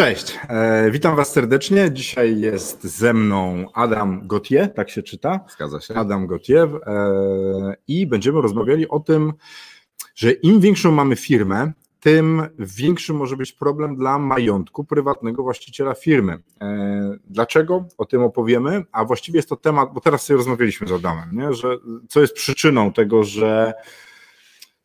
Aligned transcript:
Cześć, 0.00 0.38
e, 0.48 0.90
witam 0.90 1.16
Was 1.16 1.32
serdecznie. 1.32 1.90
Dzisiaj 1.92 2.40
jest 2.40 2.84
ze 2.84 3.14
mną 3.14 3.66
Adam 3.74 4.28
Gautier, 4.28 4.74
tak 4.74 4.90
się 4.90 5.02
czyta? 5.02 5.40
Zgadza 5.50 5.80
się. 5.80 5.94
Adam 5.94 6.26
Gautier 6.26 6.68
e, 6.68 7.76
i 7.88 8.06
będziemy 8.06 8.40
rozmawiali 8.40 8.88
o 8.88 9.00
tym, 9.00 9.32
że 10.14 10.32
im 10.32 10.60
większą 10.60 10.92
mamy 10.92 11.16
firmę, 11.16 11.72
tym 12.00 12.42
większy 12.58 13.14
może 13.14 13.36
być 13.36 13.52
problem 13.52 13.96
dla 13.96 14.18
majątku 14.18 14.84
prywatnego 14.84 15.42
właściciela 15.42 15.94
firmy. 15.94 16.38
E, 16.60 17.16
dlaczego? 17.24 17.84
O 17.98 18.04
tym 18.04 18.22
opowiemy, 18.22 18.84
a 18.92 19.04
właściwie 19.04 19.38
jest 19.38 19.48
to 19.48 19.56
temat, 19.56 19.92
bo 19.92 20.00
teraz 20.00 20.22
sobie 20.22 20.36
rozmawialiśmy 20.36 20.86
z 20.86 20.92
Adamem, 20.92 21.28
nie? 21.32 21.54
że 21.54 21.76
co 22.08 22.20
jest 22.20 22.34
przyczyną 22.34 22.92
tego, 22.92 23.24
że 23.24 23.74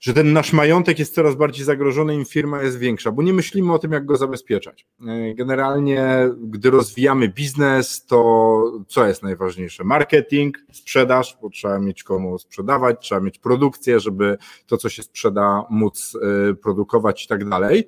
że 0.05 0.13
ten 0.13 0.33
nasz 0.33 0.53
majątek 0.53 0.99
jest 0.99 1.15
coraz 1.15 1.35
bardziej 1.35 1.65
zagrożony, 1.65 2.15
im 2.15 2.25
firma 2.25 2.63
jest 2.63 2.77
większa, 2.77 3.11
bo 3.11 3.23
nie 3.23 3.33
myślimy 3.33 3.73
o 3.73 3.79
tym, 3.79 3.91
jak 3.91 4.05
go 4.05 4.17
zabezpieczać. 4.17 4.87
E, 5.07 5.35
generalnie, 5.35 6.29
gdy 6.37 6.69
rozwijamy 6.69 7.29
biznes, 7.29 8.05
to 8.05 8.71
co 8.87 9.07
jest 9.07 9.23
najważniejsze? 9.23 9.84
Marketing, 9.84 10.57
sprzedaż, 10.71 11.37
bo 11.41 11.49
trzeba 11.49 11.79
mieć 11.79 12.03
komu 12.03 12.39
sprzedawać, 12.39 12.97
trzeba 13.01 13.21
mieć 13.21 13.39
produkcję, 13.39 13.99
żeby 13.99 14.37
to, 14.67 14.77
co 14.77 14.89
się 14.89 15.03
sprzeda, 15.03 15.63
móc 15.70 16.17
e, 16.49 16.53
produkować 16.53 17.25
i 17.25 17.27
tak 17.27 17.49
dalej. 17.49 17.87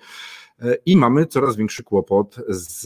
I 0.86 0.98
mamy 0.98 1.26
coraz 1.26 1.56
większy 1.56 1.84
kłopot 1.84 2.36
z, 2.48 2.82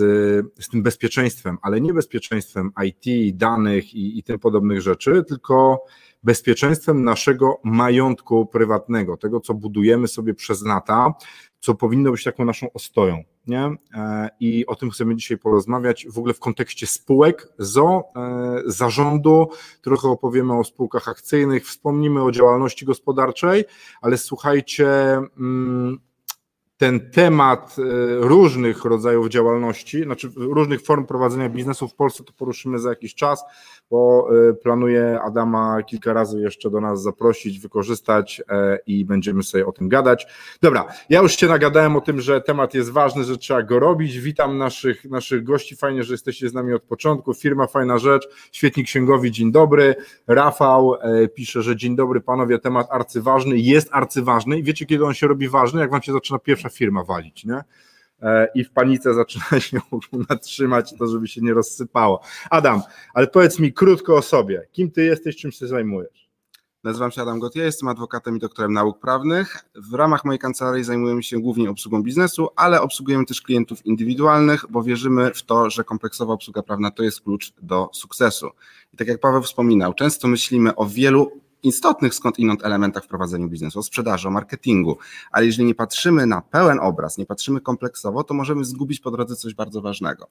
z 0.60 0.70
tym 0.70 0.84
bezpieczeństwem, 0.84 1.58
ale 1.62 1.82
nie 1.82 1.94
bezpieczeństwem 1.94 2.72
IT, 2.86 3.38
danych 3.38 3.94
i, 3.94 4.20
i 4.20 4.24
tym 4.24 4.40
podobnych 4.40 4.82
rzeczy, 4.82 5.24
tylko 5.28 5.84
bezpieczeństwem 6.24 7.04
naszego 7.04 7.60
majątku 7.64 8.46
prywatnego, 8.46 9.18
tego, 9.18 9.40
co 9.40 9.54
budujemy 9.54 10.08
sobie 10.08 10.34
przez 10.34 10.66
lata, 10.66 11.14
co 11.60 11.76
powinno 11.76 12.12
być 12.12 12.24
taką 12.24 12.46
naszą 12.46 12.74
ostoją. 12.74 13.24
Nie? 13.48 13.76
E, 13.94 14.30
I 14.40 14.66
o 14.66 14.76
tym 14.76 14.90
chcemy 14.90 15.16
dzisiaj 15.16 15.38
porozmawiać 15.38 16.08
w 16.10 16.18
ogóle 16.18 16.34
w 16.34 16.40
kontekście 16.40 16.88
spółek 16.88 17.48
ZO, 17.58 18.04
e, 18.16 18.62
zarządu, 18.66 19.50
trochę 19.82 20.08
opowiemy 20.08 20.60
o 20.60 20.64
spółkach 20.64 21.08
akcyjnych, 21.08 21.66
wspomnimy 21.66 22.24
o 22.24 22.32
działalności 22.32 22.86
gospodarczej, 22.86 23.64
ale 24.02 24.18
słuchajcie, 24.18 24.88
mm, 25.38 26.00
ten 26.82 27.12
temat 27.12 27.76
e, 27.80 27.84
różnych 28.28 28.86
rodzajów 28.86 29.30
działalności, 29.30 30.04
znaczy 30.04 30.32
różnych 30.36 30.82
form 30.82 31.06
prowadzenia 31.06 31.50
biznesu 31.50 31.88
w 31.88 31.96
Polsce, 31.96 32.24
to 32.24 32.34
poruszymy 32.34 32.80
za 32.80 32.90
jakiś 32.90 33.16
czas 33.16 33.44
bo 33.92 34.28
y, 34.50 34.54
planuję 34.54 35.20
Adama 35.24 35.84
kilka 35.84 36.14
razy 36.14 36.42
jeszcze 36.42 36.70
do 36.70 36.82
nas 36.82 37.02
zaprosić, 37.02 37.60
wykorzystać 37.60 38.42
e, 38.50 38.80
i 38.88 39.06
będziemy 39.06 39.44
sobie 39.44 39.66
o 39.66 39.72
tym 39.72 39.90
gadać. 39.90 40.28
Dobra, 40.62 40.88
ja 41.10 41.22
już 41.22 41.38
się 41.38 41.48
nagadałem 41.48 41.96
o 41.96 42.02
tym, 42.02 42.22
że 42.22 42.42
temat 42.42 42.74
jest 42.74 42.92
ważny, 42.92 43.24
że 43.24 43.38
trzeba 43.38 43.64
go 43.64 43.80
robić. 43.80 44.20
Witam 44.20 44.58
naszych, 44.58 45.06
naszych 45.06 45.44
gości, 45.44 45.76
fajnie, 45.76 46.04
że 46.04 46.14
jesteście 46.14 46.50
z 46.50 46.54
nami 46.54 46.74
od 46.74 46.84
początku. 46.84 47.34
Firma 47.34 47.68
Fajna 47.68 47.98
Rzecz, 47.98 48.28
świetni 48.52 48.84
księgowi, 48.84 49.32
dzień 49.32 49.52
dobry. 49.52 49.96
Rafał 50.28 50.96
e, 50.96 51.28
pisze, 51.28 51.62
że 51.62 51.76
dzień 51.76 51.96
dobry 51.96 52.22
panowie, 52.22 52.60
temat 52.60 52.88
arcyważny, 52.92 53.58
jest 53.58 53.90
arcyważny 53.92 54.60
i 54.60 54.64
wiecie, 54.64 54.86
kiedy 54.86 55.06
on 55.06 55.14
się 55.14 55.28
robi 55.28 55.50
ważny? 55.50 55.82
Jak 55.82 55.92
wam 55.92 56.02
się 56.02 56.14
zaczyna 56.14 56.40
pierwsza 56.40 56.70
firma 56.72 57.04
walić, 57.04 57.46
nie? 57.46 57.64
E, 58.22 58.48
i 58.56 58.64
w 58.64 58.72
panice 58.72 59.14
zaczyna 59.24 59.60
się 59.60 59.80
natrzymać 60.30 60.94
to, 61.00 61.08
żeby 61.08 61.28
się 61.28 61.42
nie 61.42 61.54
rozsypało. 61.54 62.22
Adam, 62.50 62.82
ale 63.14 63.28
powiedz 63.28 63.60
mi 63.60 63.74
krótko 63.74 64.16
o 64.16 64.22
sobie. 64.22 64.68
Kim 64.72 64.92
ty 64.92 65.04
jesteś, 65.04 65.38
czym 65.38 65.52
się 65.52 65.68
zajmujesz? 65.68 66.32
Nazywam 66.84 67.12
się 67.12 67.22
Adam 67.22 67.40
Gotier, 67.40 67.64
jestem 67.64 67.90
adwokatem 67.90 68.38
i 68.38 68.40
doktorem 68.40 68.74
nauk 68.74 69.00
prawnych. 69.00 69.66
W 69.76 69.94
ramach 69.94 70.26
mojej 70.26 70.40
kancelarii 70.40 70.84
zajmujemy 70.84 71.24
się 71.24 71.40
głównie 71.40 71.70
obsługą 71.70 72.04
biznesu, 72.04 72.50
ale 72.56 72.82
obsługujemy 72.82 73.26
też 73.26 73.42
klientów 73.42 73.86
indywidualnych, 73.86 74.66
bo 74.70 74.84
wierzymy 74.84 75.32
w 75.34 75.44
to, 75.44 75.70
że 75.70 75.84
kompleksowa 75.84 76.34
obsługa 76.34 76.64
prawna 76.64 76.92
to 76.92 77.04
jest 77.04 77.22
klucz 77.22 77.54
do 77.62 77.90
sukcesu. 77.94 78.50
I 78.94 78.98
tak 78.98 79.08
jak 79.08 79.20
Paweł 79.20 79.42
wspominał, 79.42 79.94
często 79.94 80.28
myślimy 80.28 80.76
o 80.76 80.86
wielu 80.86 81.42
istotnych 81.64 82.14
skądinąd 82.14 82.66
elementach 82.66 83.04
w 83.04 83.08
prowadzeniu 83.08 83.48
biznesu, 83.48 83.80
o 83.80 83.84
sprzedaży, 83.84 84.28
o 84.28 84.32
marketingu, 84.32 84.98
ale 85.32 85.46
jeżeli 85.46 85.66
nie 85.66 85.76
patrzymy 85.76 86.26
na 86.26 86.42
pełen 86.42 86.80
obraz, 86.80 87.18
nie 87.18 87.26
patrzymy 87.26 87.62
kompleksowo, 87.62 88.24
to 88.24 88.34
możemy 88.34 88.66
zgubić 88.66 89.00
po 89.00 89.12
drodze 89.12 89.36
coś 89.36 89.54
bardzo 89.54 89.82
ważnego. 89.82 90.28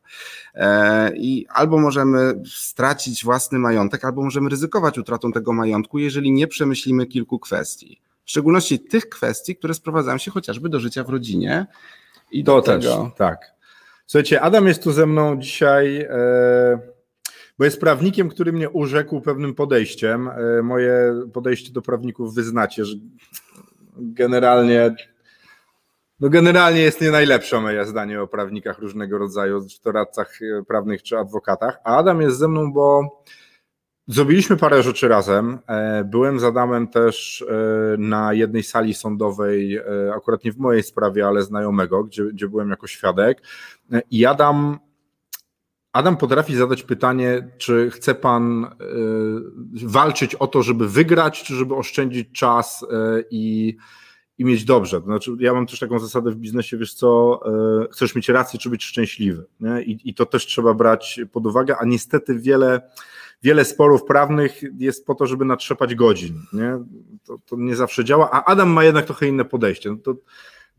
E, 0.55 1.17
I 1.17 1.47
albo 1.55 1.79
możemy 1.79 2.43
stracić 2.47 3.25
własny 3.25 3.59
majątek, 3.59 4.05
albo 4.05 4.23
możemy 4.23 4.51
ryzykować 4.51 4.99
utratą 4.99 5.33
tego 5.33 5.53
majątku, 5.53 5.99
jeżeli 5.99 6.33
nie 6.33 6.47
przemyślimy 6.47 7.07
kilku 7.07 7.39
kwestii. 7.39 8.01
W 8.25 8.31
szczególności 8.31 8.81
tych 8.81 9.09
kwestii, 9.09 9.57
które 9.57 9.75
sprowadzają 9.75 10.19
się 10.19 10.31
chociażby 10.31 10.69
do 10.69 10.81
życia 10.81 11.05
w 11.05 11.09
rodzinie. 11.09 11.67
I 12.31 12.45
to 12.45 12.63
też, 12.63 12.85
tego... 12.85 13.11
tak. 13.17 13.55
Słuchajcie, 14.07 14.41
Adam 14.41 14.67
jest 14.67 14.83
tu 14.83 14.93
ze 14.93 15.07
mną 15.07 15.41
dzisiaj. 15.41 16.01
E 16.01 17.00
bo 17.61 17.65
jest 17.65 17.81
prawnikiem, 17.81 18.29
który 18.29 18.53
mnie 18.53 18.71
urzekł 18.71 19.21
pewnym 19.21 19.55
podejściem. 19.55 20.29
E, 20.29 20.63
moje 20.63 21.15
podejście 21.33 21.73
do 21.73 21.83
prawników 21.83 22.35
wyznacie, 22.35 22.85
że 22.85 22.97
generalnie 23.97 24.95
no 26.21 26.29
generalnie 26.29 26.81
jest 26.81 27.01
nie 27.01 27.11
najlepsze 27.11 27.61
moje 27.61 27.87
zdanie 27.87 28.23
o 28.23 28.27
prawnikach 28.27 28.79
różnego 28.79 29.19
rodzaju, 29.19 29.67
czy 29.71 29.81
to 29.81 29.93
radcach 29.93 30.39
e, 30.43 30.65
prawnych, 30.65 31.03
czy 31.03 31.19
adwokatach, 31.19 31.81
a 31.85 31.97
Adam 31.97 32.21
jest 32.21 32.39
ze 32.39 32.49
mną, 32.49 32.73
bo 32.73 33.23
zrobiliśmy 34.07 34.57
parę 34.57 34.83
rzeczy 34.83 35.09
razem. 35.09 35.59
E, 35.67 36.05
byłem 36.05 36.41
z 36.41 36.45
Adamem 36.45 36.89
też 36.89 37.45
na 37.99 38.33
jednej 38.35 38.63
sali 38.63 38.95
sądowej, 38.95 39.81
akurat 40.15 40.45
nie 40.45 40.53
w 40.53 40.59
mojej 40.59 40.83
sprawie, 40.83 41.27
ale 41.27 41.43
znajomego, 41.43 42.05
gdzie, 42.05 42.25
gdzie 42.25 42.49
byłem 42.49 42.71
jako 42.71 42.87
świadek 42.87 43.43
i 44.11 44.27
Adam 44.27 44.79
Adam 45.93 46.17
potrafi 46.17 46.57
zadać 46.57 46.83
pytanie, 46.83 47.49
czy 47.59 47.91
chce 47.91 48.15
pan 48.15 48.65
y, 48.65 49.87
walczyć 49.87 50.35
o 50.35 50.47
to, 50.47 50.63
żeby 50.63 50.89
wygrać, 50.89 51.43
czy 51.43 51.55
żeby 51.55 51.75
oszczędzić 51.75 52.29
czas 52.33 52.83
y, 52.83 52.87
i, 53.31 53.77
i 54.39 54.45
mieć 54.45 54.65
dobrze. 54.65 55.01
To 55.01 55.07
znaczy, 55.07 55.31
ja 55.39 55.55
mam 55.55 55.67
też 55.67 55.79
taką 55.79 55.99
zasadę 55.99 56.31
w 56.31 56.37
biznesie, 56.37 56.77
wiesz 56.77 56.95
co, 56.95 57.41
y, 57.85 57.89
chcesz 57.93 58.15
mieć 58.15 58.29
rację, 58.29 58.59
czy 58.59 58.71
być 58.71 58.85
szczęśliwy. 58.85 59.47
I, 59.87 59.99
I, 60.05 60.15
to 60.15 60.27
też 60.27 60.47
trzeba 60.47 60.75
brać 60.75 61.21
pod 61.33 61.47
uwagę, 61.47 61.77
a 61.81 61.85
niestety 61.85 62.39
wiele, 62.39 62.91
wiele 63.43 63.65
sporów 63.65 64.05
prawnych 64.05 64.61
jest 64.79 65.07
po 65.07 65.15
to, 65.15 65.27
żeby 65.27 65.45
natrzepać 65.45 65.95
godzin. 65.95 66.43
Nie? 66.53 66.79
To, 67.25 67.39
to 67.47 67.57
nie 67.57 67.77
zawsze 67.77 68.05
działa, 68.05 68.31
a 68.31 68.45
Adam 68.45 68.71
ma 68.71 68.85
jednak 68.85 69.07
trochę 69.07 69.27
inne 69.27 69.45
podejście. 69.45 69.91
No 69.91 69.97
to, 69.97 70.15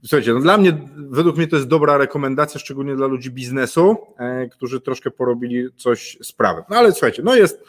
Słuchajcie, 0.04 0.34
no 0.34 0.40
dla 0.40 0.58
mnie, 0.58 0.88
według 0.96 1.38
mnie 1.38 1.48
to 1.48 1.56
jest 1.56 1.68
dobra 1.68 1.98
rekomendacja, 1.98 2.60
szczególnie 2.60 2.96
dla 2.96 3.08
ludzi 3.08 3.32
biznesu, 3.32 3.98
e, 4.18 4.48
którzy 4.48 4.82
troszkę 4.82 5.12
porobili 5.12 5.68
coś 5.76 6.18
z 6.22 6.32
prawem. 6.32 6.64
No 6.70 6.78
ale 6.78 6.92
słuchajcie, 6.92 7.24
no 7.24 7.36
jest, 7.36 7.64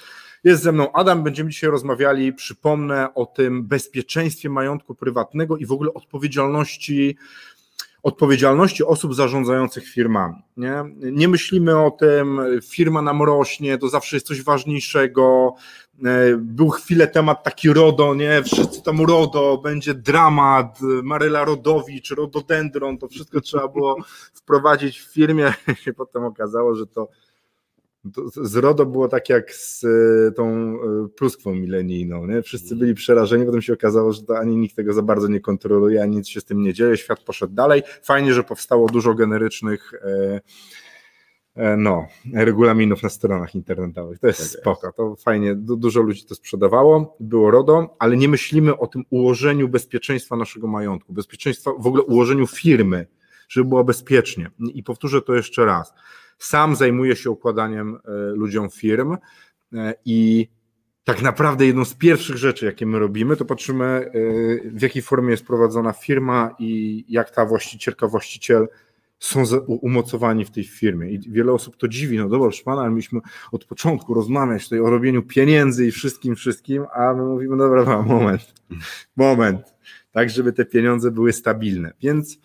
jest 0.45 0.63
ze 0.63 0.73
mną 0.73 0.93
Adam, 0.93 1.23
będziemy 1.23 1.51
dzisiaj 1.51 1.71
rozmawiali, 1.71 2.33
przypomnę 2.33 3.15
o 3.15 3.27
tym 3.27 3.65
bezpieczeństwie 3.65 4.49
majątku 4.49 4.95
prywatnego 4.95 5.57
i 5.57 5.67
w 5.67 5.73
ogóle 5.73 5.95
odpowiedzialności 5.95 7.17
odpowiedzialności 8.03 8.85
osób 8.85 9.15
zarządzających 9.15 9.89
firmami. 9.89 10.43
Nie? 10.57 10.85
nie 10.97 11.29
myślimy 11.29 11.79
o 11.79 11.91
tym, 11.91 12.41
firma 12.71 13.03
nam 13.03 13.23
rośnie, 13.23 13.79
to 13.79 13.89
zawsze 13.89 14.17
jest 14.17 14.27
coś 14.27 14.43
ważniejszego. 14.43 15.55
E, 16.05 16.37
był 16.37 16.71
chwilę 16.71 17.07
temat 17.07 17.43
taki 17.43 17.73
RODO, 17.73 18.15
nie? 18.15 18.43
Wszyscy 18.43 18.83
tam 18.83 19.01
RODO, 19.01 19.61
będzie 19.63 19.95
dramat, 19.95 20.79
Maryla 21.03 21.45
Rodowicz, 21.45 22.11
Rododendron, 22.11 22.99
to 22.99 23.09
wszystko 23.09 23.41
trzeba 23.41 23.69
było 23.69 23.97
wprowadzić 24.35 25.01
w 25.01 25.13
firmie. 25.13 25.55
się 25.85 25.93
potem 25.93 26.25
okazało, 26.25 26.75
że 26.75 26.87
to 26.87 27.09
z 28.43 28.57
RODO 28.57 28.87
było 28.87 29.09
tak 29.09 29.29
jak 29.29 29.53
z 29.55 29.85
e, 29.85 30.33
tą 30.33 30.49
e, 30.49 31.09
pluskwą 31.17 31.55
milenijną. 31.55 32.27
Nie? 32.27 32.43
Wszyscy 32.43 32.77
byli 32.77 32.95
przerażeni, 32.95 33.47
potem 33.47 33.63
się 33.63 33.73
okazało, 33.73 34.13
że 34.13 34.23
to 34.23 34.39
ani 34.39 34.57
nikt 34.57 34.77
tego 34.77 34.93
za 34.93 35.03
bardzo 35.03 35.29
nie 35.29 35.41
kontroluje, 35.41 36.03
ani 36.03 36.17
nic 36.17 36.29
się 36.29 36.41
z 36.41 36.45
tym 36.45 36.63
nie 36.63 36.75
dzieje, 36.75 36.97
świat 36.97 37.21
poszedł 37.21 37.55
dalej. 37.55 37.83
Fajnie, 38.03 38.35
że 38.35 38.45
powstało 38.45 38.89
dużo 38.89 39.15
generycznych 39.15 39.93
e, 39.95 40.41
no, 41.77 42.07
regulaminów 42.35 43.03
na 43.03 43.09
stronach 43.09 43.55
internetowych. 43.55 44.19
To 44.19 44.27
jest 44.27 44.41
tak 44.41 44.61
spoko, 44.61 44.87
jest. 44.87 44.97
to 44.97 45.17
fajnie, 45.17 45.55
dużo 45.55 46.01
ludzi 46.01 46.25
to 46.25 46.35
sprzedawało, 46.35 47.17
było 47.21 47.51
RODO, 47.51 47.97
ale 47.99 48.17
nie 48.17 48.29
myślimy 48.29 48.79
o 48.79 48.87
tym 48.87 49.05
ułożeniu 49.11 49.69
bezpieczeństwa 49.69 50.37
naszego 50.37 50.67
majątku, 50.67 51.13
bezpieczeństwa, 51.13 51.71
w 51.79 51.87
ogóle 51.87 52.03
ułożeniu 52.03 52.47
firmy, 52.47 53.07
żeby 53.49 53.69
było 53.69 53.85
bezpiecznie. 53.85 54.51
I 54.75 54.83
powtórzę 54.83 55.23
to 55.23 55.35
jeszcze 55.35 55.65
raz. 55.65 55.93
Sam 56.39 56.77
zajmuję 56.77 57.17
się 57.17 57.31
układaniem 57.31 57.99
ludziom 58.35 58.71
firm 58.71 59.17
i 60.05 60.49
tak 61.05 61.23
naprawdę 61.23 61.67
jedną 61.67 61.85
z 61.85 61.95
pierwszych 61.95 62.37
rzeczy, 62.37 62.67
jakie 62.67 62.87
my 62.87 62.99
robimy, 62.99 63.37
to 63.37 63.45
patrzymy, 63.45 64.11
w 64.65 64.83
jakiej 64.83 65.03
formie 65.03 65.31
jest 65.31 65.47
prowadzona 65.47 65.93
firma 65.93 66.55
i 66.59 67.05
jak 67.09 67.31
ta 67.31 67.47
właścicielka, 67.47 68.09
właściciel 68.09 68.69
są 69.19 69.43
umocowani 69.67 70.45
w 70.45 70.51
tej 70.51 70.65
firmie. 70.65 71.11
I 71.11 71.31
wiele 71.31 71.53
osób 71.53 71.77
to 71.77 71.89
dziwi, 71.89 72.19
no 72.19 72.29
dobra, 72.29 72.49
proszę 72.49 72.65
pana, 72.65 72.83
ale 72.83 72.91
myśmy 72.91 73.21
od 73.53 73.65
początku 73.65 74.15
rozmawiać 74.15 74.65
tutaj 74.65 74.81
o 74.81 74.91
robieniu 74.91 75.23
pieniędzy 75.23 75.87
i 75.87 75.91
wszystkim, 75.91 76.37
wszystkim, 76.37 76.85
a 76.95 77.15
my 77.15 77.23
mówimy, 77.23 77.57
dobra, 77.57 78.03
moment, 78.03 78.55
moment, 79.17 79.75
tak, 80.13 80.31
żeby 80.31 80.53
te 80.53 80.65
pieniądze 80.65 81.11
były 81.11 81.33
stabilne. 81.33 81.93
Więc 82.03 82.39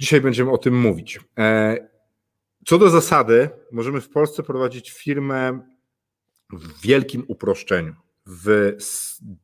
dzisiaj 0.00 0.20
będziemy 0.20 0.50
o 0.50 0.58
tym 0.58 0.80
mówić. 0.80 1.20
Co 2.66 2.78
do 2.78 2.90
zasady, 2.90 3.50
możemy 3.72 4.00
w 4.00 4.08
Polsce 4.08 4.42
prowadzić 4.42 4.90
firmę 4.90 5.60
w 6.52 6.80
wielkim 6.80 7.24
uproszczeniu. 7.28 7.94
W 8.26 8.72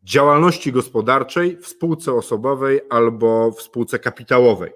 działalności 0.05 0.73
gospodarczej, 0.73 1.57
w 1.57 1.67
spółce 1.67 2.13
osobowej 2.13 2.81
albo 2.91 3.53
w 3.53 3.63
spółce 3.63 3.99
kapitałowej. 3.99 4.73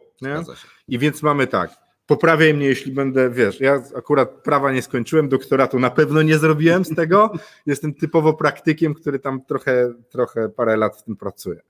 I 0.89 0.99
więc 0.99 1.23
mamy 1.23 1.47
tak, 1.47 1.71
poprawiaj 2.07 2.55
mnie, 2.55 2.67
jeśli 2.67 2.93
będę, 2.93 3.31
wiesz, 3.31 3.61
ja 3.61 3.83
akurat 3.97 4.43
prawa 4.43 4.73
nie 4.73 4.83
skończyłem, 4.83 5.29
doktoratu 5.29 5.79
na 5.79 5.91
pewno 5.91 6.23
nie 6.23 6.39
zrobiłem 6.39 6.85
z 6.85 6.95
tego, 6.95 7.33
jestem 7.67 7.95
typowo 7.95 8.35
praktykiem, 8.35 8.95
który 8.95 9.19
tam 9.19 9.45
trochę, 9.45 9.95
trochę 10.11 10.49
parę 10.49 10.77
lat 10.77 10.97
w 10.97 11.03
tym 11.03 11.17
pracuje. 11.17 11.61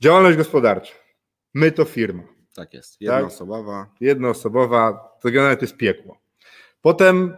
Działalność 0.00 0.36
gospodarcza. 0.36 0.94
My 1.54 1.72
to 1.72 1.84
firma. 1.84 2.37
Tak 2.58 2.74
jest, 2.74 2.92
tak? 2.92 3.00
jednoosobowa. 3.00 3.84
Tak? 3.84 4.00
Jednoosobowa, 4.00 5.12
to 5.22 5.28
generalnie 5.28 5.56
to 5.56 5.64
jest 5.64 5.76
piekło. 5.76 6.18
Potem 6.82 7.36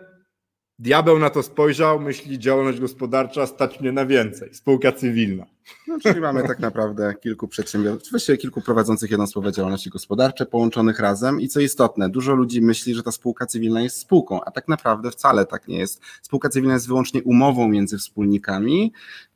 Diabeł 0.80 1.18
na 1.18 1.30
to 1.30 1.42
spojrzał, 1.42 2.00
myśli 2.00 2.38
działalność 2.38 2.80
gospodarcza 2.80 3.46
stać 3.46 3.80
mnie 3.80 3.92
na 3.92 4.06
więcej, 4.06 4.54
spółka 4.54 4.92
cywilna. 4.92 5.46
No, 5.88 5.98
czyli 6.02 6.20
mamy 6.20 6.42
tak 6.42 6.58
naprawdę 6.58 7.14
kilku 7.20 7.48
przedsiębiorców, 7.48 8.10
właściwie 8.10 8.38
kilku 8.38 8.60
prowadzących 8.60 9.10
jednostkowe 9.10 9.52
działalności 9.52 9.90
gospodarcze 9.90 10.46
połączonych 10.46 10.98
razem 11.00 11.40
i 11.40 11.48
co 11.48 11.60
istotne, 11.60 12.10
dużo 12.10 12.34
ludzi 12.34 12.62
myśli, 12.62 12.94
że 12.94 13.02
ta 13.02 13.12
spółka 13.12 13.46
cywilna 13.46 13.80
jest 13.82 13.98
spółką, 13.98 14.44
a 14.44 14.50
tak 14.50 14.68
naprawdę 14.68 15.10
wcale 15.10 15.46
tak 15.46 15.68
nie 15.68 15.78
jest. 15.78 16.00
Spółka 16.22 16.48
cywilna 16.48 16.74
jest 16.74 16.88
wyłącznie 16.88 17.22
umową 17.22 17.68
między 17.68 17.98
wspólnikami, 17.98 18.92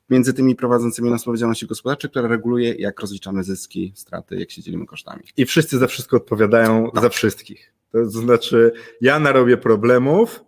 między 0.09 0.33
tymi 0.33 0.55
prowadzącymi 0.55 1.07
jednostkowe 1.07 1.37
działalności 1.37 1.67
gospodarcze, 1.67 2.09
która 2.09 2.27
reguluje 2.27 2.73
jak 2.73 2.99
rozliczamy 2.99 3.43
zyski, 3.43 3.93
straty, 3.95 4.35
jak 4.35 4.51
się 4.51 4.61
dzielimy 4.61 4.85
kosztami. 4.85 5.23
I 5.37 5.45
wszyscy 5.45 5.77
za 5.77 5.87
wszystko 5.87 6.17
odpowiadają 6.17 6.91
tak. 6.91 7.03
za 7.03 7.09
wszystkich. 7.09 7.73
To 7.91 8.05
znaczy 8.05 8.71
ja 9.01 9.19
narobię 9.19 9.57
problemów, 9.57 10.43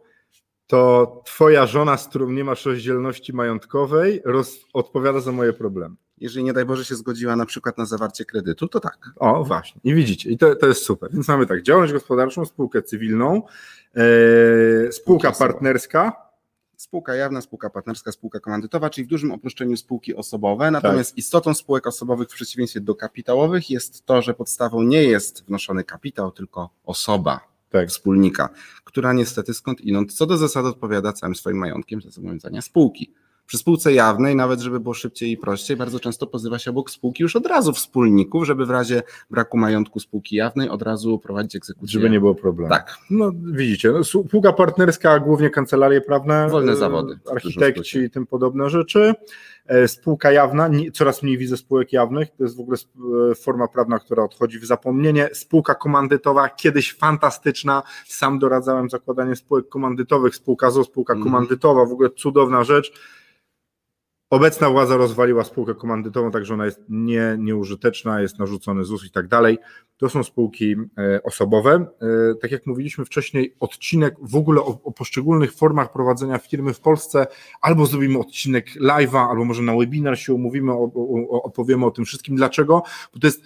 to 0.67 1.21
twoja 1.25 1.65
żona, 1.65 1.97
z 1.97 2.07
którą 2.07 2.29
nie 2.29 2.43
masz 2.43 2.65
rozdzielności 2.65 3.33
majątkowej, 3.33 4.21
roz, 4.25 4.65
odpowiada 4.73 5.19
za 5.19 5.31
moje 5.31 5.53
problemy. 5.53 5.95
Jeżeli 6.17 6.45
nie 6.45 6.53
daj 6.53 6.65
Boże 6.65 6.85
się 6.85 6.95
zgodziła 6.95 7.35
na 7.35 7.45
przykład 7.45 7.77
na 7.77 7.85
zawarcie 7.85 8.25
kredytu, 8.25 8.67
to 8.67 8.79
tak. 8.79 8.97
O, 9.15 9.43
właśnie. 9.43 9.81
I 9.83 9.93
widzicie, 9.93 10.29
i 10.29 10.37
to, 10.37 10.55
to 10.55 10.67
jest 10.67 10.83
super. 10.83 11.11
Więc 11.13 11.27
mamy 11.27 11.45
tak, 11.45 11.61
działalność 11.61 11.93
gospodarczą, 11.93 12.45
spółkę 12.45 12.81
cywilną, 12.81 13.41
e, 13.95 14.91
spółka 14.91 15.31
partnerska, 15.31 16.26
spółka 16.77 17.15
jawna, 17.15 17.41
spółka 17.41 17.69
partnerska, 17.69 18.11
spółka 18.11 18.39
komandytowa, 18.39 18.89
czyli 18.89 19.05
w 19.05 19.09
dużym 19.09 19.31
oprószczeniu 19.31 19.77
spółki 19.77 20.15
osobowe. 20.15 20.71
Natomiast 20.71 21.11
tak. 21.11 21.17
istotą 21.17 21.53
spółek 21.53 21.87
osobowych 21.87 22.29
w 22.29 22.33
przeciwieństwie 22.33 22.81
do 22.81 22.95
kapitałowych 22.95 23.69
jest 23.69 24.05
to, 24.05 24.21
że 24.21 24.33
podstawą 24.33 24.83
nie 24.83 25.03
jest 25.03 25.45
wnoszony 25.45 25.83
kapitał, 25.83 26.31
tylko 26.31 26.69
osoba 26.85 27.39
tak. 27.69 27.89
wspólnika, 27.89 28.49
która 28.83 29.13
niestety 29.13 29.53
skąd 29.53 29.81
inąd 29.81 30.13
co 30.13 30.25
do 30.25 30.37
zasady 30.37 30.67
odpowiada 30.67 31.13
całym 31.13 31.35
swoim 31.35 31.57
majątkiem 31.57 32.01
za 32.01 32.09
zobowiązania 32.09 32.61
spółki. 32.61 33.13
Przy 33.47 33.57
spółce 33.57 33.93
jawnej, 33.93 34.35
nawet 34.35 34.59
żeby 34.59 34.79
było 34.79 34.93
szybciej 34.93 35.31
i 35.31 35.37
prościej, 35.37 35.77
bardzo 35.77 35.99
często 35.99 36.27
pozywa 36.27 36.59
się 36.59 36.71
obok 36.71 36.91
spółki 36.91 37.23
już 37.23 37.35
od 37.35 37.45
razu 37.45 37.73
wspólników, 37.73 38.45
żeby 38.45 38.65
w 38.65 38.69
razie 38.69 39.03
braku 39.29 39.57
majątku 39.57 39.99
spółki 39.99 40.35
jawnej 40.35 40.69
od 40.69 40.81
razu 40.81 41.19
prowadzić 41.19 41.55
egzekucję. 41.55 41.99
Żeby 41.99 42.09
nie 42.09 42.19
było 42.19 42.35
problemu. 42.35 42.69
Tak. 42.69 42.97
No 43.09 43.31
widzicie, 43.51 43.91
no, 43.91 44.03
spółka 44.03 44.53
partnerska, 44.53 45.19
głównie 45.19 45.49
kancelarie 45.49 46.01
prawne, 46.01 46.49
wolne 46.49 46.75
zawody, 46.75 47.19
architekci 47.31 47.99
i 47.99 48.09
tym 48.09 48.27
podobne 48.27 48.69
rzeczy. 48.69 49.13
E, 49.67 49.87
spółka 49.87 50.31
jawna, 50.31 50.69
coraz 50.93 51.23
mniej 51.23 51.37
widzę 51.37 51.57
spółek 51.57 51.93
jawnych, 51.93 52.29
to 52.37 52.43
jest 52.43 52.57
w 52.57 52.59
ogóle 52.59 52.77
e, 53.31 53.35
forma 53.35 53.67
prawna, 53.67 53.99
która 53.99 54.23
odchodzi 54.23 54.59
w 54.59 54.65
zapomnienie. 54.65 55.29
Spółka 55.33 55.75
komandytowa, 55.75 56.49
kiedyś 56.49 56.97
fantastyczna, 56.97 57.83
sam 58.07 58.39
doradzałem 58.39 58.89
zakładanie 58.89 59.35
spółek 59.35 59.69
komandytowych, 59.69 60.35
spółka 60.35 60.71
ZO, 60.71 60.83
spółka 60.83 61.13
mm. 61.13 61.23
komandytowa, 61.23 61.85
w 61.85 61.91
ogóle 61.91 62.09
cudowna 62.09 62.63
rzecz 62.63 62.91
Obecna 64.29 64.69
władza 64.69 64.97
rozwaliła 64.97 65.43
spółkę 65.43 65.75
komandytową, 65.75 66.31
także 66.31 66.53
ona 66.53 66.65
jest 66.65 66.81
nie, 66.89 67.35
nieużyteczna, 67.39 68.21
jest 68.21 68.39
narzucony 68.39 68.85
ZUS 68.85 69.05
i 69.05 69.11
tak 69.11 69.27
dalej. 69.27 69.57
To 69.97 70.09
są 70.09 70.23
spółki 70.23 70.75
e, 70.97 71.23
osobowe. 71.23 71.71
E, 72.01 72.35
tak 72.41 72.51
jak 72.51 72.65
mówiliśmy 72.65 73.05
wcześniej, 73.05 73.55
odcinek 73.59 74.15
w 74.21 74.35
ogóle 74.35 74.61
o, 74.61 74.79
o 74.83 74.91
poszczególnych 74.91 75.53
formach 75.53 75.91
prowadzenia 75.93 76.37
firmy 76.37 76.73
w 76.73 76.79
Polsce, 76.79 77.27
albo 77.61 77.85
zrobimy 77.85 78.19
odcinek 78.19 78.67
live'a, 78.81 79.29
albo 79.29 79.45
może 79.45 79.61
na 79.61 79.77
webinar 79.77 80.19
się 80.19 80.33
umówimy, 80.33 80.73
opowiemy 81.43 81.85
o 81.85 81.91
tym 81.91 82.05
wszystkim. 82.05 82.35
Dlaczego? 82.35 82.83
Bo 83.13 83.19
to 83.19 83.27
jest 83.27 83.41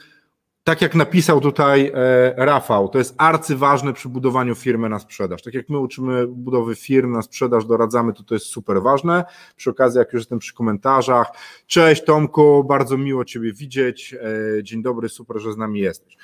tak 0.64 0.82
jak 0.82 0.96
napisał 0.96 1.42
tutaj 1.42 1.92
e, 1.94 2.46
Rafał, 2.46 2.90
to 2.90 2.98
jest 2.98 3.16
arcyważne 3.18 3.94
przy 3.94 4.10
budowaniu 4.10 4.56
firmy 4.56 4.90
na 4.90 5.00
sprzedaż. 5.00 5.42
Tak 5.42 5.54
jak 5.54 5.70
my 5.70 5.80
uczymy 5.80 6.28
budowy 6.28 6.76
firm 6.76 7.12
na 7.12 7.22
sprzedaż, 7.22 7.66
doradzamy, 7.66 8.14
to 8.14 8.24
to 8.24 8.34
jest 8.34 8.46
super 8.46 8.82
ważne. 8.82 9.24
Przy 9.56 9.70
okazji, 9.70 10.00
jak 10.00 10.14
już 10.14 10.22
jestem 10.22 10.40
przy 10.40 10.54
komentarzach, 10.54 11.28
cześć 11.68 12.04
Tomku, 12.04 12.64
bardzo 12.64 12.98
miło 12.98 13.26
Ciebie 13.26 13.54
widzieć, 13.54 14.16
e, 14.60 14.64
dzień 14.64 14.84
dobry, 14.84 15.10
super, 15.10 15.40
że 15.40 15.54
z 15.54 15.58
nami 15.58 15.80
jesteś. 15.80 16.18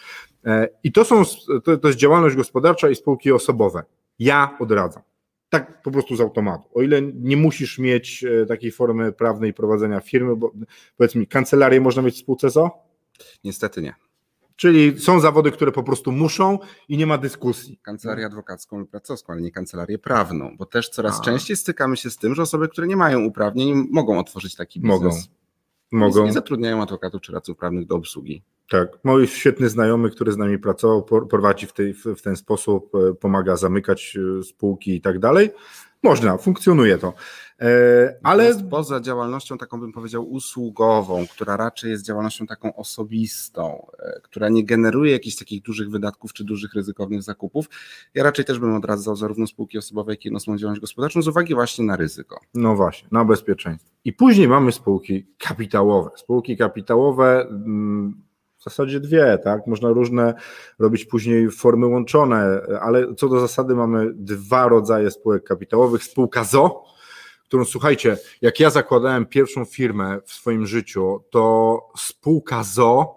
E, 0.46 0.70
I 0.84 0.92
to 0.92 1.06
są, 1.06 1.24
to, 1.64 1.78
to 1.78 1.88
jest 1.88 2.00
działalność 2.00 2.36
gospodarcza 2.36 2.90
i 2.90 2.96
spółki 2.96 3.32
osobowe. 3.32 3.84
Ja 4.20 4.58
odradzam. 4.60 5.04
Tak 5.50 5.82
po 5.82 5.92
prostu 5.92 6.16
z 6.16 6.22
automatu. 6.22 6.70
O 6.74 6.82
ile 6.82 7.02
nie 7.02 7.38
musisz 7.38 7.80
mieć 7.80 8.26
takiej 8.48 8.72
formy 8.72 9.12
prawnej 9.12 9.54
prowadzenia 9.54 10.00
firmy, 10.00 10.36
bo 10.36 10.52
powiedz 10.98 11.16
mi, 11.16 11.28
kancelarię 11.28 11.82
można 11.82 12.02
mieć 12.02 12.16
w 12.16 12.20
spółce 12.20 12.50
ZO? 12.50 12.72
Niestety 13.44 13.82
nie. 13.82 14.07
Czyli 14.58 15.00
są 15.00 15.20
zawody, 15.20 15.52
które 15.52 15.72
po 15.72 15.84
prostu 15.84 16.12
muszą 16.12 16.60
i 16.90 16.98
nie 16.98 17.08
ma 17.08 17.18
dyskusji. 17.18 17.80
Kancelarię 17.84 18.26
adwokacką 18.26 18.80
lub 18.80 18.90
pracowską, 18.90 19.34
ale 19.34 19.42
nie 19.42 19.52
kancelarię 19.52 19.98
prawną, 19.98 20.56
bo 20.58 20.66
też 20.66 20.90
coraz 20.90 21.20
A. 21.20 21.24
częściej 21.24 21.58
stykamy 21.58 21.98
się 21.98 22.10
z 22.10 22.18
tym, 22.18 22.36
że 22.36 22.42
osoby, 22.42 22.68
które 22.68 22.88
nie 22.88 22.98
mają 22.98 23.24
uprawnień, 23.24 23.88
mogą 23.92 24.20
otworzyć 24.20 24.56
taki 24.56 24.80
biznes. 24.80 25.02
Mogą. 25.02 25.16
Mogą. 25.92 26.26
Nie 26.26 26.34
zatrudniają 26.34 26.82
adwokatów 26.82 27.22
czy 27.22 27.32
radców 27.32 27.58
prawnych 27.58 27.88
do 27.88 27.96
obsługi. 27.96 28.44
Tak. 28.70 29.00
Mój 29.04 29.28
świetny 29.28 29.70
znajomy, 29.70 30.10
który 30.10 30.32
z 30.32 30.38
nami 30.38 30.60
pracował, 30.60 31.04
prowadzi 31.30 31.68
w, 31.68 31.74
tej, 31.74 31.94
w 31.94 32.22
ten 32.24 32.36
sposób, 32.36 32.92
e, 32.96 33.14
pomaga 33.14 33.56
zamykać 33.56 34.18
e, 34.40 34.44
spółki 34.44 34.96
i 34.96 35.02
tak 35.02 35.20
dalej. 35.20 35.50
Można, 36.08 36.38
funkcjonuje 36.38 36.98
to. 36.98 37.14
E, 37.62 38.16
ale 38.24 38.56
poza 38.70 39.00
działalnością 39.00 39.58
taką 39.58 39.80
bym 39.80 39.92
powiedział 39.92 40.32
usługową, 40.32 41.28
która 41.28 41.58
raczej 41.58 41.92
jest 41.92 42.06
działalnością 42.06 42.48
taką 42.48 42.76
osobistą, 42.76 43.88
e, 44.00 44.20
która 44.22 44.50
nie 44.50 44.66
generuje 44.66 45.12
jakichś 45.12 45.36
takich 45.36 45.62
dużych 45.62 45.90
wydatków 45.90 46.34
czy 46.34 46.44
dużych 46.44 46.74
ryzykownych 46.74 47.24
zakupów, 47.24 47.70
ja 48.14 48.24
raczej 48.24 48.46
też 48.46 48.60
bym 48.60 48.76
odradzał 48.76 49.16
zarówno 49.16 49.48
spółki 49.48 49.78
osobowe, 49.78 50.14
jak 50.14 50.26
i 50.26 50.28
jednostną 50.28 50.58
działalność 50.58 50.82
gospodarczą 50.82 51.22
z 51.22 51.28
uwagi 51.28 51.56
właśnie 51.56 51.86
na 51.86 51.96
ryzyko. 51.96 52.40
No 52.54 52.76
właśnie, 52.76 53.08
na 53.12 53.26
bezpieczeństwo. 53.26 53.90
I 54.06 54.14
później 54.14 54.48
mamy 54.48 54.72
spółki 54.72 55.26
kapitałowe. 55.38 56.10
Spółki 56.16 56.58
kapitałowe 56.58 57.48
mm, 57.50 58.27
w 58.58 58.64
zasadzie 58.64 59.00
dwie, 59.00 59.38
tak? 59.44 59.68
Można 59.68 59.90
różne 59.90 60.34
robić 60.80 61.06
później 61.06 61.52
formy 61.52 61.88
łączone, 61.88 62.62
ale 62.82 63.16
co 63.16 63.30
do 63.30 63.40
zasady 63.40 63.76
mamy 63.76 64.12
dwa 64.14 64.68
rodzaje 64.68 65.12
spółek 65.12 65.44
kapitałowych. 65.44 66.04
Spółka 66.04 66.44
ZO, 66.44 66.84
którą 67.44 67.66
słuchajcie, 67.66 68.18
jak 68.42 68.60
ja 68.60 68.70
zakładałem 68.70 69.26
pierwszą 69.26 69.66
firmę 69.66 70.20
w 70.26 70.32
swoim 70.34 70.66
życiu, 70.66 71.24
to 71.30 71.80
spółka 71.98 72.64
ZO 72.64 73.17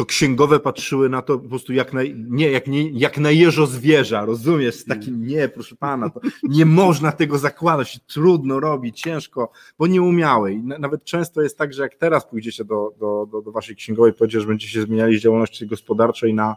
to 0.00 0.06
księgowe 0.06 0.60
patrzyły 0.60 1.08
na 1.08 1.22
to 1.22 1.38
po 1.38 1.48
prostu 1.48 1.72
jak 1.72 1.92
na, 1.92 2.00
nie, 2.14 2.50
jak, 2.50 2.66
nie, 2.66 2.90
jak 2.90 3.18
na 3.18 3.30
jeżo 3.30 3.66
zwierza, 3.66 4.24
rozumiesz? 4.24 4.84
Taki 4.84 5.08
mm. 5.08 5.26
nie, 5.26 5.48
proszę 5.48 5.76
pana, 5.76 6.10
to 6.10 6.20
nie 6.42 6.66
można 6.66 7.12
tego 7.12 7.38
zakładać, 7.38 8.00
trudno 8.06 8.60
robić, 8.60 9.00
ciężko, 9.00 9.50
bo 9.78 9.86
nie 9.86 10.02
umiały. 10.02 10.52
I 10.52 10.62
nawet 10.62 11.04
często 11.04 11.42
jest 11.42 11.58
tak, 11.58 11.72
że 11.72 11.82
jak 11.82 11.94
teraz 11.94 12.26
pójdziecie 12.26 12.64
do, 12.64 12.94
do, 13.00 13.26
do, 13.32 13.42
do 13.42 13.52
waszej 13.52 13.76
księgowej, 13.76 14.12
powiecie, 14.12 14.40
że 14.40 14.46
będziecie 14.46 14.82
zmieniali 14.82 15.18
z 15.18 15.22
działalności 15.22 15.66
gospodarczej 15.66 16.34
na 16.34 16.56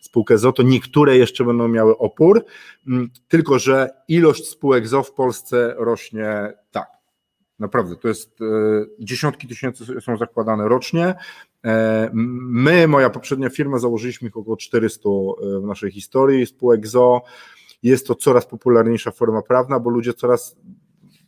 spółkę 0.00 0.38
ZO, 0.38 0.52
to 0.52 0.62
niektóre 0.62 1.16
jeszcze 1.16 1.44
będą 1.44 1.68
miały 1.68 1.98
opór, 1.98 2.44
mm, 2.86 3.10
tylko 3.28 3.58
że 3.58 3.90
ilość 4.08 4.48
spółek 4.48 4.88
ZO 4.88 5.02
w 5.02 5.12
Polsce 5.12 5.74
rośnie 5.78 6.52
tak 6.70 6.95
Naprawdę, 7.58 7.96
to 7.96 8.08
jest 8.08 8.38
dziesiątki 8.98 9.48
tysięcy 9.48 10.00
są 10.00 10.16
zakładane 10.16 10.68
rocznie. 10.68 11.14
My, 12.42 12.88
moja 12.88 13.10
poprzednia 13.10 13.50
firma, 13.50 13.78
założyliśmy 13.78 14.28
ich 14.28 14.36
około 14.36 14.56
400 14.56 15.08
w 15.62 15.66
naszej 15.66 15.90
historii 15.90 16.46
spółek 16.46 16.86
ZO. 16.86 17.22
Jest 17.82 18.06
to 18.06 18.14
coraz 18.14 18.46
popularniejsza 18.46 19.10
forma 19.10 19.42
prawna, 19.42 19.80
bo 19.80 19.90
ludzie 19.90 20.14
coraz 20.14 20.56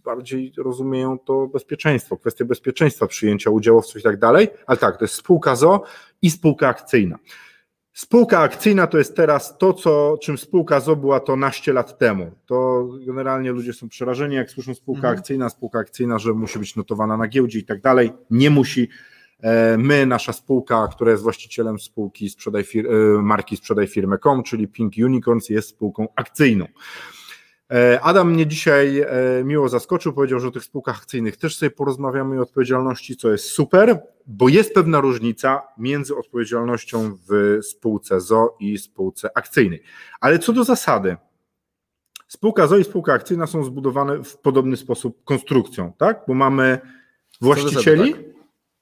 bardziej 0.05 0.53
rozumieją 0.59 1.19
to 1.19 1.47
bezpieczeństwo, 1.47 2.17
kwestie 2.17 2.45
bezpieczeństwa 2.45 3.07
przyjęcia 3.07 3.51
udziałowców 3.51 4.01
i 4.01 4.03
tak 4.03 4.19
dalej, 4.19 4.49
ale 4.67 4.79
tak, 4.79 4.97
to 4.97 5.05
jest 5.05 5.15
spółka 5.15 5.57
ZO 5.57 5.83
i 6.23 6.31
spółka 6.31 6.69
akcyjna. 6.69 7.19
Spółka 7.99 8.41
akcyjna 8.41 8.87
to 8.87 8.99
jest 8.99 9.17
teraz 9.17 9.59
to, 9.59 9.73
co, 9.73 10.19
czym 10.23 10.39
spółka 10.39 10.81
ZO 10.81 10.97
była 10.97 11.21
to 11.21 11.37
naście 11.37 11.73
lat 11.73 11.99
temu. 11.99 12.31
To 12.47 12.89
generalnie 13.07 13.53
ludzie 13.53 13.73
są 13.73 13.89
przerażeni, 13.89 14.35
jak 14.35 14.51
słyszą 14.51 14.75
spółka 14.75 14.99
mhm. 14.99 15.19
akcyjna, 15.19 15.49
spółka 15.49 15.79
akcyjna, 15.79 16.19
że 16.19 16.33
musi 16.33 16.59
być 16.59 16.77
notowana 16.77 17.17
na 17.17 17.29
giełdzie 17.29 17.59
i 17.59 17.65
tak 17.65 17.81
dalej. 17.81 18.13
Nie 18.31 18.51
musi. 18.51 18.89
E, 19.41 19.79
my, 19.79 20.07
nasza 20.07 20.33
spółka, 20.33 20.89
która 20.89 21.11
jest 21.11 21.23
właścicielem 21.23 21.79
spółki 21.79 22.31
sprzedaj 22.31 22.65
fir 22.65 22.87
e, 22.87 23.23
marki 23.23 23.57
Sprzedaj 23.57 23.87
Firmę.com, 23.87 24.43
czyli 24.43 24.69
Pink 24.69 24.93
Unicorns, 25.05 25.49
jest 25.49 25.69
spółką 25.69 26.09
akcyjną. 26.17 26.67
E, 27.73 28.01
Adam 28.01 28.33
mnie 28.33 28.47
dzisiaj 28.47 29.05
miło 29.45 29.69
zaskoczył, 29.69 30.13
powiedział, 30.13 30.41
że 30.41 30.49
o 30.49 30.51
tych 30.51 30.65
spółkach 30.65 30.97
akcyjnych 30.97 31.37
też 31.37 31.57
sobie 31.57 31.71
porozmawiamy 31.71 32.37
i 32.37 32.39
odpowiedzialności, 32.39 33.17
co 33.17 33.33
jest 33.33 33.45
super, 33.45 34.03
bo 34.27 34.49
jest 34.49 34.75
pewna 34.75 35.01
różnica 35.01 35.63
między 35.79 36.17
odpowiedzialnością 36.17 37.19
w 37.29 37.59
spółce 37.63 38.21
ZO 38.21 38.57
i 38.61 38.79
spółce 38.79 39.31
akcyjnej. 39.35 39.83
Ale 40.21 40.39
co 40.39 40.53
do 40.53 40.65
zasady, 40.65 41.17
spółka 42.29 42.67
ZO 42.67 42.77
i 42.77 42.85
spółka 42.85 43.13
akcyjna 43.13 43.47
są 43.47 43.65
zbudowane 43.65 44.25
w 44.25 44.37
podobny 44.39 44.77
sposób 44.77 45.25
konstrukcją, 45.25 45.93
tak? 45.93 46.25
Bo 46.29 46.35
mamy 46.35 46.79
właścicieli, 47.41 48.15
tak 48.15 48.23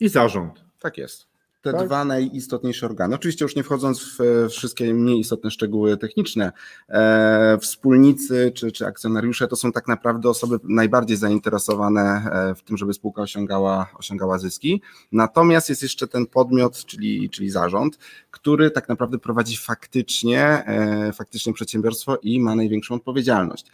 i 0.01 0.09
zarząd. 0.09 0.65
Tak 0.79 0.99
jest. 0.99 1.36
Te 1.67 1.73
tak? 1.73 1.87
dwa 1.87 2.05
najistotniejsze 2.05 2.87
organy. 2.87 3.15
Oczywiście 3.15 3.45
już 3.45 3.57
nie 3.57 3.63
wchodząc 3.63 4.01
w 4.01 4.49
wszystkie 4.51 4.95
mniej 4.95 5.21
istotne 5.21 5.51
szczegóły 5.51 5.97
techniczne, 5.97 6.53
e, 6.89 7.59
wspólnicy 7.61 8.53
czy, 8.55 8.73
czy 8.73 8.87
akcjonariusze 8.87 9.49
to 9.49 9.57
są 9.57 9.73
tak 9.73 9.89
naprawdę 9.89 10.29
osoby 10.29 10.59
najbardziej 10.65 11.17
zainteresowane 11.17 12.01
e, 12.01 12.55
w 12.55 12.63
tym, 12.63 12.77
żeby 12.77 12.93
spółka 12.93 13.23
osiągała, 13.23 13.91
osiągała 13.99 14.39
zyski. 14.39 14.83
Natomiast 15.13 15.69
jest 15.69 15.83
jeszcze 15.83 16.07
ten 16.07 16.27
podmiot, 16.27 16.85
czyli, 16.85 17.31
czyli 17.31 17.51
zarząd, 17.51 17.99
który 18.31 18.71
tak 18.71 18.89
naprawdę 18.89 19.19
prowadzi 19.19 19.57
faktycznie, 19.57 20.43
e, 20.67 21.13
faktycznie 21.13 21.53
przedsiębiorstwo 21.53 22.17
i 22.23 22.41
ma 22.41 22.55
największą 22.55 22.95
odpowiedzialność. 22.95 23.67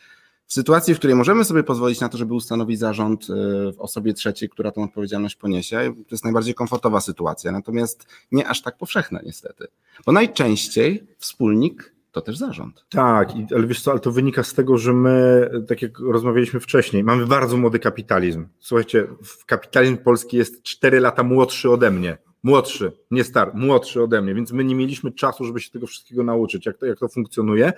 W 0.53 0.55
sytuacji, 0.55 0.95
w 0.95 0.99
której 0.99 1.17
możemy 1.17 1.45
sobie 1.45 1.63
pozwolić 1.63 2.01
na 2.01 2.09
to, 2.09 2.19
żeby 2.19 2.35
ustanowić 2.35 2.79
zarząd 2.79 3.23
y, 3.23 3.27
w 3.73 3.75
osobie 3.79 4.15
trzeciej, 4.15 4.49
która 4.49 4.71
tą 4.71 4.83
odpowiedzialność 4.83 5.37
poniesie, 5.37 5.95
to 5.95 6.09
jest 6.11 6.25
najbardziej 6.25 6.55
komfortowa 6.55 7.01
sytuacja, 7.01 7.53
natomiast 7.53 8.07
nie 8.33 8.49
aż 8.49 8.63
tak 8.63 8.77
powszechna 8.77 9.21
niestety. 9.25 9.67
Bo 10.07 10.13
najczęściej 10.13 11.07
wspólnik 11.19 11.95
to 12.11 12.21
też 12.21 12.39
zarząd. 12.39 12.85
Tak, 12.91 13.29
ale 13.55 13.67
wiesz 13.67 13.83
co, 13.83 13.91
ale 13.91 14.01
to 14.01 14.11
wynika 14.11 14.43
z 14.43 14.55
tego, 14.55 14.79
że 14.79 14.93
my, 14.93 15.51
tak 15.69 15.83
jak 15.83 15.99
rozmawialiśmy 15.99 16.61
wcześniej, 16.61 17.05
mamy 17.05 17.27
bardzo 17.27 17.57
młody 17.57 17.79
kapitalizm. 17.79 18.47
Słuchajcie, 18.59 19.07
kapitalizm 19.47 19.97
polski 19.97 20.37
jest 20.37 20.63
4 20.63 21.01
lata 21.01 21.23
młodszy 21.23 21.71
ode 21.71 21.91
mnie. 21.91 22.19
Młodszy, 22.43 22.93
nie 23.11 23.25
star, 23.25 23.55
młodszy 23.55 24.03
ode 24.03 24.23
mnie, 24.23 24.35
więc 24.35 24.53
my 24.53 24.65
nie 24.65 24.75
mieliśmy 24.75 25.13
czasu, 25.13 25.45
żeby 25.45 25.61
się 25.61 25.71
tego 25.71 25.87
wszystkiego 25.87 26.25
nauczyć, 26.25 26.67
jak 26.67 26.79
to, 26.79 26.87
jak 26.87 26.99
to 26.99 27.09
funkcjonuje. 27.09 27.73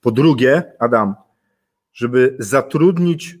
Po 0.00 0.10
drugie, 0.10 0.62
Adam, 0.80 1.14
żeby 1.94 2.36
zatrudnić 2.38 3.38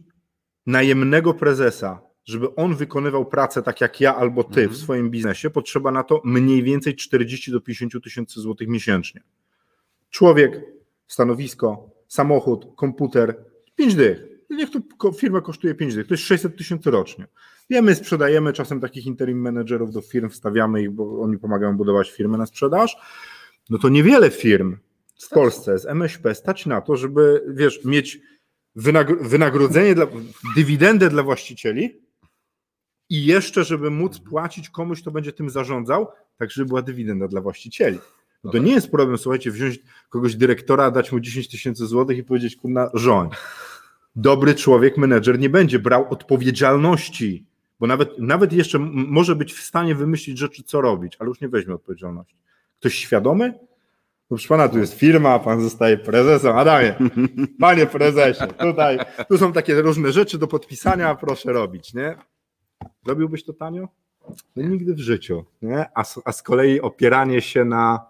najemnego 0.66 1.34
prezesa, 1.34 2.00
żeby 2.24 2.54
on 2.54 2.74
wykonywał 2.74 3.26
pracę 3.26 3.62
tak 3.62 3.80
jak 3.80 4.00
ja 4.00 4.16
albo 4.16 4.44
ty 4.44 4.54
w 4.54 4.58
mhm. 4.58 4.76
swoim 4.76 5.10
biznesie, 5.10 5.50
potrzeba 5.50 5.90
na 5.90 6.02
to 6.02 6.20
mniej 6.24 6.62
więcej 6.62 6.96
40 6.96 7.50
do 7.50 7.60
50 7.60 8.04
tysięcy 8.04 8.40
złotych 8.40 8.68
miesięcznie. 8.68 9.22
Człowiek, 10.10 10.60
stanowisko, 11.06 11.90
samochód, 12.08 12.66
komputer, 12.76 13.44
5 13.76 13.94
dych. 13.94 14.24
Niech 14.50 14.70
to 14.70 15.12
firma 15.12 15.40
kosztuje 15.40 15.74
5 15.74 15.94
dych, 15.94 16.06
to 16.06 16.14
jest 16.14 16.24
600 16.24 16.56
tysięcy 16.56 16.90
rocznie. 16.90 17.26
Wiemy, 17.70 17.94
sprzedajemy 17.94 18.52
czasem 18.52 18.80
takich 18.80 19.06
interim 19.06 19.40
menedżerów 19.40 19.92
do 19.92 20.00
firm, 20.00 20.28
wstawiamy 20.28 20.82
ich, 20.82 20.90
bo 20.90 21.20
oni 21.20 21.38
pomagają 21.38 21.76
budować 21.76 22.10
firmy 22.10 22.38
na 22.38 22.46
sprzedaż. 22.46 22.96
No 23.70 23.78
to 23.78 23.88
niewiele 23.88 24.30
firm 24.30 24.76
w 25.20 25.28
Polsce 25.28 25.78
z 25.78 25.86
MŚP 25.86 26.34
stać 26.34 26.66
na 26.66 26.80
to, 26.80 26.96
żeby, 26.96 27.44
wiesz, 27.48 27.84
mieć 27.84 28.20
wynagrodzenie, 29.20 29.94
dla, 29.94 30.06
dywidendę 30.56 31.10
dla 31.10 31.22
właścicieli 31.22 32.00
i 33.10 33.24
jeszcze, 33.24 33.64
żeby 33.64 33.90
móc 33.90 34.18
płacić 34.18 34.70
komuś, 34.70 35.00
kto 35.00 35.10
będzie 35.10 35.32
tym 35.32 35.50
zarządzał, 35.50 36.08
tak 36.36 36.50
żeby 36.50 36.68
była 36.68 36.82
dywidenda 36.82 37.28
dla 37.28 37.40
właścicieli. 37.40 37.98
No 38.44 38.50
to 38.50 38.58
nie 38.58 38.72
jest 38.72 38.90
problem, 38.90 39.18
słuchajcie, 39.18 39.50
wziąć 39.50 39.78
kogoś 40.08 40.36
dyrektora, 40.36 40.90
dać 40.90 41.12
mu 41.12 41.20
10 41.20 41.48
tysięcy 41.48 41.86
złotych 41.86 42.18
i 42.18 42.24
powiedzieć, 42.24 42.56
kurna, 42.56 42.90
rządź. 42.94 43.32
Dobry 44.16 44.54
człowiek, 44.54 44.96
menedżer 44.96 45.38
nie 45.38 45.50
będzie 45.50 45.78
brał 45.78 46.06
odpowiedzialności, 46.10 47.46
bo 47.80 47.86
nawet, 47.86 48.18
nawet 48.18 48.52
jeszcze 48.52 48.78
może 48.78 49.36
być 49.36 49.52
w 49.52 49.62
stanie 49.62 49.94
wymyślić 49.94 50.38
rzeczy, 50.38 50.62
co 50.62 50.80
robić, 50.80 51.16
ale 51.18 51.28
już 51.28 51.40
nie 51.40 51.48
weźmie 51.48 51.74
odpowiedzialności. 51.74 52.36
Ktoś 52.80 52.94
świadomy 52.94 53.54
Proszę 54.28 54.48
pana, 54.48 54.68
tu 54.68 54.78
jest 54.78 54.94
firma, 54.94 55.38
pan 55.38 55.60
zostaje 55.60 55.98
prezesem. 55.98 56.56
Adamie, 56.56 56.94
panie 57.60 57.86
prezesie, 57.86 58.44
tutaj, 58.58 58.98
tu 59.28 59.38
są 59.38 59.52
takie 59.52 59.82
różne 59.82 60.12
rzeczy 60.12 60.38
do 60.38 60.46
podpisania, 60.46 61.14
proszę 61.14 61.52
robić, 61.52 61.94
nie? 61.94 62.16
Robiłbyś 63.06 63.44
to 63.44 63.52
tanio? 63.52 63.88
No 64.56 64.68
nigdy 64.68 64.94
w 64.94 64.98
życiu, 64.98 65.44
nie? 65.62 65.86
A, 65.94 66.04
a 66.24 66.32
z 66.32 66.42
kolei 66.42 66.80
opieranie 66.80 67.40
się 67.40 67.64
na 67.64 68.06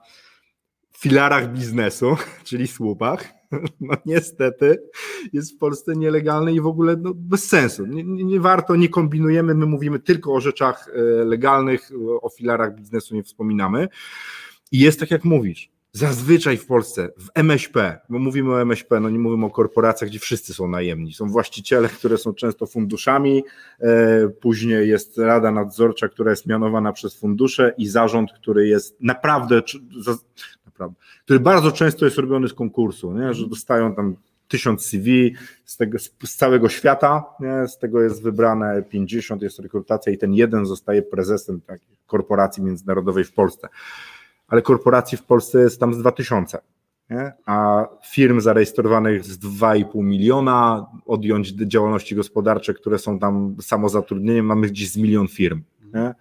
filarach 0.98 1.52
biznesu, 1.52 2.16
czyli 2.48 2.66
słupach, 2.66 3.24
no 3.80 3.94
niestety 4.06 4.82
jest 5.32 5.54
w 5.54 5.58
Polsce 5.58 5.92
nielegalne 5.96 6.52
i 6.52 6.60
w 6.60 6.66
ogóle 6.66 6.96
no, 6.96 7.12
bez 7.14 7.48
sensu. 7.48 7.86
Nie, 7.86 8.04
nie, 8.04 8.24
nie, 8.24 8.40
warto, 8.40 8.76
nie 8.76 8.88
kombinujemy, 8.88 9.54
my 9.54 9.66
mówimy 9.66 9.98
tylko 9.98 10.34
o 10.34 10.40
rzeczach 10.40 10.88
e, 10.88 11.24
legalnych, 11.24 11.90
o 12.22 12.28
filarach 12.28 12.74
biznesu 12.74 13.14
nie 13.14 13.22
wspominamy. 13.22 13.88
I 14.72 14.78
jest 14.78 15.00
tak, 15.00 15.10
jak 15.10 15.24
mówisz 15.24 15.73
Zazwyczaj 15.96 16.56
w 16.56 16.66
Polsce, 16.66 17.08
w 17.18 17.28
MŚP, 17.34 17.98
bo 18.08 18.18
mówimy 18.18 18.52
o 18.52 18.60
MŚP, 18.60 19.00
no 19.00 19.10
nie 19.10 19.18
mówimy 19.18 19.46
o 19.46 19.50
korporacjach, 19.50 20.10
gdzie 20.10 20.18
wszyscy 20.18 20.54
są 20.54 20.68
najemni. 20.68 21.12
Są 21.12 21.28
właściciele, 21.28 21.88
które 21.88 22.18
są 22.18 22.34
często 22.34 22.66
funduszami, 22.66 23.44
e, 23.80 24.28
później 24.28 24.88
jest 24.88 25.18
rada 25.18 25.50
nadzorcza, 25.50 26.08
która 26.08 26.30
jest 26.30 26.46
mianowana 26.46 26.92
przez 26.92 27.14
fundusze 27.14 27.74
i 27.78 27.88
zarząd, 27.88 28.32
który 28.32 28.68
jest 28.68 29.00
naprawdę, 29.00 29.62
naprawdę 30.66 30.96
który 31.24 31.40
bardzo 31.40 31.72
często 31.72 32.04
jest 32.04 32.18
robiony 32.18 32.48
z 32.48 32.54
konkursu, 32.54 33.12
nie? 33.12 33.34
że 33.34 33.48
dostają 33.48 33.94
tam 33.94 34.16
tysiąc 34.48 34.86
CV 34.86 35.34
z, 35.64 35.76
tego, 35.76 35.98
z 36.24 36.36
całego 36.36 36.68
świata, 36.68 37.24
nie? 37.40 37.68
z 37.68 37.78
tego 37.78 38.02
jest 38.02 38.22
wybrane 38.22 38.82
50, 38.82 39.42
jest 39.42 39.58
rekrutacja 39.58 40.12
i 40.12 40.18
ten 40.18 40.34
jeden 40.34 40.66
zostaje 40.66 41.02
prezesem 41.02 41.60
takiej 41.60 41.96
korporacji 42.06 42.62
międzynarodowej 42.62 43.24
w 43.24 43.32
Polsce 43.32 43.68
ale 44.48 44.62
korporacji 44.62 45.18
w 45.18 45.22
Polsce 45.22 45.60
jest 45.60 45.80
tam 45.80 45.94
z 45.94 45.98
2000, 45.98 46.58
nie? 47.10 47.32
a 47.46 47.86
firm 48.10 48.40
zarejestrowanych 48.40 49.24
z 49.24 49.38
2,5 49.38 50.02
miliona, 50.02 50.86
odjąć 51.06 51.48
działalności 51.48 52.14
gospodarcze, 52.14 52.74
które 52.74 52.98
są 52.98 53.18
tam 53.18 53.56
samozatrudnieniem, 53.60 54.46
mamy 54.46 54.66
gdzieś 54.66 54.90
z 54.90 54.96
milion 54.96 55.28
firm. 55.28 55.62
Nie? 55.94 56.14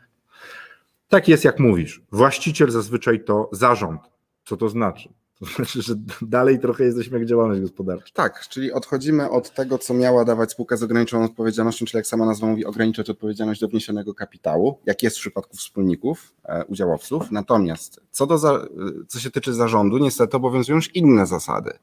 Tak 1.07 1.27
jest, 1.27 1.43
jak 1.43 1.59
mówisz. 1.59 2.01
Właściciel 2.11 2.71
zazwyczaj 2.71 3.23
to 3.23 3.49
zarząd. 3.51 4.01
Co 4.45 4.57
to 4.57 4.69
znaczy? 4.69 5.09
Znaczy, 5.55 5.81
że 5.81 5.93
dalej 6.21 6.59
trochę 6.59 6.83
jesteśmy 6.83 7.19
jak 7.19 7.27
działalność 7.27 7.61
gospodarcza. 7.61 8.13
Tak, 8.13 8.47
czyli 8.49 8.71
odchodzimy 8.71 9.29
od 9.29 9.53
tego, 9.53 9.77
co 9.77 9.93
miała 9.93 10.25
dawać 10.25 10.51
spółka 10.51 10.77
z 10.77 10.83
ograniczoną 10.83 11.25
odpowiedzialnością, 11.25 11.85
czyli 11.85 11.97
jak 11.97 12.07
sama 12.07 12.25
nazwa 12.25 12.47
mówi, 12.47 12.65
ograniczać 12.65 13.09
odpowiedzialność 13.09 13.61
do 13.61 13.67
wniesionego 13.67 14.13
kapitału, 14.13 14.79
jak 14.85 15.03
jest 15.03 15.17
w 15.17 15.19
przypadku 15.19 15.57
wspólników, 15.57 16.33
e, 16.45 16.65
udziałowców. 16.65 17.31
Natomiast 17.31 17.99
co, 18.11 18.27
do 18.27 18.37
za, 18.37 18.65
co 19.07 19.19
się 19.19 19.31
tyczy 19.31 19.53
zarządu, 19.53 19.97
niestety 19.97 20.37
obowiązują 20.37 20.75
już 20.75 20.95
inne 20.95 21.25
zasady. 21.25 21.73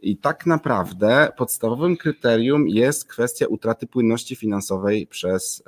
I 0.00 0.16
tak 0.16 0.46
naprawdę 0.46 1.32
podstawowym 1.36 1.96
kryterium 1.96 2.68
jest 2.68 3.04
kwestia 3.04 3.46
utraty 3.46 3.86
płynności 3.86 4.36
finansowej 4.36 5.06
przez 5.06 5.62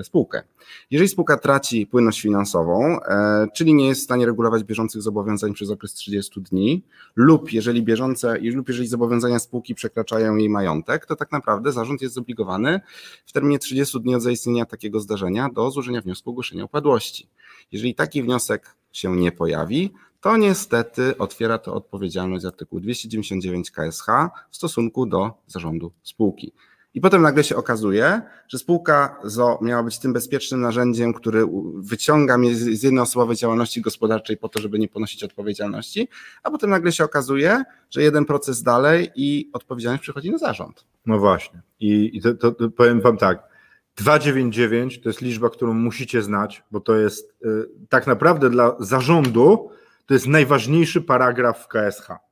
e, 0.00 0.04
spółkę. 0.04 0.42
Jeżeli 0.90 1.08
spółka 1.08 1.36
traci 1.36 1.86
płynność 1.86 2.20
finansową, 2.20 3.00
e, 3.02 3.46
czyli 3.54 3.74
nie 3.74 3.88
jest 3.88 4.00
w 4.00 4.04
stanie 4.04 4.26
regulować 4.26 4.64
bieżących 4.64 5.02
zobowiązań 5.02 5.52
przez 5.52 5.70
okres 5.70 5.92
30 5.92 6.40
dni, 6.40 6.82
lub 7.16 7.52
jeżeli 7.52 7.82
bieżące, 7.82 8.38
lub 8.38 8.68
jeżeli 8.68 8.88
zobowiązania 8.88 9.38
spółki 9.38 9.74
przekraczają 9.74 10.36
jej 10.36 10.48
majątek, 10.48 11.06
to 11.06 11.16
tak 11.16 11.32
naprawdę 11.32 11.72
zarząd 11.72 12.02
jest 12.02 12.14
zobligowany 12.14 12.80
w 13.26 13.32
terminie 13.32 13.58
30 13.58 14.00
dni 14.00 14.14
od 14.14 14.22
zaistnienia 14.22 14.66
takiego 14.66 15.00
zdarzenia 15.00 15.48
do 15.48 15.70
złożenia 15.70 16.00
wniosku 16.00 16.30
ogłoszenia 16.30 16.64
upadłości. 16.64 17.28
Jeżeli 17.72 17.94
taki 17.94 18.22
wniosek 18.22 18.76
się 18.92 19.16
nie 19.16 19.32
pojawi, 19.32 19.90
to 20.20 20.36
niestety 20.36 21.18
otwiera 21.18 21.58
to 21.58 21.74
odpowiedzialność 21.74 22.44
artykułu 22.44 22.80
299 22.80 23.70
KSH 23.70 24.06
w 24.50 24.56
stosunku 24.56 25.06
do 25.06 25.30
zarządu 25.46 25.92
spółki. 26.02 26.52
I 26.94 27.00
potem 27.00 27.22
nagle 27.22 27.44
się 27.44 27.56
okazuje, 27.56 28.22
że 28.48 28.58
spółka 28.58 29.20
ZO 29.24 29.58
miała 29.62 29.82
być 29.82 29.98
tym 29.98 30.12
bezpiecznym 30.12 30.60
narzędziem, 30.60 31.14
który 31.14 31.46
wyciąga 31.74 32.38
mnie 32.38 32.54
z 32.54 32.82
jednoosobowej 32.82 33.36
działalności 33.36 33.80
gospodarczej 33.80 34.36
po 34.36 34.48
to, 34.48 34.60
żeby 34.60 34.78
nie 34.78 34.88
ponosić 34.88 35.24
odpowiedzialności, 35.24 36.08
a 36.42 36.50
potem 36.50 36.70
nagle 36.70 36.92
się 36.92 37.04
okazuje, 37.04 37.62
że 37.90 38.02
jeden 38.02 38.24
proces 38.24 38.62
dalej 38.62 39.10
i 39.14 39.50
odpowiedzialność 39.52 40.02
przychodzi 40.02 40.30
na 40.30 40.38
zarząd. 40.38 40.84
No 41.06 41.18
właśnie. 41.18 41.60
I, 41.80 42.10
i 42.16 42.20
to, 42.20 42.34
to, 42.34 42.52
to 42.52 42.70
powiem 42.70 43.00
Wam 43.00 43.16
tak. 43.16 43.50
299 43.96 45.00
to 45.00 45.08
jest 45.08 45.20
liczba, 45.20 45.50
którą 45.50 45.74
musicie 45.74 46.22
znać, 46.22 46.62
bo 46.70 46.80
to 46.80 46.96
jest 46.96 47.34
y, 47.44 47.68
tak 47.88 48.06
naprawdę 48.06 48.50
dla 48.50 48.76
zarządu 48.78 49.70
to 50.06 50.14
jest 50.14 50.26
najważniejszy 50.26 51.02
paragraf 51.02 51.64
w 51.64 51.68
KSH. 51.68 52.29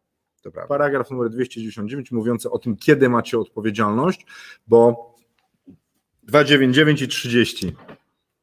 Paragraf 0.68 1.10
numer 1.10 1.30
299 1.30 2.12
mówiący 2.12 2.50
o 2.50 2.58
tym, 2.58 2.76
kiedy 2.76 3.08
macie 3.08 3.38
odpowiedzialność, 3.38 4.26
bo 4.66 5.14
299 6.22 7.02
i 7.02 7.08
30. 7.08 7.76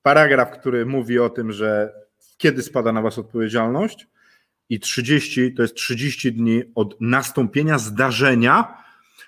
Paragraf, 0.02 0.52
który 0.52 0.86
mówi 0.86 1.20
o 1.20 1.30
tym, 1.30 1.52
że 1.52 1.94
kiedy 2.38 2.62
spada 2.62 2.92
na 2.92 3.02
Was 3.02 3.18
odpowiedzialność, 3.18 4.08
i 4.70 4.80
30 4.80 5.54
to 5.54 5.62
jest 5.62 5.76
30 5.76 6.34
dni 6.34 6.64
od 6.76 7.02
nastąpienia 7.02 7.80
zdarzenia, 7.80 8.84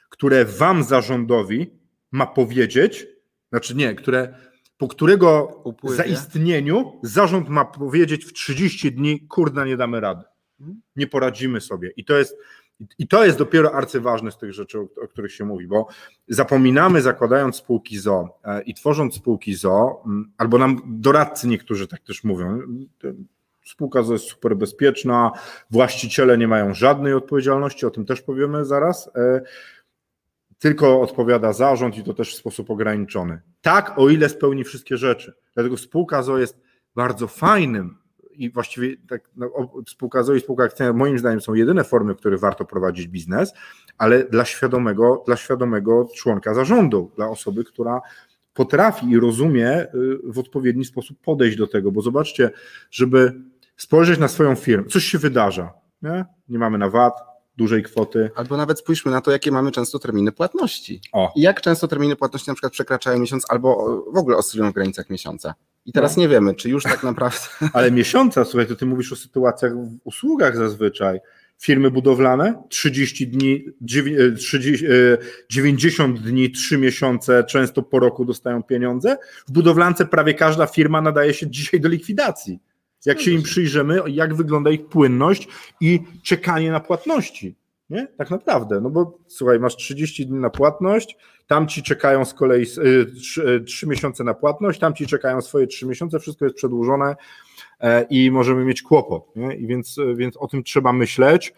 które 0.10 0.46
Wam 0.46 0.84
zarządowi 0.84 1.72
ma 2.12 2.26
powiedzieć, 2.28 3.08
znaczy 3.50 3.76
nie, 3.76 3.96
które, 3.96 4.34
po 4.78 4.88
którego 4.88 5.62
Upływie. 5.64 5.98
zaistnieniu 5.98 7.00
zarząd 7.04 7.50
ma 7.50 7.66
powiedzieć 7.66 8.26
w 8.26 8.34
30 8.34 8.92
dni, 8.92 9.28
kurna, 9.28 9.66
nie 9.66 9.78
damy 9.78 10.00
rady. 10.00 10.24
Nie 10.96 11.08
poradzimy 11.08 11.62
sobie. 11.62 11.92
I 11.98 12.06
to 12.06 12.18
jest 12.18 12.38
i 13.00 13.08
to 13.08 13.26
jest 13.26 13.38
dopiero 13.38 13.74
arcyważne 13.74 14.32
z 14.32 14.38
tych 14.38 14.54
rzeczy, 14.54 14.80
o, 14.80 15.08
których 15.08 15.34
się 15.34 15.46
mówi, 15.46 15.68
bo 15.68 15.88
zapominamy, 16.28 17.02
zakładając 17.02 17.56
spółki 17.56 17.98
ZO 17.98 18.40
e, 18.44 18.62
i 18.62 18.74
tworząc 18.74 19.16
spółki 19.16 19.56
ZO, 19.56 20.04
albo 20.38 20.58
nam 20.58 20.82
doradcy 20.86 21.48
niektórzy 21.48 21.88
tak 21.88 22.00
też 22.02 22.24
mówią, 22.24 22.60
spółka 23.66 24.04
ZO 24.04 24.14
jest 24.14 24.26
super 24.26 24.58
bezpieczna, 24.58 25.32
właściciele 25.72 26.38
nie 26.38 26.48
mają 26.48 26.74
żadnej 26.74 27.14
odpowiedzialności, 27.14 27.86
o 27.86 27.90
tym 27.90 28.06
też 28.06 28.22
powiemy 28.22 28.66
zaraz, 28.66 29.10
e, 29.16 29.42
tylko 30.60 31.02
odpowiada 31.02 31.54
zarząd 31.54 31.98
i 31.98 32.04
to 32.04 32.14
też 32.14 32.34
w 32.34 32.38
sposób 32.38 32.70
ograniczony. 32.70 33.42
Tak, 33.62 34.00
o 34.00 34.10
ile 34.10 34.30
spełni 34.30 34.64
wszystkie 34.64 34.98
rzeczy. 34.98 35.34
Dlatego 35.54 35.78
spółka 35.78 36.24
ZO 36.24 36.38
jest 36.38 36.62
bardzo 36.96 37.28
fajnym 37.28 37.98
i 38.38 38.50
właściwie 38.50 38.96
tak, 39.10 39.30
no, 39.36 39.50
spółka 39.88 40.24
ZO 40.24 40.36
i 40.36 40.40
spółka 40.40 40.64
akcyjna 40.64 40.94
moim 40.94 41.20
zdaniem 41.20 41.42
są 41.42 41.54
jedyne 41.54 41.84
formy, 41.84 42.14
w 42.14 42.18
których 42.18 42.40
warto 42.40 42.66
prowadzić 42.66 43.08
biznes, 43.08 43.54
ale 43.98 44.24
dla 44.24 44.46
świadomego, 44.46 45.24
dla 45.26 45.36
świadomego 45.36 46.08
członka 46.16 46.54
zarządu, 46.54 47.12
dla 47.16 47.30
osoby, 47.30 47.64
która 47.64 48.02
potrafi 48.54 49.10
i 49.10 49.20
rozumie 49.20 49.82
y, 49.82 49.88
w 50.24 50.40
odpowiedni 50.40 50.86
sposób 50.86 51.18
podejść 51.22 51.58
do 51.58 51.68
tego, 51.68 51.92
bo 51.92 52.02
zobaczcie, 52.02 52.52
żeby 52.92 53.34
spojrzeć 53.78 54.20
na 54.20 54.28
swoją 54.28 54.56
firmę, 54.56 54.88
coś 54.88 55.04
się 55.04 55.18
wydarza, 55.18 55.74
nie, 56.02 56.26
nie 56.50 56.60
mamy 56.60 56.78
na 56.78 56.90
VAT, 56.90 57.14
dużej 57.58 57.84
kwoty. 57.84 58.30
Albo 58.36 58.58
nawet 58.58 58.80
spójrzmy 58.80 59.12
na 59.12 59.22
to, 59.22 59.32
jakie 59.32 59.52
mamy 59.52 59.72
często 59.72 60.00
terminy 60.00 60.32
płatności. 60.32 61.02
O. 61.14 61.34
I 61.36 61.42
jak 61.42 61.62
często 61.62 61.88
terminy 61.88 62.16
płatności 62.16 62.50
na 62.50 62.54
przykład 62.54 62.74
przekraczają 62.74 63.20
miesiąc 63.20 63.46
albo 63.50 64.04
w 64.14 64.18
ogóle 64.18 64.38
oscylują 64.38 64.72
w 64.72 64.74
granicach 64.74 65.10
miesiąca. 65.10 65.54
I 65.88 65.92
teraz 65.92 66.18
no. 66.18 66.22
nie 66.22 66.30
wiemy, 66.30 66.56
czy 66.56 66.70
już 66.70 66.84
tak 66.84 67.04
naprawdę. 67.04 67.40
Ale 67.74 67.92
miesiąca, 67.92 68.46
słuchaj, 68.46 68.68
to 68.68 68.76
ty 68.76 68.86
mówisz 68.86 69.12
o 69.12 69.16
sytuacjach 69.16 69.74
w 69.76 69.98
usługach 70.04 70.58
zazwyczaj. 70.58 71.20
Firmy 71.60 71.92
budowlane 71.92 72.64
30 72.70 73.28
dni, 73.28 73.66
90 75.50 76.20
e, 76.20 76.22
dni, 76.22 76.52
3 76.52 76.78
miesiące, 76.78 77.44
często 77.44 77.84
po 77.84 78.00
roku 78.00 78.26
dostają 78.26 78.64
pieniądze. 78.64 79.18
W 79.48 79.52
budowlance 79.52 80.06
prawie 80.06 80.34
każda 80.34 80.66
firma 80.66 81.02
nadaje 81.02 81.34
się 81.34 81.50
dzisiaj 81.50 81.80
do 81.80 81.90
likwidacji. 81.90 82.60
Jak 83.06 83.22
się 83.22 83.32
im 83.32 83.44
przyjrzymy, 83.44 84.00
jak 84.08 84.36
wygląda 84.36 84.72
ich 84.72 84.86
płynność 84.86 85.48
i 85.82 86.00
czekanie 86.24 86.72
na 86.72 86.80
płatności. 86.80 87.56
Nie? 87.90 88.08
Tak 88.18 88.30
naprawdę. 88.30 88.82
No 88.82 88.90
bo 88.90 89.18
słuchaj, 89.28 89.60
masz 89.60 89.76
30 89.76 90.28
dni 90.28 90.40
na 90.40 90.50
płatność, 90.50 91.18
tam 91.48 91.68
ci 91.68 91.84
czekają 91.84 92.26
z 92.26 92.34
kolei 92.34 92.66
3, 92.66 93.64
3 93.66 93.86
y, 93.86 93.90
miesiące 93.90 94.24
na 94.24 94.34
płatność, 94.34 94.80
tam 94.80 94.94
ci 94.94 95.08
czekają 95.08 95.42
swoje 95.42 95.68
3 95.68 95.88
miesiące, 95.88 96.20
wszystko 96.20 96.46
jest 96.46 96.58
przedłużone 96.58 97.16
e, 97.80 98.04
i 98.10 98.32
możemy 98.32 98.66
mieć 98.66 98.82
kłopot. 98.82 99.36
Nie? 99.36 99.56
I 99.56 99.68
więc, 99.68 100.00
więc 100.16 100.38
o 100.38 100.48
tym 100.48 100.64
trzeba 100.64 100.94
myśleć. 100.94 101.54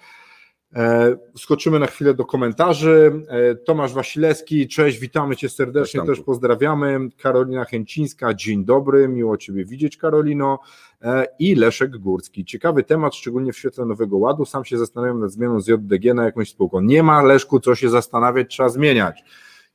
E, 0.76 1.16
skoczymy 1.38 1.80
na 1.80 1.88
chwilę 1.88 2.14
do 2.14 2.26
komentarzy. 2.26 3.24
E, 3.28 3.56
Tomasz 3.56 3.94
Wasilewski, 3.94 4.68
cześć, 4.68 5.00
witamy 5.00 5.36
Cię 5.36 5.50
serdecznie, 5.50 6.02
też 6.06 6.22
pozdrawiamy. 6.22 7.00
Karolina 7.18 7.66
Chęcińska, 7.66 8.34
dzień 8.34 8.66
dobry, 8.66 9.08
miło 9.08 9.38
Ciebie 9.38 9.66
widzieć, 9.66 9.98
Karolino. 9.98 10.60
E, 11.02 11.26
I 11.40 11.56
Leszek 11.56 11.98
Górski. 11.98 12.46
Ciekawy 12.46 12.84
temat, 12.84 13.16
szczególnie 13.16 13.54
w 13.54 13.58
świetle 13.58 13.86
Nowego 13.86 14.18
Ładu. 14.18 14.46
Sam 14.46 14.66
się 14.66 14.78
zastanawiam 14.78 15.20
nad 15.20 15.32
zmianą 15.32 15.62
z 15.62 15.68
JDG 15.68 16.14
na 16.14 16.26
jakąś 16.26 16.50
spółką. 16.50 16.82
Nie 16.82 17.04
ma, 17.04 17.22
Leszku, 17.24 17.60
co 17.60 17.76
się 17.76 17.90
zastanawiać, 17.90 18.48
trzeba 18.50 18.70
zmieniać. 18.70 19.24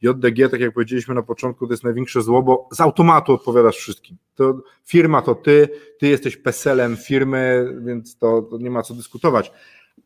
JDG, 0.03 0.49
tak 0.51 0.61
jak 0.61 0.75
powiedzieliśmy 0.75 1.15
na 1.15 1.23
początku, 1.23 1.67
to 1.67 1.73
jest 1.73 1.85
największe 1.85 2.23
zło, 2.23 2.43
bo 2.43 2.69
z 2.73 2.81
automatu 2.81 3.33
odpowiadasz 3.33 3.77
wszystkim. 3.77 4.17
To 4.35 4.63
firma 4.85 5.23
to 5.23 5.35
ty, 5.35 5.69
ty 5.99 6.09
jesteś 6.09 6.37
peselem 6.37 6.97
firmy, 6.97 7.75
więc 7.85 8.19
to, 8.19 8.43
to 8.43 8.59
nie 8.59 8.71
ma 8.71 8.83
co 8.83 8.95
dyskutować 8.95 9.53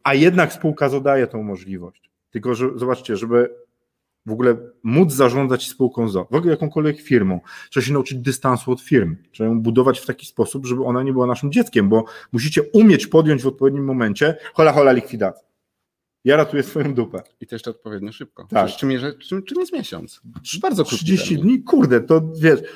a 0.09 0.15
jednak 0.15 0.53
spółka 0.53 0.89
zadaje 0.89 1.27
tą 1.27 1.43
możliwość. 1.43 2.11
Tylko, 2.31 2.55
że 2.55 2.69
zobaczcie, 2.77 3.17
żeby 3.17 3.55
w 4.29 4.33
ogóle 4.33 4.57
móc 4.83 5.13
zarządzać 5.13 5.69
spółką 5.69 6.09
ZO, 6.09 6.29
w 6.31 6.35
ogóle 6.35 6.51
jakąkolwiek 6.51 7.01
firmą, 7.01 7.41
trzeba 7.71 7.87
się 7.87 7.93
nauczyć 7.93 8.19
dystansu 8.19 8.73
od 8.73 8.81
firmy, 8.81 9.17
trzeba 9.33 9.51
ją 9.51 9.61
budować 9.61 10.01
w 10.01 10.07
taki 10.07 10.27
sposób, 10.27 10.67
żeby 10.67 10.85
ona 10.85 11.03
nie 11.03 11.13
była 11.13 11.27
naszym 11.27 11.53
dzieckiem, 11.53 11.89
bo 11.89 12.05
musicie 12.33 12.63
umieć 12.63 13.07
podjąć 13.07 13.43
w 13.43 13.47
odpowiednim 13.47 13.85
momencie 13.85 14.37
hola 14.55 14.73
hola 14.73 14.93
likwidacja. 14.93 15.49
Ja 16.25 16.37
ratuję 16.37 16.63
swoją 16.63 16.95
dupę. 16.95 17.23
I 17.41 17.47
to 17.47 17.55
jeszcze 17.55 17.71
odpowiednio 17.71 18.13
szybko. 18.13 18.47
Tak. 18.51 18.71
Czym, 18.71 18.91
czym, 19.21 19.43
czym 19.43 19.61
jest 19.61 19.73
miesiąc? 19.73 20.21
Bardzo 20.63 20.85
krótko. 20.85 20.97
30 20.97 21.39
dni? 21.39 21.63
Kurde, 21.63 22.01
to 22.01 22.23
wiesz, 22.41 22.61
to 22.61 22.69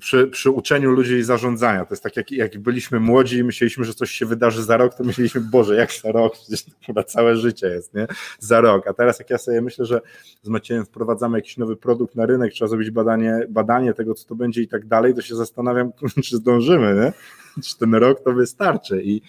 przy, 0.00 0.26
przy 0.26 0.50
uczeniu 0.50 0.90
ludzi 0.90 1.22
zarządzania. 1.22 1.84
To 1.84 1.94
jest 1.94 2.02
tak, 2.02 2.16
jak, 2.16 2.32
jak 2.32 2.58
byliśmy 2.58 3.00
młodzi 3.00 3.38
i 3.38 3.44
myśleliśmy, 3.44 3.84
że 3.84 3.94
coś 3.94 4.10
się 4.10 4.26
wydarzy 4.26 4.62
za 4.62 4.76
rok, 4.76 4.94
to 4.94 5.04
myśleliśmy, 5.04 5.40
Boże, 5.40 5.76
jak 5.76 5.92
za 5.92 6.12
rok? 6.12 6.36
Przecież 6.36 6.64
to 6.94 7.04
całe 7.04 7.36
życie 7.36 7.66
jest, 7.66 7.94
nie? 7.94 8.06
Za 8.38 8.60
rok. 8.60 8.86
A 8.86 8.92
teraz 8.92 9.18
jak 9.18 9.30
ja 9.30 9.38
sobie 9.38 9.60
myślę, 9.60 9.86
że 9.86 10.00
z 10.42 10.48
Maciejem 10.48 10.84
wprowadzamy 10.84 11.38
jakiś 11.38 11.56
nowy 11.56 11.76
produkt 11.76 12.14
na 12.14 12.26
rynek, 12.26 12.52
trzeba 12.52 12.68
zrobić 12.68 12.90
badanie, 12.90 13.46
badanie 13.48 13.94
tego, 13.94 14.14
co 14.14 14.28
to 14.28 14.34
będzie 14.34 14.62
i 14.62 14.68
tak 14.68 14.86
dalej, 14.86 15.14
to 15.14 15.22
się 15.22 15.36
zastanawiam, 15.36 15.92
czy 16.24 16.36
zdążymy, 16.36 16.94
nie? 16.94 17.12
Czy 17.62 17.78
ten 17.78 17.94
rok 17.94 18.20
to 18.24 18.32
wystarczy. 18.32 19.02
I 19.02 19.22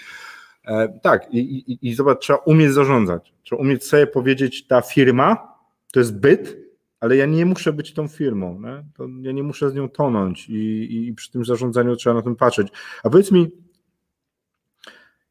e, 0.65 0.99
tak, 1.01 1.34
i, 1.34 1.39
i, 1.39 1.89
i 1.89 1.93
zobacz, 1.93 2.19
trzeba 2.19 2.39
umieć 2.39 2.71
zarządzać. 2.71 3.34
Trzeba 3.43 3.62
umieć 3.62 3.86
sobie 3.86 4.08
powiedzieć, 4.08 4.67
ta 4.67 4.82
firma 4.82 5.53
to 5.93 5.99
jest 5.99 6.19
byt, 6.19 6.62
ale 7.04 7.16
ja 7.16 7.26
nie 7.26 7.46
muszę 7.46 7.74
być 7.74 7.94
tą 7.94 8.08
firmą, 8.08 8.60
nie? 8.62 8.84
To 8.94 9.08
ja 9.22 9.32
nie 9.32 9.44
muszę 9.44 9.70
z 9.70 9.74
nią 9.74 9.89
tonąć 9.89 10.50
i, 10.50 11.08
i 11.08 11.13
przy 11.13 11.32
tym 11.32 11.46
zarządzaniu 11.46 11.96
trzeba 11.96 12.16
na 12.16 12.22
tym 12.22 12.36
patrzeć. 12.36 12.68
A 13.04 13.10
powiedz 13.10 13.32
mi, 13.32 13.52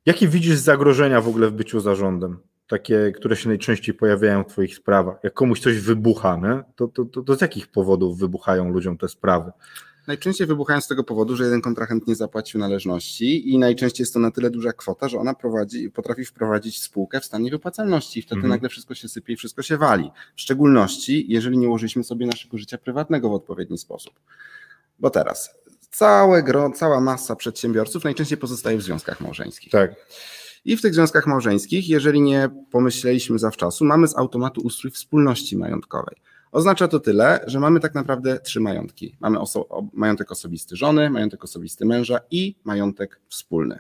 jakie 0.07 0.29
widzisz 0.29 0.57
zagrożenia 0.57 1.21
w 1.21 1.29
ogóle 1.29 1.49
w 1.49 1.53
byciu 1.53 1.81
zarządem? 1.81 2.39
Takie, 2.67 3.13
które 3.13 3.37
się 3.37 3.49
najczęściej 3.49 3.95
pojawiają 3.95 4.45
w 4.45 4.47
Twoich 4.47 4.75
sprawach. 4.75 5.17
Jak 5.23 5.35
komuś 5.35 5.61
coś 5.61 5.79
wybucha, 5.79 6.37
nie? 6.37 6.75
To, 6.77 6.89
to, 6.89 7.05
to, 7.05 7.23
to 7.23 7.37
z 7.37 7.41
jakich 7.41 7.69
powodów 7.69 8.19
wybuchają 8.19 8.69
ludziom 8.73 8.99
te 8.99 9.09
sprawy? 9.09 9.53
Najczęściej 10.07 10.47
wybuchają 10.47 10.81
z 10.81 10.89
tego 10.89 11.05
powodu, 11.05 11.37
że 11.37 11.45
jeden 11.45 11.61
kontrahent 11.61 12.07
nie 12.07 12.15
zapłacił 12.15 12.61
należności 12.61 13.51
i 13.53 13.59
najczęściej 13.59 14.03
jest 14.03 14.15
to 14.15 14.21
na 14.21 14.31
tyle 14.31 14.51
duża 14.51 14.73
kwota, 14.73 15.09
że 15.09 15.19
ona 15.19 15.35
prowadzi, 15.35 15.91
potrafi 15.91 16.25
wprowadzić 16.25 16.83
spółkę 16.83 17.21
w 17.21 17.25
stan 17.25 17.43
niewypłacalności 17.43 18.21
i 18.21 18.23
wtedy 18.23 18.37
mhm. 18.37 18.51
nagle 18.51 18.69
wszystko 18.69 18.95
się 18.95 19.09
sypie 19.09 19.33
i 19.33 19.37
wszystko 19.37 19.63
się 19.63 19.77
wali. 19.77 20.11
W 20.37 20.41
szczególności, 20.41 21.27
jeżeli 21.29 21.59
nie 21.59 21.69
ułożyliśmy 21.69 22.05
sobie 22.05 22.27
naszego 22.27 22.59
życia 22.59 22.79
prywatnego 22.79 23.29
w 23.29 23.33
odpowiedni 23.33 23.79
sposób. 23.79 24.15
Bo 24.99 25.11
teraz 25.11 25.55
całe 25.91 26.43
gro, 26.43 26.71
cała 26.71 27.01
masa 27.01 27.37
przedsiębiorców 27.37 28.05
najczęściej 28.05 28.39
pozostaje 28.39 28.79
w 28.79 28.83
związkach 28.83 29.21
małżeńskich. 29.21 29.73
Tak. 29.73 29.95
I 30.65 30.77
w 30.77 30.83
tych 30.83 30.95
związkach 30.95 31.27
małżeńskich, 31.27 31.89
jeżeli 31.89 32.21
nie 32.21 32.49
pomyśleliśmy 32.71 33.39
zawczasu, 33.39 33.85
mamy 33.85 34.09
z 34.09 34.17
automatu 34.17 34.61
ustrój 34.61 34.91
wspólności 34.91 35.57
majątkowej. 35.57 36.17
Oznacza 36.53 36.89
to 36.89 37.01
tyle, 37.01 37.45
że 37.47 37.61
mamy 37.61 37.81
tak 37.81 37.95
naprawdę 37.95 38.41
trzy 38.41 38.61
majątki. 38.61 39.17
Mamy 39.21 39.41
oso 39.41 39.67
majątek 39.93 40.33
osobisty 40.33 40.77
żony, 40.77 41.11
majątek 41.11 41.45
osobisty 41.45 41.87
męża 41.87 42.21
i 42.31 42.55
majątek 42.65 43.21
wspólny. 43.29 43.79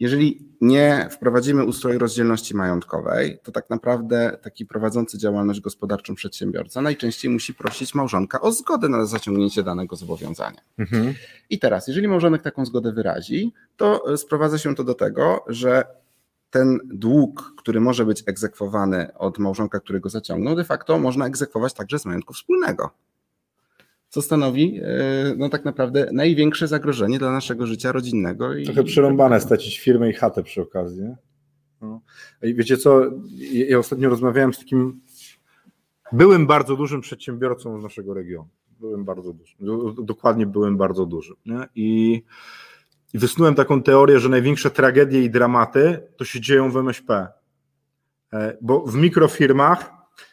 Jeżeli 0.00 0.48
nie 0.60 1.08
wprowadzimy 1.10 1.64
ustroju 1.64 1.98
rozdzielności 1.98 2.56
majątkowej, 2.56 3.38
to 3.42 3.52
tak 3.52 3.70
naprawdę 3.70 4.38
taki 4.42 4.66
prowadzący 4.66 5.18
działalność 5.18 5.60
gospodarczą 5.60 6.14
przedsiębiorca 6.14 6.82
najczęściej 6.82 7.30
musi 7.30 7.54
prosić 7.54 7.94
małżonka 7.94 8.40
o 8.40 8.52
zgodę 8.52 8.88
na 8.88 9.06
zaciągnięcie 9.06 9.62
danego 9.62 9.96
zobowiązania. 9.96 10.60
Mhm. 10.78 11.14
I 11.50 11.58
teraz, 11.58 11.88
jeżeli 11.88 12.08
małżonek 12.08 12.42
taką 12.42 12.66
zgodę 12.66 12.92
wyrazi, 12.92 13.52
to 13.76 14.16
sprowadza 14.16 14.58
się 14.58 14.74
to 14.74 14.84
do 14.84 14.94
tego, 14.94 15.44
że 15.48 15.84
ten 16.52 16.78
dług, 16.84 17.54
który 17.58 17.80
może 17.80 18.04
być 18.04 18.22
egzekwowany 18.26 19.14
od 19.14 19.38
małżonka, 19.38 19.80
który 19.80 20.00
go 20.00 20.08
zaciągnął, 20.08 20.56
de 20.56 20.64
facto 20.64 20.98
można 20.98 21.26
egzekwować 21.26 21.74
także 21.74 21.98
z 21.98 22.06
majątku 22.06 22.34
wspólnego. 22.34 22.90
Co 24.08 24.22
stanowi 24.22 24.80
e, 24.82 25.34
no 25.36 25.48
tak 25.48 25.64
naprawdę 25.64 26.08
największe 26.12 26.68
zagrożenie 26.68 27.18
dla 27.18 27.32
naszego 27.32 27.66
życia 27.66 27.92
rodzinnego. 27.92 28.54
I 28.54 28.64
Trochę 28.64 28.84
przerąbane 28.84 29.40
stracić 29.40 29.78
firmę 29.78 30.10
i 30.10 30.12
chatę 30.12 30.42
przy 30.42 30.62
okazji. 30.62 31.02
No. 31.80 32.00
I 32.42 32.54
wiecie 32.54 32.76
co, 32.76 33.00
ja 33.68 33.78
ostatnio 33.78 34.08
rozmawiałem 34.08 34.54
z 34.54 34.58
takim 34.58 35.00
byłem 36.12 36.46
bardzo 36.46 36.76
dużym 36.76 37.00
przedsiębiorcą 37.00 37.80
z 37.80 37.82
naszego 37.82 38.14
regionu. 38.14 38.48
Byłem 38.80 39.04
bardzo 39.04 39.32
duży. 39.32 39.56
Dokładnie 40.02 40.46
byłem 40.46 40.76
bardzo 40.76 41.06
duży. 41.06 41.34
Nie? 41.46 41.68
I 41.74 42.22
i 43.12 43.18
wysnułem 43.18 43.54
taką 43.54 43.82
teorię, 43.82 44.18
że 44.18 44.28
największe 44.28 44.70
tragedie 44.70 45.22
i 45.22 45.30
dramaty 45.30 46.08
to 46.16 46.24
się 46.24 46.40
dzieją 46.40 46.70
w 46.70 46.76
MŚP. 46.76 47.28
E, 48.32 48.56
bo 48.60 48.86
w 48.86 48.94
mikrofirmach 48.94 49.90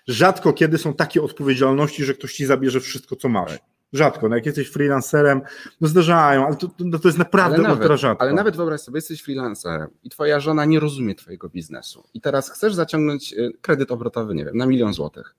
rzadko 0.08 0.54
kiedy 0.54 0.78
są 0.78 0.94
takie 0.94 1.22
odpowiedzialności, 1.22 2.04
że 2.06 2.14
ktoś 2.14 2.34
ci 2.34 2.46
zabierze 2.46 2.80
wszystko, 2.80 3.16
co 3.16 3.30
masz. 3.30 3.60
Rzadko. 3.94 4.30
No 4.30 4.36
jak 4.36 4.46
jesteś 4.46 4.70
freelancerem, 4.70 5.42
no 5.82 5.88
zdarzają, 5.88 6.46
ale 6.46 6.56
to, 6.56 6.68
to, 6.68 7.00
to 7.00 7.08
jest 7.08 7.18
naprawdę 7.18 7.58
ale 7.58 7.64
nawet, 7.64 7.80
ultra 7.80 7.98
rzadko. 7.98 8.22
Ale 8.22 8.34
nawet 8.34 8.56
wyobraź 8.56 8.82
sobie, 8.82 8.98
jesteś 8.98 9.22
freelancerem 9.22 9.90
i 10.04 10.10
twoja 10.10 10.40
żona 10.40 10.66
nie 10.66 10.80
rozumie 10.80 11.16
twojego 11.16 11.50
biznesu 11.50 12.04
i 12.14 12.22
teraz 12.22 12.50
chcesz 12.50 12.74
zaciągnąć 12.74 13.34
e, 13.34 13.50
kredyt 13.62 13.92
obrotowy, 13.92 14.36
nie 14.36 14.46
wiem, 14.46 14.58
na 14.58 14.66
milion 14.66 14.94
złotych. 14.94 15.36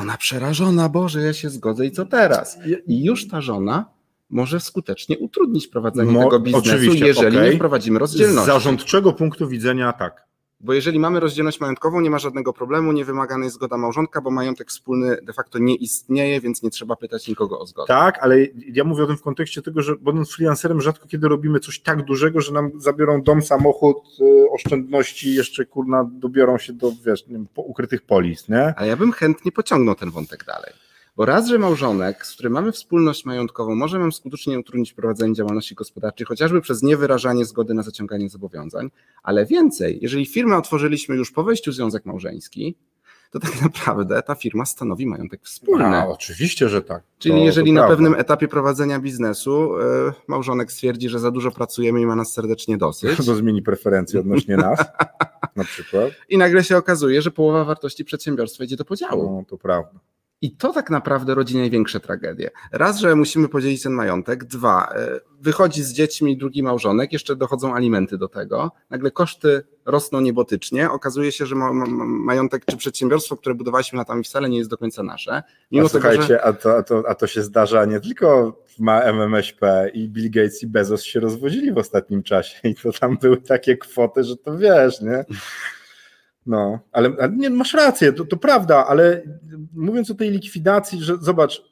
Ona 0.00 0.16
przerażona, 0.16 0.88
Boże, 0.88 1.22
ja 1.22 1.32
się 1.32 1.50
zgodzę 1.50 1.86
i 1.86 1.90
co 1.90 2.06
teraz? 2.06 2.58
I 2.86 3.04
już 3.04 3.28
ta 3.28 3.40
żona 3.40 3.95
może 4.30 4.60
skutecznie 4.60 5.18
utrudnić 5.18 5.66
prowadzenie 5.66 6.12
Mo, 6.12 6.24
tego 6.24 6.40
biznesu, 6.40 6.94
jeżeli 6.94 7.36
okay. 7.36 7.50
nie 7.50 7.56
wprowadzimy 7.56 7.98
rozdzielności. 7.98 8.44
Z 8.44 8.46
zarządczego 8.46 9.12
punktu 9.12 9.48
widzenia 9.48 9.92
tak. 9.92 10.26
Bo 10.60 10.72
jeżeli 10.72 10.98
mamy 10.98 11.20
rozdzielność 11.20 11.60
majątkową, 11.60 12.00
nie 12.00 12.10
ma 12.10 12.18
żadnego 12.18 12.52
problemu, 12.52 12.92
nie 12.92 13.04
wymagana 13.04 13.44
jest 13.44 13.56
zgoda 13.56 13.76
małżonka, 13.76 14.20
bo 14.20 14.30
majątek 14.30 14.68
wspólny 14.68 15.16
de 15.22 15.32
facto 15.32 15.58
nie 15.58 15.74
istnieje, 15.74 16.40
więc 16.40 16.62
nie 16.62 16.70
trzeba 16.70 16.96
pytać 16.96 17.28
nikogo 17.28 17.60
o 17.60 17.66
zgodę. 17.66 17.88
Tak, 17.88 18.18
ale 18.22 18.36
ja 18.72 18.84
mówię 18.84 19.04
o 19.04 19.06
tym 19.06 19.16
w 19.16 19.22
kontekście 19.22 19.62
tego, 19.62 19.82
że 19.82 19.96
będąc 19.96 20.32
freelancerem 20.32 20.80
rzadko 20.80 21.08
kiedy 21.08 21.28
robimy 21.28 21.60
coś 21.60 21.80
tak 21.80 22.04
dużego, 22.04 22.40
że 22.40 22.52
nam 22.52 22.70
zabiorą 22.80 23.22
dom, 23.22 23.42
samochód, 23.42 23.96
y, 24.20 24.50
oszczędności, 24.50 25.34
jeszcze 25.34 25.64
kurna 25.64 26.10
dobiorą 26.12 26.58
się 26.58 26.72
do 26.72 26.92
wiesz, 27.06 27.26
nie 27.26 27.32
wiem, 27.32 27.48
ukrytych 27.56 28.02
polis, 28.02 28.48
nie? 28.48 28.74
A 28.76 28.86
ja 28.86 28.96
bym 28.96 29.12
chętnie 29.12 29.52
pociągnął 29.52 29.94
ten 29.94 30.10
wątek 30.10 30.44
dalej. 30.44 30.72
Bo 31.16 31.24
raz, 31.24 31.46
że 31.46 31.58
małżonek, 31.58 32.26
z 32.26 32.32
którym 32.32 32.52
mamy 32.52 32.72
wspólność 32.72 33.24
majątkową, 33.24 33.74
może 33.74 33.98
nam 33.98 34.12
skutecznie 34.12 34.58
utrudnić 34.58 34.92
prowadzenie 34.92 35.34
działalności 35.34 35.74
gospodarczej, 35.74 36.26
chociażby 36.26 36.60
przez 36.60 36.82
niewyrażanie 36.82 37.44
zgody 37.44 37.74
na 37.74 37.82
zaciąganie 37.82 38.28
zobowiązań, 38.28 38.90
ale 39.22 39.46
więcej, 39.46 39.98
jeżeli 40.02 40.26
firmę 40.26 40.56
otworzyliśmy 40.56 41.16
już 41.16 41.30
po 41.30 41.44
wejściu 41.44 41.70
w 41.70 41.74
związek 41.74 42.06
małżeński, 42.06 42.76
to 43.30 43.40
tak 43.40 43.62
naprawdę 43.62 44.22
ta 44.22 44.34
firma 44.34 44.66
stanowi 44.66 45.06
majątek 45.06 45.40
wspólny. 45.44 45.84
A, 45.84 46.06
oczywiście, 46.08 46.68
że 46.68 46.82
tak. 46.82 47.02
Czyli 47.18 47.34
to, 47.34 47.40
jeżeli 47.40 47.70
to 47.70 47.74
na 47.74 47.80
prawda. 47.80 47.96
pewnym 47.96 48.14
etapie 48.14 48.48
prowadzenia 48.48 49.00
biznesu 49.00 49.80
e, 49.80 50.12
małżonek 50.26 50.72
stwierdzi, 50.72 51.08
że 51.08 51.18
za 51.18 51.30
dużo 51.30 51.50
pracujemy 51.50 52.00
i 52.00 52.06
ma 52.06 52.16
nas 52.16 52.32
serdecznie 52.32 52.78
dosyć. 52.78 53.16
To 53.16 53.34
zmieni 53.34 53.62
preferencje 53.62 54.20
odnośnie 54.20 54.56
nas, 54.66 54.78
na 55.56 55.64
przykład. 55.64 56.10
I 56.28 56.38
nagle 56.38 56.64
się 56.64 56.76
okazuje, 56.76 57.22
że 57.22 57.30
połowa 57.30 57.64
wartości 57.64 58.04
przedsiębiorstwa 58.04 58.64
idzie 58.64 58.76
do 58.76 58.84
podziału. 58.84 59.36
No, 59.36 59.44
to 59.48 59.58
prawda. 59.58 60.00
I 60.40 60.56
to 60.56 60.72
tak 60.72 60.90
naprawdę 60.90 61.34
rodzi 61.34 61.56
największe 61.56 62.00
tragedie. 62.00 62.50
Raz, 62.72 62.98
że 62.98 63.14
musimy 63.14 63.48
podzielić 63.48 63.82
ten 63.82 63.92
majątek. 63.92 64.44
Dwa, 64.44 64.92
e, 64.94 65.20
wychodzi 65.40 65.82
z 65.82 65.92
dziećmi 65.92 66.36
drugi 66.36 66.62
małżonek, 66.62 67.12
jeszcze 67.12 67.36
dochodzą 67.36 67.74
alimenty 67.74 68.18
do 68.18 68.28
tego. 68.28 68.72
Nagle 68.90 69.10
koszty 69.10 69.62
rosną 69.84 70.20
niebotycznie. 70.20 70.90
Okazuje 70.90 71.32
się, 71.32 71.46
że 71.46 71.54
ma, 71.54 71.72
ma, 71.72 71.86
majątek 72.06 72.64
czy 72.64 72.76
przedsiębiorstwo, 72.76 73.36
które 73.36 73.54
budowaliśmy 73.54 73.98
latami 73.98 74.24
wcale 74.24 74.48
nie 74.48 74.58
jest 74.58 74.70
do 74.70 74.78
końca 74.78 75.02
nasze. 75.02 75.42
Mimo 75.70 75.86
a 75.86 75.88
tego, 75.88 76.00
słuchajcie, 76.00 76.26
że... 76.26 76.44
a, 76.44 76.52
to, 76.52 76.76
a, 76.76 76.82
to, 76.82 77.02
a 77.08 77.14
to 77.14 77.26
się 77.26 77.42
zdarza 77.42 77.84
nie 77.84 78.00
tylko 78.00 78.58
ma 78.78 79.02
MMŚP 79.02 79.90
i 79.94 80.08
Bill 80.08 80.30
Gates 80.30 80.62
i 80.62 80.66
Bezos 80.66 81.02
się 81.02 81.20
rozwodzili 81.20 81.72
w 81.72 81.78
ostatnim 81.78 82.22
czasie 82.22 82.68
i 82.68 82.74
to 82.74 82.92
tam 82.92 83.16
były 83.16 83.36
takie 83.36 83.76
kwoty, 83.76 84.24
że 84.24 84.36
to 84.36 84.58
wiesz, 84.58 85.00
nie? 85.00 85.24
No, 86.46 86.78
ale, 86.92 87.10
ale 87.20 87.32
nie, 87.36 87.50
masz 87.50 87.74
rację, 87.74 88.12
to, 88.12 88.24
to 88.24 88.36
prawda, 88.36 88.86
ale 88.86 89.22
mówiąc 89.74 90.10
o 90.10 90.14
tej 90.14 90.30
likwidacji, 90.30 91.02
że 91.02 91.16
zobacz, 91.20 91.62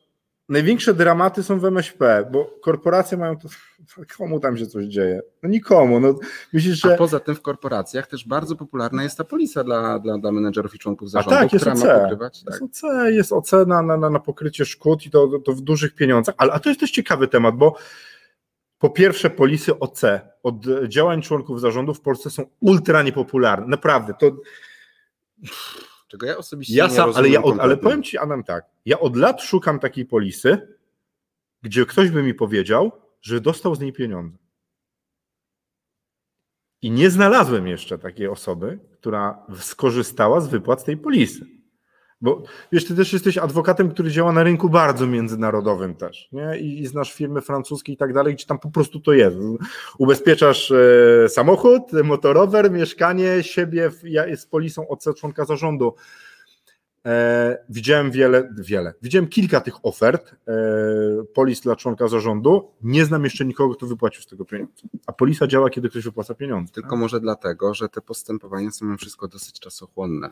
największe 0.49 0.95
dramaty 0.95 1.43
są 1.43 1.61
w 1.61 1.65
MŚP, 1.65 2.29
bo 2.33 2.45
korporacje 2.63 3.19
mają 3.19 3.39
to, 3.39 3.49
komu 4.19 4.41
tam 4.41 4.57
się 4.57 4.67
coś 4.67 4.87
dzieje? 4.87 5.23
No 5.43 5.49
nikomu. 5.49 6.01
No, 6.01 6.15
myślisz, 6.53 6.81
że... 6.81 6.95
A 6.95 6.97
poza 6.97 7.21
tym 7.21 7.35
w 7.35 7.43
korporacjach 7.43 8.07
też 8.07 8.29
bardzo 8.29 8.57
popularna 8.57 9.03
jest 9.03 9.19
ta 9.19 9.25
polisa 9.25 9.65
dla, 9.65 9.99
dla, 9.99 10.19
dla 10.19 10.33
menedżerów 10.33 10.75
i 10.75 10.79
członków 10.79 11.11
zarządu, 11.11 11.37
A 11.37 11.41
tak, 11.41 11.53
jest 11.53 11.65
która 11.65 11.77
OC. 11.77 11.85
ma 11.85 12.01
pokrywać. 12.01 12.43
Tak. 12.43 12.61
Jest 12.61 12.85
OC, 12.85 12.91
jest 13.11 13.33
OC 13.33 13.53
na, 13.67 13.83
na, 13.83 14.11
na 14.11 14.21
pokrycie 14.21 14.65
szkód 14.65 15.07
i 15.07 15.11
to, 15.11 15.29
to 15.45 15.53
w 15.53 15.61
dużych 15.61 15.95
pieniądzach, 15.95 16.35
ale 16.39 16.53
a 16.53 16.59
to 16.59 16.69
jest 16.69 16.81
też 16.81 16.91
ciekawy 16.91 17.29
temat, 17.29 17.57
bo 17.57 17.77
po 18.85 18.91
pierwsze, 18.91 19.31
polisy 19.31 19.79
OC 19.79 20.03
od 20.43 20.57
działań 20.89 21.23
członków 21.23 21.61
zarządu 21.61 21.95
w 21.95 22.01
Polsce 22.01 22.31
są 22.31 22.47
ultra 22.61 23.03
niepopularne. 23.03 23.67
Naprawdę. 23.67 24.15
To... 24.15 24.37
Czego 26.09 26.27
ja 26.27 26.37
osobiście 26.37 26.77
ja 26.77 26.91
sam, 26.91 27.11
nie 27.11 27.17
ale, 27.17 27.29
ja 27.29 27.43
od, 27.43 27.59
ale 27.59 27.77
powiem 27.77 28.03
Ci, 28.03 28.19
Adam, 28.19 28.45
tak. 28.45 28.65
Ja 28.85 29.01
od 29.01 29.17
lat 29.17 29.43
szukam 29.43 29.79
takiej 29.79 30.07
polisy, 30.07 30.77
gdzie 31.63 31.87
ktoś 31.87 32.11
by 32.11 32.23
mi 32.23 32.35
powiedział, 32.35 32.93
że 33.23 33.41
dostał 33.41 33.75
z 33.75 33.81
niej 33.81 33.93
pieniądze. 33.93 34.39
I 36.83 36.91
nie 36.91 37.11
znalazłem 37.11 37.67
jeszcze 37.67 37.99
takiej 37.99 38.29
osoby, 38.29 38.79
która 38.93 39.47
skorzystała 39.61 40.41
z 40.41 40.49
wypłat 40.49 40.85
tej 40.85 40.97
polisy. 40.97 41.47
Bo 42.25 42.43
wiesz, 42.73 42.85
ty 42.85 42.95
też 42.95 43.13
jesteś 43.13 43.39
adwokatem, 43.39 43.91
który 43.91 44.11
działa 44.11 44.33
na 44.33 44.43
rynku 44.43 44.69
bardzo 44.69 45.07
międzynarodowym 45.07 45.95
też, 45.95 46.29
nie? 46.33 46.59
I, 46.59 46.81
i 46.81 46.87
znasz 46.87 47.13
firmy 47.13 47.41
francuskie 47.41 47.93
i 47.93 47.97
tak 47.97 48.13
dalej, 48.13 48.35
gdzie 48.35 48.47
tam 48.47 48.59
po 48.59 48.71
prostu 48.71 49.01
to 49.01 49.13
jest. 49.13 49.37
Ubezpieczasz 49.99 50.71
e, 50.71 51.29
samochód, 51.29 51.83
motorower, 52.05 52.71
mieszkanie, 52.71 53.43
siebie 53.43 53.91
w, 53.91 54.05
ja, 54.05 54.37
z 54.37 54.47
polisą 54.47 54.89
OC 54.89 55.05
członka 55.17 55.45
zarządu. 55.45 55.95
E, 57.07 57.59
widziałem 57.69 58.11
wiele, 58.11 58.49
wiele. 58.59 58.95
Widziałem 59.03 59.29
kilka 59.29 59.61
tych 59.61 59.87
ofert 59.87 60.35
e, 60.49 60.55
polis 61.35 61.61
dla 61.61 61.77
członka 61.77 62.09
zarządu. 62.09 62.71
Nie 62.83 63.05
znam 63.05 63.25
jeszcze 63.25 63.45
nikogo, 63.45 63.75
kto 63.75 63.87
wypłacił 63.87 64.23
z 64.23 64.27
tego 64.27 64.45
pieniądze. 64.45 64.83
A 65.07 65.13
polisa 65.13 65.47
działa, 65.47 65.71
kiedy 65.71 65.89
ktoś 65.89 66.05
wypłaca 66.05 66.35
pieniądze. 66.35 66.73
Tylko 66.73 66.91
tak? 66.91 66.99
może 66.99 67.21
dlatego, 67.21 67.75
że 67.75 67.89
te 67.89 68.01
postępowania 68.01 68.71
są 68.71 68.97
wszystko 68.97 69.29
dosyć 69.29 69.61
czasochłonne 69.61 70.31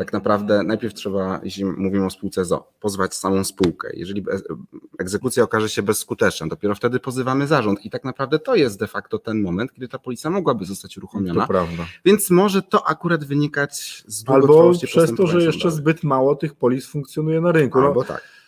tak 0.00 0.12
naprawdę 0.12 0.62
najpierw 0.62 0.94
trzeba, 0.94 1.40
jeśli 1.42 1.64
mówimy 1.64 2.06
o 2.06 2.10
spółce 2.10 2.44
ZO, 2.44 2.68
pozwać 2.80 3.14
samą 3.14 3.44
spółkę. 3.44 3.90
Jeżeli 3.94 4.24
egzekucja 4.98 5.42
okaże 5.42 5.68
się 5.68 5.82
bezskuteczna, 5.82 6.46
dopiero 6.46 6.74
wtedy 6.74 7.00
pozywamy 7.00 7.46
zarząd 7.46 7.84
i 7.84 7.90
tak 7.90 8.04
naprawdę 8.04 8.38
to 8.38 8.54
jest 8.54 8.78
de 8.78 8.86
facto 8.86 9.18
ten 9.18 9.42
moment, 9.42 9.72
kiedy 9.72 9.88
ta 9.88 9.98
policja 9.98 10.30
mogłaby 10.30 10.64
zostać 10.64 10.98
uruchomiona. 10.98 11.40
To 11.40 11.48
prawda. 11.48 11.86
Więc 12.04 12.30
może 12.30 12.62
to 12.62 12.88
akurat 12.88 13.24
wynikać 13.24 14.04
z 14.06 14.28
Albo 14.28 14.72
przez 14.84 15.14
to, 15.14 15.26
że 15.26 15.42
jeszcze 15.42 15.70
zbyt 15.70 16.02
mało 16.02 16.36
tych 16.36 16.54
polis 16.54 16.86
funkcjonuje 16.86 17.40
na 17.40 17.52
rynku. 17.52 17.80
No, 17.80 17.86
Albo 17.86 18.04
tak. 18.04 18.39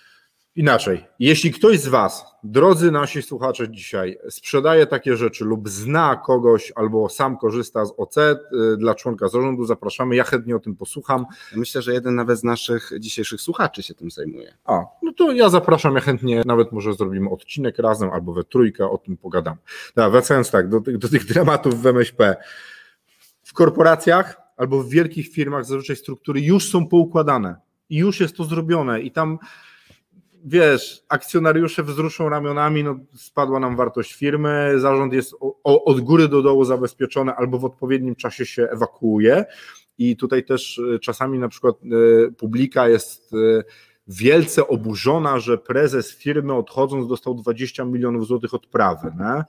Inaczej, 0.57 1.05
jeśli 1.19 1.51
ktoś 1.51 1.81
z 1.81 1.89
Was, 1.89 2.25
drodzy 2.45 2.91
nasi 2.91 3.23
słuchacze 3.23 3.71
dzisiaj, 3.71 4.19
sprzedaje 4.31 4.87
takie 4.87 5.17
rzeczy 5.17 5.45
lub 5.45 5.69
zna 5.69 6.17
kogoś 6.17 6.73
albo 6.77 7.09
sam 7.09 7.37
korzysta 7.37 7.85
z 7.85 7.95
OC 7.97 8.17
y, 8.17 8.43
dla 8.77 8.95
członka 8.95 9.29
zarządu, 9.29 9.65
zapraszamy, 9.65 10.17
ja 10.17 10.25
chętnie 10.25 10.57
o 10.57 10.59
tym 10.59 10.77
posłucham. 10.77 11.27
Myślę, 11.57 11.83
że 11.83 11.93
jeden 11.93 12.15
nawet 12.15 12.39
z 12.39 12.45
naszych 12.45 12.91
dzisiejszych 12.99 13.41
słuchaczy 13.41 13.83
się 13.83 13.95
tym 13.95 14.11
zajmuje. 14.11 14.55
A, 14.65 14.85
no 15.03 15.13
to 15.13 15.33
ja 15.33 15.49
zapraszam, 15.49 15.95
ja 15.95 16.01
chętnie 16.01 16.43
nawet 16.47 16.73
może 16.73 16.95
zrobimy 16.95 17.31
odcinek 17.31 17.79
razem 17.79 18.11
albo 18.11 18.33
we 18.33 18.45
trójkę, 18.45 18.91
o 18.91 18.99
tym 18.99 19.17
pogadam. 19.17 19.57
Dobra, 19.97 20.11
wracając 20.11 20.51
tak, 20.51 20.69
do, 20.69 20.81
do 20.81 21.09
tych 21.09 21.25
dramatów 21.27 21.83
w 21.83 21.87
MŚP. 21.87 22.37
W 23.43 23.53
korporacjach 23.53 24.41
albo 24.57 24.83
w 24.83 24.89
wielkich 24.89 25.29
firmach 25.29 25.65
zazwyczaj 25.65 25.97
struktury 25.97 26.41
już 26.41 26.71
są 26.71 26.87
poukładane 26.87 27.57
i 27.91 27.97
już 27.97 28.21
jest 28.21 28.37
to 28.37 28.45
zrobione 28.45 29.01
i 29.01 29.11
tam 29.11 29.39
wiesz, 30.45 31.05
akcjonariusze 31.09 31.83
wzruszą 31.83 32.29
ramionami, 32.29 32.85
no 32.85 32.99
spadła 33.15 33.61
nam 33.61 33.77
wartość 33.77 34.15
firmy, 34.15 34.75
zarząd 34.77 35.13
jest 35.13 35.35
o, 35.41 35.85
od 35.85 36.01
góry 36.01 36.29
do 36.29 36.43
dołu 36.43 36.65
zabezpieczony 36.65 37.33
albo 37.33 37.59
w 37.59 37.65
odpowiednim 37.65 38.15
czasie 38.15 38.47
się 38.47 38.63
ewakuuje 38.63 39.45
i 39.99 40.17
tutaj 40.17 40.45
też 40.45 40.81
e, 40.95 40.99
czasami 40.99 41.39
na 41.39 41.49
przykład 41.49 41.77
e, 41.77 42.31
publika 42.31 42.89
jest 42.89 43.33
e, 43.33 43.65
wielce 44.09 44.69
oburzona, 44.69 45.39
że 45.39 45.59
prezes 45.59 46.15
firmy 46.15 46.55
odchodząc 46.55 47.09
dostał 47.09 47.35
20 47.35 47.85
milionów 47.85 48.27
złotych 48.27 48.55
odprawy, 48.55 49.13
nie? 49.19 49.45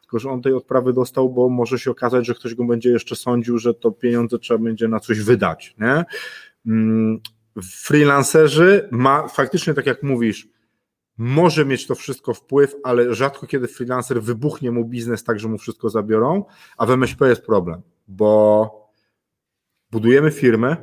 tylko 0.00 0.18
że 0.18 0.30
on 0.30 0.42
tej 0.42 0.52
odprawy 0.52 0.92
dostał, 0.92 1.30
bo 1.30 1.48
może 1.48 1.78
się 1.78 1.90
okazać, 1.90 2.26
że 2.26 2.34
ktoś 2.34 2.54
go 2.54 2.64
będzie 2.64 2.90
jeszcze 2.90 3.16
sądził, 3.16 3.58
że 3.58 3.74
to 3.74 3.90
pieniądze 3.90 4.38
trzeba 4.38 4.64
będzie 4.64 4.88
na 4.88 5.00
coś 5.00 5.20
wydać, 5.20 5.74
nie? 5.78 6.04
Freelancerzy 7.62 8.88
ma 8.90 9.28
faktycznie, 9.28 9.74
tak 9.74 9.86
jak 9.86 10.02
mówisz, 10.02 10.48
może 11.18 11.64
mieć 11.64 11.86
to 11.86 11.94
wszystko 11.94 12.34
wpływ, 12.34 12.74
ale 12.84 13.14
rzadko 13.14 13.46
kiedy 13.46 13.68
freelancer 13.68 14.22
wybuchnie 14.22 14.70
mu 14.70 14.84
biznes 14.84 15.24
tak, 15.24 15.40
że 15.40 15.48
mu 15.48 15.58
wszystko 15.58 15.90
zabiorą, 15.90 16.44
a 16.76 16.86
w 16.86 16.90
MŚP 16.90 17.28
jest 17.28 17.42
problem. 17.46 17.82
bo 18.08 18.90
budujemy 19.90 20.30
firmę, 20.30 20.76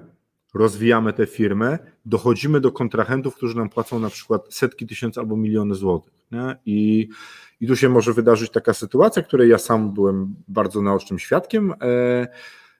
rozwijamy 0.53 1.13
tę 1.13 1.25
firmę, 1.25 1.79
dochodzimy 2.05 2.61
do 2.61 2.71
kontrahentów, 2.71 3.35
którzy 3.35 3.57
nam 3.57 3.69
płacą 3.69 3.99
na 3.99 4.09
przykład 4.09 4.53
setki 4.53 4.87
tysięcy 4.87 5.19
albo 5.19 5.37
miliony 5.37 5.75
złotych. 5.75 6.13
Nie? 6.31 6.55
I, 6.65 7.09
I 7.61 7.67
tu 7.67 7.75
się 7.75 7.89
może 7.89 8.13
wydarzyć 8.13 8.51
taka 8.51 8.73
sytuacja, 8.73 9.23
której 9.23 9.49
ja 9.49 9.57
sam 9.57 9.93
byłem 9.93 10.35
bardzo 10.47 10.81
naocznym 10.81 11.19
świadkiem. 11.19 11.73
E, 11.81 12.27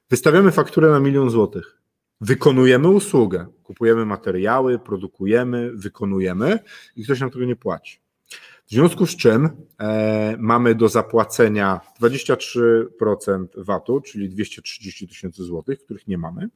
wystawiamy 0.10 0.52
fakturę 0.52 0.90
na 0.90 1.00
milion 1.00 1.30
złotych. 1.30 1.78
Wykonujemy 2.22 2.88
usługę, 2.88 3.48
kupujemy 3.64 4.06
materiały, 4.06 4.80
produkujemy, 4.80 5.72
wykonujemy 5.74 6.60
i 6.96 7.04
ktoś 7.04 7.20
nam 7.20 7.32
tego 7.32 7.46
nie 7.46 7.56
płaci. 7.56 8.00
W 8.66 8.70
związku 8.70 9.06
z 9.06 9.16
czym 9.16 9.50
e, 9.80 10.36
mamy 10.40 10.76
do 10.76 10.90
zapłacenia 10.90 11.82
23% 12.02 13.46
VAT-u, 13.58 14.02
czyli 14.02 14.30
230 14.30 15.08
tysięcy 15.08 15.44
złotych, 15.44 15.84
których 15.84 16.08
nie 16.08 16.18
mamy. 16.18 16.50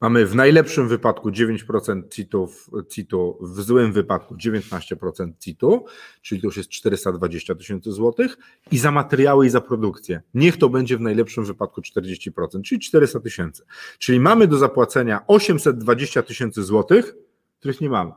Mamy 0.00 0.26
w 0.26 0.34
najlepszym 0.34 0.88
wypadku 0.88 1.30
9% 1.30 2.02
CIT-u, 2.88 3.38
w 3.40 3.62
złym 3.62 3.92
wypadku 3.92 4.34
19% 4.34 5.32
CIT-u, 5.38 5.84
czyli 6.22 6.40
to 6.40 6.46
już 6.46 6.56
jest 6.56 6.68
420 6.68 7.54
tysięcy 7.54 7.92
złotych 7.92 8.36
i 8.70 8.78
za 8.78 8.90
materiały 8.90 9.46
i 9.46 9.50
za 9.50 9.60
produkcję. 9.60 10.22
Niech 10.34 10.56
to 10.56 10.68
będzie 10.68 10.96
w 10.96 11.00
najlepszym 11.00 11.44
wypadku 11.44 11.80
40%, 11.80 12.62
czyli 12.62 12.80
400 12.80 13.20
tysięcy. 13.20 13.62
Czyli 13.98 14.20
mamy 14.20 14.46
do 14.46 14.58
zapłacenia 14.58 15.24
820 15.26 16.22
tysięcy 16.22 16.62
złotych, 16.62 17.14
których 17.58 17.80
nie 17.80 17.90
mamy. 17.90 18.12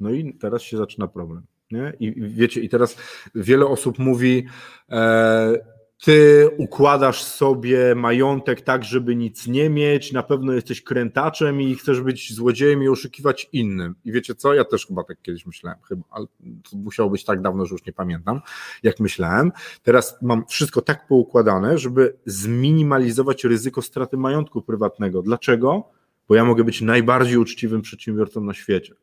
No 0.00 0.10
i 0.10 0.34
teraz 0.34 0.62
się 0.62 0.76
zaczyna 0.76 1.08
problem. 1.08 1.42
Nie? 1.70 1.92
I 2.00 2.14
wiecie, 2.16 2.60
i 2.60 2.68
teraz 2.68 2.96
wiele 3.34 3.66
osób 3.66 3.98
mówi, 3.98 4.46
e, 4.90 5.81
ty 6.02 6.48
układasz 6.56 7.24
sobie 7.24 7.94
majątek 7.94 8.60
tak, 8.60 8.84
żeby 8.84 9.16
nic 9.16 9.46
nie 9.46 9.70
mieć, 9.70 10.12
na 10.12 10.22
pewno 10.22 10.52
jesteś 10.52 10.82
krętaczem 10.82 11.60
i 11.60 11.74
chcesz 11.74 12.00
być 12.00 12.34
złodziejem 12.34 12.82
i 12.82 12.88
oszukiwać 12.88 13.48
innym. 13.52 13.94
I 14.04 14.12
wiecie 14.12 14.34
co? 14.34 14.54
Ja 14.54 14.64
też 14.64 14.86
chyba 14.86 15.04
tak 15.04 15.22
kiedyś 15.22 15.46
myślałem, 15.46 15.78
chyba, 15.88 16.02
ale 16.10 16.26
to 16.70 16.76
musiało 16.76 17.10
być 17.10 17.24
tak 17.24 17.42
dawno, 17.42 17.66
że 17.66 17.74
już 17.74 17.86
nie 17.86 17.92
pamiętam, 17.92 18.40
jak 18.82 19.00
myślałem. 19.00 19.52
Teraz 19.82 20.18
mam 20.22 20.46
wszystko 20.46 20.82
tak 20.82 21.06
poukładane, 21.06 21.78
żeby 21.78 22.16
zminimalizować 22.26 23.44
ryzyko 23.44 23.82
straty 23.82 24.16
majątku 24.16 24.62
prywatnego. 24.62 25.22
Dlaczego? 25.22 25.84
Bo 26.28 26.34
ja 26.34 26.44
mogę 26.44 26.64
być 26.64 26.80
najbardziej 26.80 27.36
uczciwym 27.36 27.82
przedsiębiorcą 27.82 28.40
na 28.40 28.54
świecie, 28.54 28.94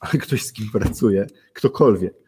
ale 0.00 0.12
ktoś 0.12 0.42
z 0.42 0.52
kim 0.52 0.70
pracuje, 0.70 1.26
ktokolwiek 1.52 2.21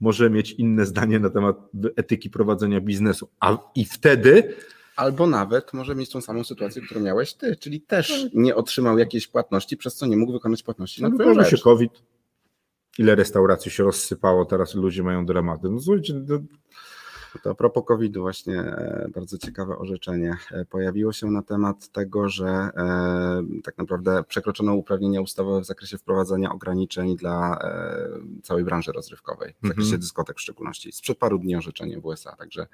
może 0.00 0.30
mieć 0.30 0.52
inne 0.52 0.86
zdanie 0.86 1.20
na 1.20 1.30
temat 1.30 1.56
etyki 1.96 2.30
prowadzenia 2.30 2.80
biznesu. 2.80 3.28
A 3.40 3.58
i 3.74 3.84
wtedy. 3.84 4.54
Albo 4.96 5.26
nawet 5.26 5.72
może 5.72 5.94
mieć 5.94 6.10
tą 6.10 6.20
samą 6.20 6.44
sytuację, 6.44 6.82
którą 6.82 7.00
miałeś 7.00 7.34
ty, 7.34 7.56
czyli 7.56 7.80
też 7.80 8.26
nie 8.34 8.54
otrzymał 8.54 8.98
jakiejś 8.98 9.26
płatności, 9.26 9.76
przez 9.76 9.94
co 9.94 10.06
nie 10.06 10.16
mógł 10.16 10.32
wykonać 10.32 10.62
płatności 10.62 11.02
no, 11.02 11.34
na 11.34 11.44
się 11.44 11.58
COVID. 11.58 11.92
Ile 12.98 13.14
restauracji 13.14 13.70
się 13.70 13.84
rozsypało, 13.84 14.44
teraz 14.44 14.74
ludzie 14.74 15.02
mają 15.02 15.26
dramaty. 15.26 15.68
No 15.70 15.80
słuchajcie, 15.80 16.14
no, 16.28 16.38
to 17.42 17.50
a 17.50 17.54
propos 17.54 17.84
COVID-u 17.86 18.20
właśnie 18.20 18.60
e, 18.60 19.08
bardzo 19.14 19.38
ciekawe 19.38 19.78
orzeczenie 19.78 20.36
e, 20.50 20.64
pojawiło 20.64 21.12
się 21.12 21.26
na 21.26 21.42
temat 21.42 21.88
tego, 21.88 22.28
że 22.28 22.46
e, 22.46 22.70
tak 23.64 23.78
naprawdę 23.78 24.24
przekroczono 24.24 24.74
uprawnienia 24.74 25.20
ustawowe 25.20 25.60
w 25.60 25.66
zakresie 25.66 25.98
wprowadzania 25.98 26.52
ograniczeń 26.52 27.16
dla 27.16 27.58
całej 28.42 28.64
branży 28.64 28.92
rozrywkowej, 28.92 29.54
w 29.62 29.66
zakresie 29.66 29.86
mhm. 29.86 30.00
dyskotek 30.00 30.36
w 30.36 30.40
szczególności. 30.40 30.92
Sprzed 30.92 31.18
paru 31.18 31.38
dni 31.38 31.56
orzeczenie 31.56 32.00
w 32.00 32.06
USA, 32.06 32.36
także 32.36 32.66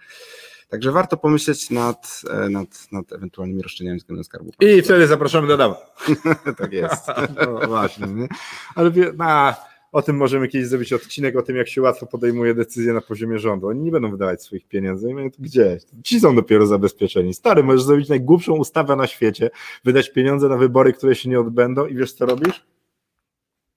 Także 0.68 0.92
warto 0.92 1.16
pomyśleć 1.16 1.70
nad, 1.70 2.22
nad, 2.50 2.92
nad 2.92 3.12
ewentualnymi 3.12 3.62
roszczeniami 3.62 3.98
względem 3.98 4.24
skarbu. 4.24 4.52
I 4.60 4.82
wtedy 4.82 5.06
zapraszamy 5.06 5.48
do 5.48 5.56
Dawa. 5.56 5.94
tak 6.58 6.72
jest. 6.72 7.06
no, 7.36 7.66
właśnie. 7.66 8.06
Nie? 8.06 8.28
Ale 8.74 8.90
na, 9.16 9.56
o 9.92 10.02
tym 10.02 10.16
możemy 10.16 10.48
kiedyś 10.48 10.68
zrobić 10.68 10.92
odcinek, 10.92 11.36
o 11.36 11.42
tym, 11.42 11.56
jak 11.56 11.68
się 11.68 11.82
łatwo 11.82 12.06
podejmuje 12.06 12.54
decyzje 12.54 12.92
na 12.92 13.00
poziomie 13.00 13.38
rządu. 13.38 13.68
Oni 13.68 13.80
nie 13.80 13.90
będą 13.90 14.10
wydawać 14.10 14.42
swoich 14.42 14.68
pieniędzy, 14.68 15.08
gdzieś. 15.38 15.82
Ci 16.04 16.20
są 16.20 16.34
dopiero 16.34 16.66
zabezpieczeni. 16.66 17.34
Stary, 17.34 17.62
możesz 17.62 17.82
zrobić 17.82 18.08
najgłupszą 18.08 18.52
ustawę 18.52 18.96
na 18.96 19.06
świecie, 19.06 19.50
wydać 19.84 20.12
pieniądze 20.12 20.48
na 20.48 20.56
wybory, 20.56 20.92
które 20.92 21.14
się 21.14 21.28
nie 21.28 21.40
odbędą 21.40 21.86
i 21.86 21.94
wiesz, 21.94 22.12
co 22.12 22.26
robisz? 22.26 22.66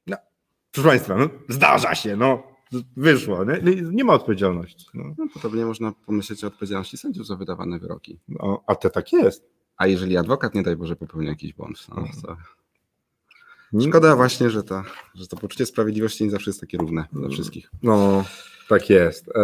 No, 0.07 0.17
proszę 0.71 0.89
Państwa, 0.89 1.17
no, 1.17 1.29
zdarza 1.49 1.95
się, 1.95 2.15
no. 2.15 2.49
Wyszło, 2.97 3.45
nie, 3.45 3.81
nie 3.91 4.03
ma 4.03 4.13
odpowiedzialności. 4.13 4.85
No. 4.93 5.03
no 5.17 5.25
podobnie 5.33 5.65
można 5.65 5.91
pomyśleć 6.05 6.43
o 6.43 6.47
odpowiedzialności 6.47 6.97
sędziów 6.97 7.27
za 7.27 7.35
wydawane 7.35 7.79
wyroki. 7.79 8.19
No, 8.27 8.63
a 8.67 8.75
to 8.75 8.89
tak 8.89 9.13
jest. 9.13 9.49
A 9.77 9.87
jeżeli 9.87 10.17
adwokat, 10.17 10.55
nie 10.55 10.63
daj 10.63 10.75
Boże, 10.75 10.95
popełnia 10.95 11.29
jakiś 11.29 11.53
błąd, 11.53 11.87
no, 11.89 12.07
to 12.21 12.37
Szkoda 13.89 14.15
właśnie, 14.15 14.49
że, 14.49 14.63
ta, 14.63 14.83
że 15.15 15.27
to 15.27 15.37
poczucie 15.37 15.65
sprawiedliwości 15.65 16.23
nie 16.23 16.31
zawsze 16.31 16.49
jest 16.49 16.61
takie 16.61 16.77
równe 16.77 17.05
dla 17.11 17.19
mm. 17.19 17.31
wszystkich. 17.31 17.71
No, 17.83 18.25
tak 18.69 18.89
jest. 18.89 19.27
E, 19.27 19.41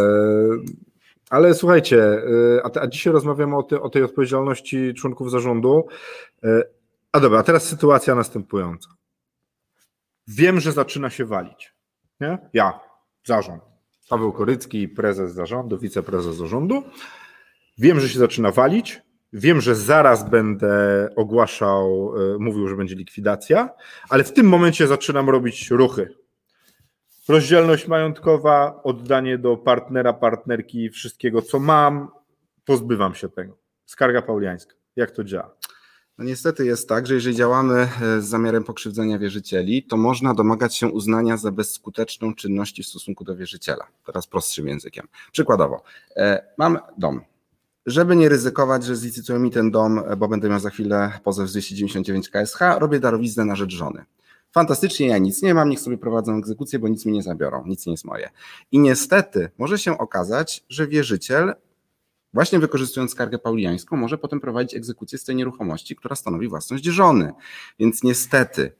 ale 1.29 1.53
słuchajcie, 1.53 2.03
e, 2.03 2.21
a, 2.63 2.81
a 2.81 2.87
dzisiaj 2.87 3.13
rozmawiamy 3.13 3.57
o, 3.57 3.63
ty, 3.63 3.81
o 3.81 3.89
tej 3.89 4.03
odpowiedzialności 4.03 4.93
członków 4.93 5.31
zarządu. 5.31 5.87
E, 6.43 6.63
a 7.11 7.19
dobra, 7.19 7.39
a 7.39 7.43
teraz 7.43 7.63
sytuacja 7.63 8.15
następująca. 8.15 8.89
Wiem, 10.27 10.59
że 10.59 10.71
zaczyna 10.71 11.09
się 11.09 11.25
walić. 11.25 11.73
Nie? 12.19 12.37
Ja, 12.53 12.79
zarząd. 13.23 13.63
Paweł 14.09 14.31
Korycki, 14.31 14.87
prezes 14.87 15.33
zarządu, 15.33 15.77
wiceprezes 15.77 16.35
zarządu. 16.35 16.83
Wiem, 17.77 17.99
że 17.99 18.09
się 18.09 18.19
zaczyna 18.19 18.51
walić. 18.51 19.01
Wiem, 19.37 19.61
że 19.61 19.75
zaraz 19.75 20.29
będę 20.29 21.09
ogłaszał, 21.15 22.13
e, 22.35 22.37
mówił, 22.39 22.67
że 22.67 22.75
będzie 22.75 22.95
likwidacja, 22.95 23.69
ale 24.09 24.23
w 24.23 24.33
tym 24.33 24.47
momencie 24.47 24.87
zaczynam 24.87 25.29
robić 25.29 25.71
ruchy. 25.71 26.15
Rozdzielność 27.29 27.87
majątkowa, 27.87 28.83
oddanie 28.83 29.37
do 29.37 29.57
partnera, 29.57 30.13
partnerki 30.13 30.89
wszystkiego, 30.89 31.41
co 31.41 31.59
mam, 31.59 32.07
pozbywam 32.65 33.15
się 33.15 33.29
tego. 33.29 33.57
Skarga 33.85 34.21
pauliańska. 34.21 34.73
Jak 34.95 35.11
to 35.11 35.23
działa? 35.23 35.55
No 36.17 36.25
niestety 36.25 36.65
jest 36.65 36.89
tak, 36.89 37.07
że 37.07 37.13
jeżeli 37.13 37.35
działamy 37.35 37.75
e, 38.01 38.21
z 38.21 38.25
zamiarem 38.25 38.63
pokrzywdzenia 38.63 39.19
wierzycieli, 39.19 39.83
to 39.83 39.97
można 39.97 40.33
domagać 40.33 40.75
się 40.75 40.87
uznania 40.87 41.37
za 41.37 41.51
bezskuteczną 41.51 42.35
czynności 42.35 42.83
w 42.83 42.87
stosunku 42.87 43.23
do 43.23 43.35
wierzyciela. 43.35 43.87
Teraz 44.05 44.27
prostszym 44.27 44.67
językiem. 44.67 45.07
Przykładowo, 45.31 45.83
e, 46.17 46.53
mam 46.57 46.79
dom, 46.97 47.21
żeby 47.85 48.15
nie 48.15 48.29
ryzykować, 48.29 48.83
że 48.83 48.95
zlicytują 48.95 49.39
mi 49.39 49.51
ten 49.51 49.71
dom, 49.71 50.01
bo 50.17 50.27
będę 50.27 50.49
miał 50.49 50.59
za 50.59 50.69
chwilę 50.69 51.11
pozew 51.23 51.49
z 51.49 51.51
299 51.51 52.29
KSH, 52.29 52.59
robię 52.77 52.99
darowiznę 52.99 53.45
na 53.45 53.55
rzecz 53.55 53.71
żony. 53.71 54.05
Fantastycznie, 54.51 55.07
ja 55.07 55.17
nic 55.17 55.41
nie 55.41 55.53
mam, 55.53 55.69
niech 55.69 55.79
sobie 55.79 55.97
prowadzą 55.97 56.37
egzekucję, 56.37 56.79
bo 56.79 56.87
nic 56.87 57.05
mi 57.05 57.13
nie 57.13 57.23
zabiorą, 57.23 57.63
nic 57.65 57.85
nie 57.85 57.93
jest 57.93 58.05
moje. 58.05 58.29
I 58.71 58.79
niestety 58.79 59.49
może 59.57 59.77
się 59.77 59.97
okazać, 59.97 60.63
że 60.69 60.87
wierzyciel, 60.87 61.53
właśnie 62.33 62.59
wykorzystując 62.59 63.11
skargę 63.11 63.39
pauliańską, 63.39 63.97
może 63.97 64.17
potem 64.17 64.39
prowadzić 64.39 64.75
egzekucję 64.75 65.17
z 65.17 65.23
tej 65.23 65.35
nieruchomości, 65.35 65.95
która 65.95 66.15
stanowi 66.15 66.47
własność 66.47 66.83
żony. 66.83 67.33
Więc 67.79 68.03
niestety 68.03 68.71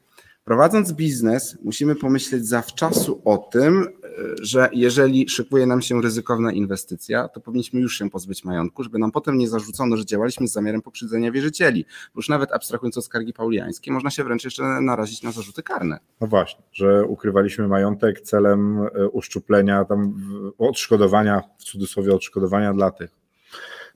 Prowadząc 0.46 0.94
biznes, 0.94 1.58
musimy 1.64 1.96
pomyśleć 1.96 2.48
zawczasu 2.48 3.22
o 3.26 3.38
tym, 3.38 3.84
e, 3.84 4.10
że 4.42 4.70
jeżeli 4.74 5.30
szykuje 5.30 5.66
nam 5.66 5.82
się 5.82 6.02
ryzykowna 6.02 6.52
inwestycja, 6.52 7.28
to 7.28 7.42
powinniśmy 7.42 7.82
już 7.82 7.98
się 7.98 8.10
pozbyć 8.10 8.44
majątku, 8.44 8.84
żeby 8.84 9.00
nam 9.00 9.12
potem 9.12 9.38
nie 9.38 9.48
zarzucono, 9.48 9.98
że 9.98 10.06
działaliśmy 10.06 10.48
z 10.48 10.52
zamiarem 10.52 10.82
pokrzywdzenia 10.82 11.32
wierzycieli. 11.32 11.86
Już 12.16 12.30
nawet 12.30 12.52
abstrahując 12.52 12.98
od 12.98 13.06
skargi 13.06 13.34
pauliańskiej, 13.34 13.94
można 13.94 14.10
się 14.10 14.24
wręcz 14.24 14.44
jeszcze 14.44 14.64
narazić 14.64 15.24
na 15.24 15.32
zarzuty 15.32 15.64
karne. 15.64 16.00
No 16.22 16.28
właśnie, 16.28 16.64
że 16.72 17.06
ukrywaliśmy 17.06 17.68
majątek 17.68 18.22
celem 18.22 18.80
e, 18.80 19.10
uszczuplenia, 19.10 19.86
tam 19.86 20.14
odszkodowania, 20.58 21.42
w 21.60 21.64
cudzysłowie 21.64 22.16
odszkodowania 22.16 22.74
dla 22.74 22.92
tych. 22.92 23.12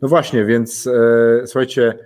No 0.01 0.07
właśnie, 0.07 0.45
więc 0.45 0.87
e, 0.87 1.47
słuchajcie, 1.47 1.99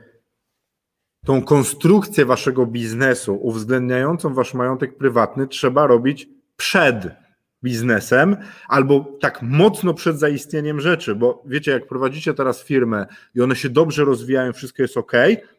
tą 1.25 1.41
konstrukcję 1.41 2.25
waszego 2.25 2.65
biznesu 2.65 3.39
uwzględniającą 3.41 4.33
wasz 4.33 4.53
majątek 4.53 4.97
prywatny 4.97 5.47
trzeba 5.47 5.87
robić 5.87 6.29
przed 6.57 7.07
biznesem 7.63 8.37
albo 8.67 9.05
tak 9.21 9.41
mocno 9.41 9.93
przed 9.93 10.19
zaistnieniem 10.19 10.79
rzeczy, 10.79 11.15
bo 11.15 11.43
wiecie, 11.45 11.71
jak 11.71 11.87
prowadzicie 11.87 12.33
teraz 12.33 12.63
firmę 12.63 13.05
i 13.35 13.41
one 13.41 13.55
się 13.55 13.69
dobrze 13.69 14.05
rozwijają, 14.05 14.53
wszystko 14.53 14.81
jest 14.81 14.97
ok, 14.97 15.11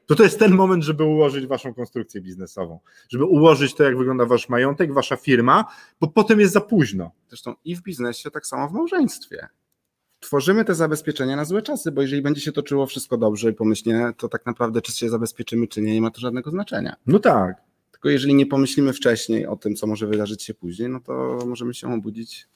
to 0.07 0.14
to 0.14 0.22
jest 0.22 0.38
ten 0.38 0.55
moment, 0.55 0.85
żeby 0.85 1.05
ułożyć 1.05 1.46
waszą 1.46 1.74
konstrukcję 1.74 2.20
biznesową, 2.20 2.79
żeby 3.09 3.24
ułożyć 3.24 3.74
to, 3.74 3.85
jak 3.85 3.98
wygląda 3.98 4.27
wasz 4.27 4.48
majątek, 4.48 4.92
wasza 4.92 5.16
firma, 5.16 5.64
bo 6.00 6.09
potem 6.09 6.40
jest 6.40 6.53
za 6.53 6.61
późno. 6.61 7.11
Zresztą 7.29 7.55
i 7.64 7.77
w 7.77 7.83
biznesie, 7.83 8.31
tak 8.31 8.46
samo 8.46 8.68
w 8.68 8.72
małżeństwie 8.72 9.48
tworzymy 10.25 10.65
te 10.65 10.75
zabezpieczenia 10.75 11.37
na 11.37 11.45
złe 11.45 11.63
czasy, 11.63 11.93
bo 11.93 12.03
jeżeli 12.03 12.23
będzie 12.23 12.41
się 12.41 12.53
toczyło 12.53 12.87
wszystko 12.87 13.17
dobrze 13.17 13.51
i 13.51 13.53
pomyślnie, 13.55 14.13
to 14.17 14.29
tak 14.29 14.47
naprawdę 14.47 14.83
czy 14.83 14.93
się 14.93 15.11
zabezpieczymy, 15.11 15.69
czy 15.69 15.83
nie, 15.83 15.95
nie 15.95 16.03
ma 16.03 16.11
to 16.11 16.21
żadnego 16.21 16.51
znaczenia. 16.51 16.97
No 17.07 17.19
tak. 17.19 17.57
Tylko 17.93 18.09
jeżeli 18.09 18.35
nie 18.35 18.47
pomyślimy 18.47 18.93
wcześniej 18.93 19.47
o 19.47 19.57
tym, 19.57 19.75
co 19.75 19.87
może 19.87 20.07
wydarzyć 20.07 20.43
się 20.43 20.55
później, 20.55 20.89
no 20.89 21.01
to 21.01 21.39
możemy 21.47 21.75
się 21.75 21.95
obudzić. 21.95 22.49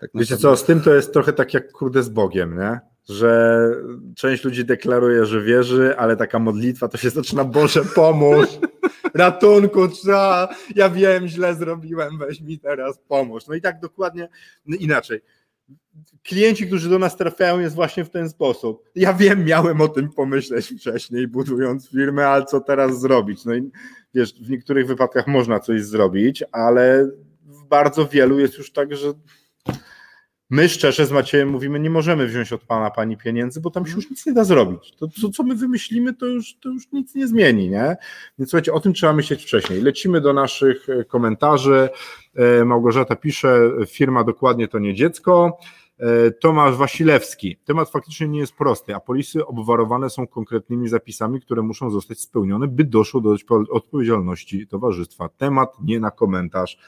Tak 0.00 0.10
Wiecie 0.14 0.36
co, 0.36 0.56
z 0.56 0.64
tym 0.64 0.80
to 0.80 0.94
jest 0.94 1.12
trochę 1.12 1.32
tak 1.32 1.54
jak 1.54 1.72
kurde 1.72 2.02
z 2.02 2.08
Bogiem, 2.08 2.58
nie? 2.58 2.80
że 3.08 3.60
część 4.16 4.44
ludzi 4.44 4.64
deklaruje, 4.64 5.26
że 5.26 5.42
wierzy, 5.42 5.94
ale 5.98 6.16
taka 6.16 6.38
modlitwa 6.38 6.88
to 6.88 6.98
się 6.98 7.10
zaczyna, 7.10 7.44
Boże 7.44 7.84
pomóż, 7.94 8.46
ratunku 9.14 9.88
trzeba, 9.88 10.48
ja 10.74 10.90
wiem, 10.90 11.28
źle 11.28 11.54
zrobiłem, 11.54 12.18
weź 12.18 12.40
mi 12.40 12.58
teraz 12.58 12.98
pomóż. 13.08 13.46
No 13.46 13.54
i 13.54 13.60
tak 13.60 13.80
dokładnie, 13.80 14.28
no 14.66 14.76
inaczej. 14.80 15.20
Klienci, 16.22 16.66
którzy 16.66 16.90
do 16.90 16.98
nas 16.98 17.16
trafiają, 17.16 17.60
jest 17.60 17.74
właśnie 17.74 18.04
w 18.04 18.10
ten 18.10 18.30
sposób. 18.30 18.90
Ja 18.94 19.14
wiem, 19.14 19.44
miałem 19.44 19.80
o 19.80 19.88
tym 19.88 20.12
pomyśleć 20.12 20.66
wcześniej, 20.66 21.28
budując 21.28 21.90
firmę, 21.90 22.28
ale 22.28 22.44
co 22.44 22.60
teraz 22.60 23.00
zrobić? 23.00 23.44
No 23.44 23.54
i 23.54 23.70
wiesz, 24.14 24.34
w 24.34 24.50
niektórych 24.50 24.86
wypadkach 24.86 25.26
można 25.26 25.60
coś 25.60 25.82
zrobić, 25.82 26.44
ale 26.52 27.10
w 27.42 27.64
bardzo 27.64 28.06
wielu 28.06 28.38
jest 28.38 28.58
już 28.58 28.72
tak, 28.72 28.96
że 28.96 29.12
My 30.50 30.68
szczerze 30.68 31.06
z 31.06 31.12
Maciejem 31.12 31.48
mówimy, 31.48 31.80
nie 31.80 31.90
możemy 31.90 32.26
wziąć 32.26 32.52
od 32.52 32.64
pana 32.64 32.90
pani 32.90 33.16
pieniędzy, 33.16 33.60
bo 33.60 33.70
tam 33.70 33.86
się 33.86 33.94
już 33.96 34.10
nic 34.10 34.26
nie 34.26 34.32
da 34.32 34.44
zrobić. 34.44 34.92
To, 34.96 35.08
co, 35.08 35.28
co 35.28 35.42
my 35.42 35.54
wymyślimy, 35.54 36.14
to 36.14 36.26
już, 36.26 36.56
to 36.56 36.68
już 36.68 36.92
nic 36.92 37.14
nie 37.14 37.26
zmieni, 37.26 37.70
nie? 37.70 37.96
Więc 38.38 38.50
słuchajcie, 38.50 38.72
o 38.72 38.80
tym 38.80 38.92
trzeba 38.92 39.12
myśleć 39.12 39.42
wcześniej. 39.42 39.80
Lecimy 39.80 40.20
do 40.20 40.32
naszych 40.32 40.88
e, 40.88 41.04
komentarzy. 41.04 41.88
E, 42.34 42.64
Małgorzata 42.64 43.16
pisze, 43.16 43.70
firma 43.86 44.24
dokładnie 44.24 44.68
to 44.68 44.78
nie 44.78 44.94
dziecko. 44.94 45.58
E, 45.98 46.30
Tomasz 46.30 46.74
Wasilewski. 46.74 47.56
Temat 47.64 47.90
faktycznie 47.90 48.28
nie 48.28 48.40
jest 48.40 48.54
prosty, 48.54 48.94
a 48.94 49.00
polisy 49.00 49.46
obwarowane 49.46 50.10
są 50.10 50.26
konkretnymi 50.26 50.88
zapisami, 50.88 51.40
które 51.40 51.62
muszą 51.62 51.90
zostać 51.90 52.20
spełnione, 52.20 52.68
by 52.68 52.84
doszło 52.84 53.20
do 53.20 53.36
odpowiedzialności 53.70 54.66
towarzystwa. 54.66 55.28
Temat 55.28 55.70
nie 55.82 56.00
na 56.00 56.10
komentarz. 56.10 56.78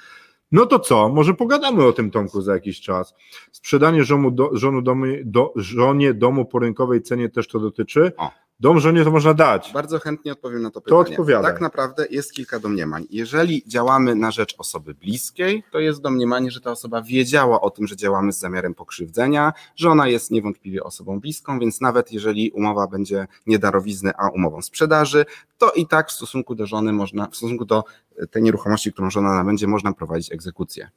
No 0.53 0.67
to 0.67 0.79
co? 0.79 1.09
Może 1.09 1.35
pogadamy 1.35 1.85
o 1.85 1.93
tym 1.93 2.11
Tomku 2.11 2.43
za 2.43 2.55
jakiś 2.55 2.81
czas. 2.81 3.15
Sprzedanie 3.53 4.05
żonu, 4.05 4.31
do, 4.31 4.51
żonu 4.53 4.83
domu, 4.83 5.05
do, 5.25 5.53
żonie 5.57 6.15
domu 6.15 6.45
po 6.45 6.59
rynkowej 6.59 7.03
cenie 7.03 7.29
też 7.29 7.49
to 7.49 7.61
dotyczy. 7.61 8.13
O. 8.17 8.31
Dom 8.61 8.81
żonie 8.81 9.05
to 9.05 9.11
można 9.11 9.35
dać. 9.35 9.71
Bardzo 9.73 9.99
chętnie 9.99 10.33
odpowiem 10.33 10.63
na 10.63 10.71
to 10.71 10.81
pytanie. 10.81 11.05
To 11.05 11.11
odpowiada. 11.11 11.49
Tak 11.49 11.61
naprawdę 11.61 12.07
jest 12.11 12.33
kilka 12.33 12.61
domniemań. 12.61 13.07
Jeżeli 13.11 13.63
działamy 13.67 14.15
na 14.15 14.31
rzecz 14.31 14.55
osoby 14.59 14.95
bliskiej, 14.95 15.65
to 15.73 15.81
jest 15.81 16.01
domniemanie, 16.01 16.51
że 16.51 16.61
ta 16.61 16.71
osoba 16.71 17.03
wiedziała 17.03 17.61
o 17.61 17.71
tym, 17.71 17.87
że 17.87 17.97
działamy 17.97 18.33
z 18.33 18.39
zamiarem 18.39 18.75
pokrzywdzenia, 18.75 19.53
że 19.77 19.91
ona 19.91 20.09
jest 20.09 20.31
niewątpliwie 20.31 20.85
osobą 20.85 21.21
bliską, 21.21 21.59
więc 21.59 21.81
nawet 21.81 22.13
jeżeli 22.13 22.51
umowa 22.51 22.87
będzie 22.87 23.27
nie 23.47 23.59
darowizny, 23.59 24.13
a 24.17 24.29
umową 24.29 24.63
sprzedaży, 24.63 25.25
to 25.59 25.71
i 25.71 25.87
tak 25.87 26.09
w 26.09 26.13
stosunku 26.13 26.55
do 26.55 26.67
żony 26.67 26.93
można, 26.93 27.27
w 27.27 27.37
stosunku 27.37 27.65
do 27.65 27.85
tej 28.31 28.43
nieruchomości, 28.43 28.93
którą 28.93 29.11
żona 29.11 29.35
nabędzie, 29.35 29.67
można 29.67 29.93
prowadzić 29.93 30.33
egzekucję. 30.33 30.91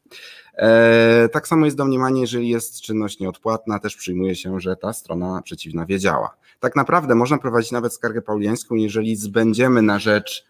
E, 0.56 1.30
tak 1.32 1.48
samo 1.48 1.66
jest 1.66 1.78
domniemanie, 1.78 2.22
jeżeli 2.22 2.50
jest 2.50 2.82
czynność 2.82 3.20
nieodpłatna, 3.20 3.80
też 3.80 3.96
przyjmuje 3.96 4.36
się, 4.36 4.60
że 4.60 4.76
ta 4.76 4.94
strona 4.94 5.42
przeciwna 5.42 5.86
wiedziała. 5.86 6.36
Tak 6.60 6.76
naprawdę 6.76 7.16
można 7.16 7.38
prowadzić 7.38 7.72
nawet 7.72 7.94
skargę 7.94 8.22
pauliańską, 8.22 8.76
jeżeli 8.76 9.16
zbędziemy 9.16 9.82
na 9.82 10.00
rzecz 10.00 10.46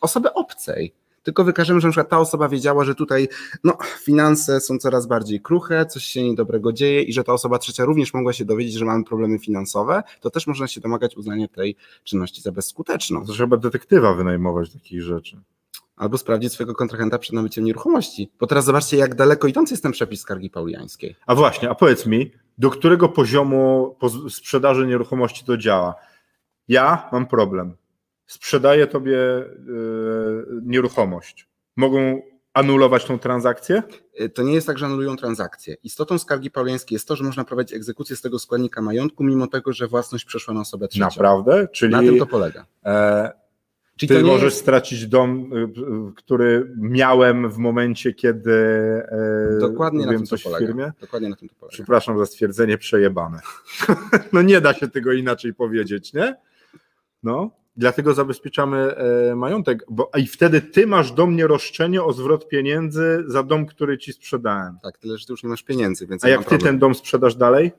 osoby 0.00 0.32
obcej, 0.32 0.94
tylko 1.24 1.44
wykażemy, 1.44 1.80
że 1.80 1.88
przykład 1.88 2.08
ta 2.08 2.18
osoba 2.18 2.48
wiedziała, 2.48 2.84
że 2.84 2.94
tutaj 2.94 3.28
no, 3.64 3.78
finanse 4.02 4.60
są 4.60 4.78
coraz 4.78 5.06
bardziej 5.06 5.40
kruche, 5.40 5.86
coś 5.86 6.04
się 6.04 6.22
niedobrego 6.22 6.72
dzieje 6.72 7.02
i 7.02 7.12
że 7.12 7.24
ta 7.24 7.32
osoba 7.32 7.58
trzecia 7.58 7.84
również 7.84 8.14
mogła 8.14 8.32
się 8.32 8.44
dowiedzieć, 8.44 8.74
że 8.74 8.84
mamy 8.84 9.04
problemy 9.04 9.38
finansowe, 9.38 10.02
to 10.20 10.30
też 10.30 10.46
można 10.46 10.68
się 10.68 10.80
domagać 10.80 11.16
uznania 11.16 11.48
tej 11.48 11.76
czynności 12.04 12.42
za 12.42 12.52
bezskuteczną. 12.52 13.26
To 13.26 13.32
trzeba 13.32 13.56
detektywa 13.56 14.14
wynajmować 14.14 14.72
takich 14.72 15.02
rzeczy 15.02 15.40
albo 15.96 16.18
sprawdzić 16.18 16.52
swojego 16.52 16.74
kontrahenta 16.74 17.18
przed 17.18 17.32
nabyciem 17.34 17.64
nieruchomości. 17.64 18.30
Bo 18.40 18.46
teraz 18.46 18.64
zobaczcie, 18.64 18.96
jak 18.96 19.14
daleko 19.14 19.48
idący 19.48 19.72
jest 19.74 19.82
ten 19.82 19.92
przepis 19.92 20.20
skargi 20.20 20.50
pauliańskiej. 20.50 21.16
A 21.26 21.34
właśnie, 21.34 21.70
a 21.70 21.74
powiedz 21.74 22.06
mi, 22.06 22.32
do 22.58 22.70
którego 22.70 23.08
poziomu 23.08 23.96
sprzedaży 24.30 24.86
nieruchomości 24.86 25.44
to 25.44 25.56
działa? 25.56 25.94
Ja 26.68 27.08
mam 27.12 27.26
problem. 27.26 27.76
Sprzedaję 28.26 28.86
tobie 28.86 29.12
yy, 29.12 30.46
nieruchomość. 30.62 31.48
Mogą 31.76 32.22
anulować 32.54 33.04
tą 33.04 33.18
transakcję? 33.18 33.82
E, 34.18 34.28
to 34.28 34.42
nie 34.42 34.54
jest 34.54 34.66
tak, 34.66 34.78
że 34.78 34.86
anulują 34.86 35.16
transakcję. 35.16 35.76
Istotą 35.82 36.18
skargi 36.18 36.50
pauliańskiej 36.50 36.96
jest 36.96 37.08
to, 37.08 37.16
że 37.16 37.24
można 37.24 37.44
prowadzić 37.44 37.76
egzekucję 37.76 38.16
z 38.16 38.20
tego 38.20 38.38
składnika 38.38 38.82
majątku, 38.82 39.24
mimo 39.24 39.46
tego, 39.46 39.72
że 39.72 39.88
własność 39.88 40.24
przeszła 40.24 40.54
na 40.54 40.60
osobę 40.60 40.88
trzecią. 40.88 41.04
Naprawdę? 41.04 41.68
Czyli, 41.68 41.92
na 41.92 42.00
tym 42.00 42.18
to 42.18 42.26
polega. 42.26 42.66
E, 42.84 43.43
Czyli 43.96 44.08
Ty 44.08 44.22
możesz 44.22 44.44
jest... 44.44 44.56
stracić 44.56 45.06
dom, 45.06 45.50
y, 45.52 46.14
który 46.16 46.72
miałem 46.76 47.50
w 47.50 47.58
momencie, 47.58 48.14
kiedy 48.14 48.52
e, 48.52 49.58
Dokładnie 49.60 50.06
na 50.06 50.12
tym 50.12 50.26
coś 50.26 50.44
w 50.44 50.58
firmie. 50.58 50.92
Dokładnie 51.00 51.28
na 51.28 51.36
tym 51.36 51.48
to 51.48 51.54
polega. 51.60 51.72
Przepraszam 51.72 52.18
za 52.18 52.26
stwierdzenie 52.26 52.78
przejebane. 52.78 53.40
no 54.32 54.42
nie 54.42 54.60
da 54.60 54.74
się 54.74 54.88
tego 54.88 55.12
inaczej 55.12 55.54
powiedzieć, 55.54 56.12
nie? 56.12 56.36
No, 57.22 57.50
dlatego 57.76 58.14
zabezpieczamy 58.14 58.96
e, 58.96 59.36
majątek, 59.36 59.84
bo 59.90 60.10
i 60.18 60.26
wtedy 60.26 60.60
ty 60.60 60.86
masz 60.86 61.12
do 61.12 61.26
mnie 61.26 61.46
roszczenie 61.46 62.02
o 62.02 62.12
zwrot 62.12 62.48
pieniędzy 62.48 63.24
za 63.26 63.42
dom, 63.42 63.66
który 63.66 63.98
ci 63.98 64.12
sprzedałem. 64.12 64.78
Tak, 64.82 64.98
tyle, 64.98 65.18
że 65.18 65.26
ty 65.26 65.32
już 65.32 65.42
nie 65.42 65.48
masz 65.48 65.62
pieniędzy, 65.62 66.06
więc 66.06 66.24
A 66.24 66.28
jak 66.28 66.40
ty 66.40 66.44
problem. 66.44 66.68
ten 66.68 66.78
dom 66.78 66.94
sprzedasz 66.94 67.34
dalej? 67.34 67.72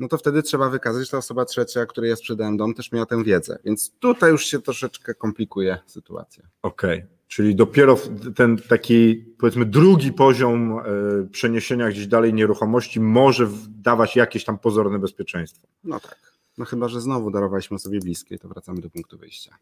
No 0.00 0.08
to 0.08 0.18
wtedy 0.18 0.42
trzeba 0.42 0.70
wykazać, 0.70 1.04
że 1.04 1.10
ta 1.10 1.18
osoba 1.18 1.44
trzecia, 1.44 1.86
której 1.86 2.10
ja 2.10 2.16
sprzedałem 2.16 2.56
dom, 2.56 2.74
też 2.74 2.92
miała 2.92 3.06
tę 3.06 3.24
wiedzę. 3.24 3.58
Więc 3.64 3.92
tutaj 3.98 4.30
już 4.30 4.44
się 4.44 4.60
troszeczkę 4.62 5.14
komplikuje 5.14 5.78
sytuacja. 5.86 6.44
Okej. 6.62 6.98
Okay. 6.98 7.20
Czyli 7.28 7.54
dopiero 7.54 7.98
ten 8.36 8.56
taki, 8.56 9.24
powiedzmy, 9.38 9.66
drugi 9.66 10.12
poziom 10.12 10.78
e, 10.78 10.82
przeniesienia 11.30 11.88
gdzieś 11.90 12.06
dalej 12.06 12.34
nieruchomości 12.34 13.00
może 13.00 13.48
dawać 13.68 14.16
jakieś 14.16 14.44
tam 14.44 14.58
pozorne 14.58 14.98
bezpieczeństwo. 14.98 15.68
No 15.84 16.00
tak. 16.00 16.18
No 16.58 16.64
chyba, 16.64 16.88
że 16.88 17.00
znowu 17.00 17.30
darowaliśmy 17.30 17.78
sobie 17.78 18.00
bliskie, 18.00 18.38
to 18.38 18.48
wracamy 18.48 18.80
do 18.80 18.90
punktu 18.90 19.18
wyjścia. 19.18 19.56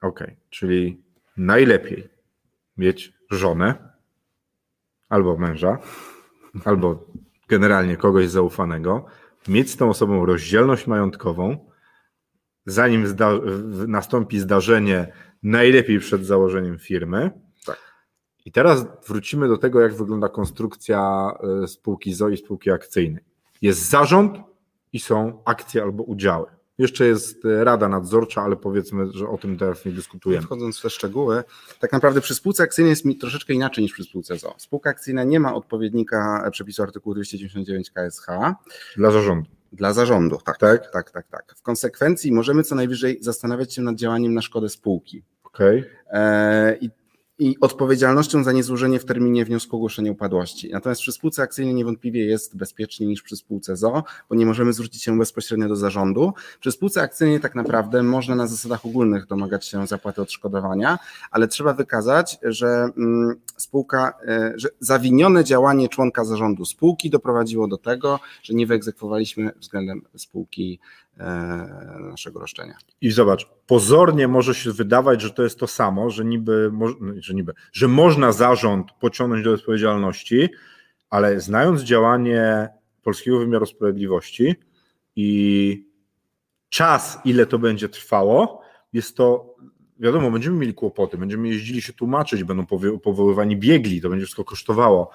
Okej, 0.00 0.26
okay. 0.26 0.36
czyli 0.50 1.02
najlepiej 1.36 2.08
mieć 2.76 3.12
żonę 3.30 3.92
albo 5.08 5.36
męża, 5.36 5.78
albo 6.64 7.04
generalnie 7.48 7.96
kogoś 7.96 8.28
zaufanego, 8.28 9.06
mieć 9.48 9.70
z 9.70 9.76
tą 9.76 9.90
osobą 9.90 10.26
rozdzielność 10.26 10.86
majątkową, 10.86 11.70
zanim 12.66 13.06
zda 13.06 13.30
nastąpi 13.88 14.38
zdarzenie, 14.38 15.12
najlepiej 15.42 15.98
przed 15.98 16.26
założeniem 16.26 16.78
firmy. 16.78 17.30
Tak. 17.66 17.78
I 18.44 18.52
teraz 18.52 18.86
wrócimy 19.08 19.48
do 19.48 19.58
tego, 19.58 19.80
jak 19.80 19.94
wygląda 19.94 20.28
konstrukcja 20.28 21.30
e, 21.62 21.66
spółki 21.66 22.14
ZO 22.14 22.28
i 22.28 22.36
spółki 22.36 22.70
akcyjnej. 22.70 23.24
Jest 23.62 23.90
zarząd 23.90 24.38
i 24.92 25.00
są 25.00 25.42
akcje 25.44 25.82
albo 25.82 26.02
udziały. 26.02 26.46
Jeszcze 26.78 27.06
jest 27.06 27.44
e, 27.44 27.64
rada 27.64 27.88
nadzorcza, 27.88 28.42
ale 28.42 28.56
powiedzmy, 28.56 29.06
że 29.12 29.28
o 29.28 29.38
tym 29.38 29.58
teraz 29.58 29.84
nie 29.84 29.92
dyskutujemy. 29.92 30.46
Wchodząc 30.46 30.78
w 30.78 30.82
te 30.82 30.90
szczegóły, 30.90 31.44
tak 31.80 31.92
naprawdę 31.92 32.20
przy 32.20 32.34
spółce 32.34 32.62
akcyjnej 32.62 32.90
jest 32.90 33.04
mi 33.04 33.16
troszeczkę 33.16 33.54
inaczej 33.54 33.84
niż 33.84 33.92
przy 33.92 34.04
spółce 34.04 34.36
ZO. 34.36 34.54
Spółka 34.58 34.90
akcyjna 34.90 35.24
nie 35.24 35.40
ma 35.40 35.54
odpowiednika 35.54 36.48
przepisu 36.52 36.82
artykułu 36.82 37.14
299 37.14 37.90
KSH. 37.90 38.26
Dla 38.96 39.10
zarządu. 39.10 39.50
Dla 39.72 39.92
zarządu, 39.92 40.38
tak, 40.44 40.58
tak, 40.58 40.90
tak, 40.90 41.10
tak, 41.10 41.28
tak. 41.28 41.54
W 41.56 41.62
konsekwencji 41.62 42.32
możemy 42.32 42.62
co 42.62 42.74
najwyżej 42.74 43.18
zastanawiać 43.20 43.74
się 43.74 43.82
nad 43.82 43.96
działaniem 43.96 44.34
na 44.34 44.42
szkodę 44.42 44.68
spółki. 44.68 45.22
Okay. 45.44 45.84
E, 46.10 46.76
I 46.80 46.90
i 47.38 47.56
odpowiedzialnością 47.60 48.44
za 48.44 48.52
niezłożenie 48.52 48.98
w 48.98 49.04
terminie 49.04 49.44
wniosku 49.44 49.76
o 49.76 49.78
ogłoszenie 49.78 50.12
upadłości. 50.12 50.70
Natomiast 50.72 51.00
przy 51.00 51.12
spółce 51.12 51.42
akcyjnej 51.42 51.74
niewątpliwie 51.74 52.24
jest 52.24 52.56
bezpieczniej 52.56 53.08
niż 53.08 53.22
przy 53.22 53.36
spółce 53.36 53.76
ZO, 53.76 54.04
bo 54.28 54.34
nie 54.34 54.46
możemy 54.46 54.72
zwrócić 54.72 55.02
się 55.02 55.18
bezpośrednio 55.18 55.68
do 55.68 55.76
zarządu. 55.76 56.32
Przy 56.60 56.72
spółce 56.72 57.02
akcyjnej 57.02 57.40
tak 57.40 57.54
naprawdę 57.54 58.02
można 58.02 58.34
na 58.34 58.46
zasadach 58.46 58.86
ogólnych 58.86 59.26
domagać 59.26 59.66
się 59.66 59.86
zapłaty 59.86 60.22
odszkodowania, 60.22 60.98
ale 61.30 61.48
trzeba 61.48 61.72
wykazać, 61.72 62.38
że 62.42 62.88
mm, 62.96 63.34
spółka, 63.56 64.14
e, 64.28 64.52
że 64.56 64.68
zawinione 64.80 65.44
działanie 65.44 65.88
członka 65.88 66.24
zarządu 66.24 66.64
spółki 66.64 67.10
doprowadziło 67.10 67.68
do 67.68 67.78
tego, 67.78 68.20
że 68.42 68.54
nie 68.54 68.66
wyegzekwowaliśmy 68.66 69.52
względem 69.60 70.02
spółki 70.16 70.80
naszego 72.00 72.40
roszczenia. 72.40 72.74
I 73.00 73.10
zobacz, 73.10 73.50
pozornie 73.66 74.28
może 74.28 74.54
się 74.54 74.72
wydawać, 74.72 75.20
że 75.20 75.30
to 75.30 75.42
jest 75.42 75.58
to 75.58 75.66
samo, 75.66 76.10
że 76.10 76.24
niby, 76.24 76.72
że 77.18 77.34
niby, 77.34 77.52
że 77.72 77.88
można 77.88 78.32
zarząd 78.32 78.92
pociągnąć 79.00 79.44
do 79.44 79.52
odpowiedzialności, 79.52 80.48
ale 81.10 81.40
znając 81.40 81.82
działanie 81.82 82.68
polskiego 83.02 83.38
wymiaru 83.38 83.66
sprawiedliwości 83.66 84.54
i 85.16 85.86
czas, 86.68 87.18
ile 87.24 87.46
to 87.46 87.58
będzie 87.58 87.88
trwało, 87.88 88.62
jest 88.92 89.16
to, 89.16 89.54
wiadomo, 89.98 90.30
będziemy 90.30 90.56
mieli 90.56 90.74
kłopoty, 90.74 91.18
będziemy 91.18 91.48
jeździli 91.48 91.82
się 91.82 91.92
tłumaczyć, 91.92 92.44
będą 92.44 92.66
powoływani 93.02 93.56
biegli, 93.56 94.00
to 94.00 94.08
będzie 94.08 94.24
wszystko 94.24 94.44
kosztowało, 94.44 95.10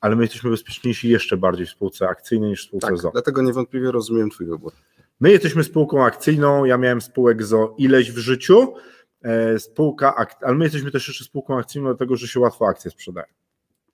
ale 0.00 0.16
my 0.16 0.22
jesteśmy 0.22 0.50
bezpieczniejsi 0.50 1.08
jeszcze 1.08 1.36
bardziej 1.36 1.66
w 1.66 1.70
spółce 1.70 2.08
akcyjnej 2.08 2.50
niż 2.50 2.64
w 2.64 2.68
spółce 2.68 2.86
tak, 2.86 2.98
ZO. 2.98 3.10
Dlatego 3.10 3.42
niewątpliwie 3.42 3.90
rozumiem 3.90 4.30
Twój 4.30 4.46
wybór. 4.46 4.72
My 5.20 5.30
jesteśmy 5.30 5.64
spółką 5.64 6.04
akcyjną, 6.04 6.64
ja 6.64 6.78
miałem 6.78 7.00
spółek 7.00 7.42
ZO 7.42 7.74
ileś 7.78 8.12
w 8.12 8.18
życiu, 8.18 8.74
e, 9.22 9.58
spółka, 9.58 10.26
ale 10.40 10.54
my 10.54 10.64
jesteśmy 10.64 10.90
też 10.90 11.08
jeszcze 11.08 11.24
spółką 11.24 11.58
akcyjną, 11.58 11.88
dlatego 11.88 12.16
że 12.16 12.28
się 12.28 12.40
łatwo 12.40 12.66
akcje 12.66 12.90
sprzedaje. 12.90 13.26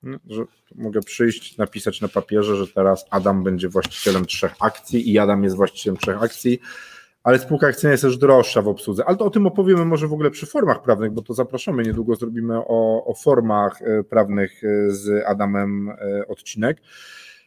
No, 0.02 0.18
że 0.28 0.44
mogę 0.74 1.00
przyjść, 1.00 1.56
napisać 1.56 2.00
na 2.00 2.08
papierze, 2.08 2.56
że 2.56 2.66
teraz 2.68 3.04
Adam 3.10 3.44
będzie 3.44 3.68
właścicielem 3.68 4.26
trzech 4.26 4.54
akcji 4.60 5.12
i 5.12 5.18
Adam 5.18 5.44
jest 5.44 5.56
właścicielem 5.56 5.96
trzech 5.96 6.22
akcji, 6.22 6.60
ale 7.22 7.38
spółka 7.38 7.66
akcyjna 7.66 7.92
jest 7.92 8.02
też 8.02 8.16
droższa 8.16 8.62
w 8.62 8.68
obsłudze. 8.68 9.04
Ale 9.04 9.16
to 9.16 9.24
o 9.24 9.30
tym 9.30 9.46
opowiemy 9.46 9.84
może 9.84 10.08
w 10.08 10.12
ogóle 10.12 10.30
przy 10.30 10.46
formach 10.46 10.82
prawnych, 10.82 11.12
bo 11.12 11.22
to 11.22 11.34
zapraszamy. 11.34 11.82
Niedługo 11.82 12.16
zrobimy 12.16 12.58
o, 12.58 13.04
o 13.04 13.14
formach 13.14 13.82
e, 13.82 14.04
prawnych 14.04 14.64
e, 14.64 14.90
z 14.90 15.26
Adamem 15.26 15.90
odcinek. 16.28 16.78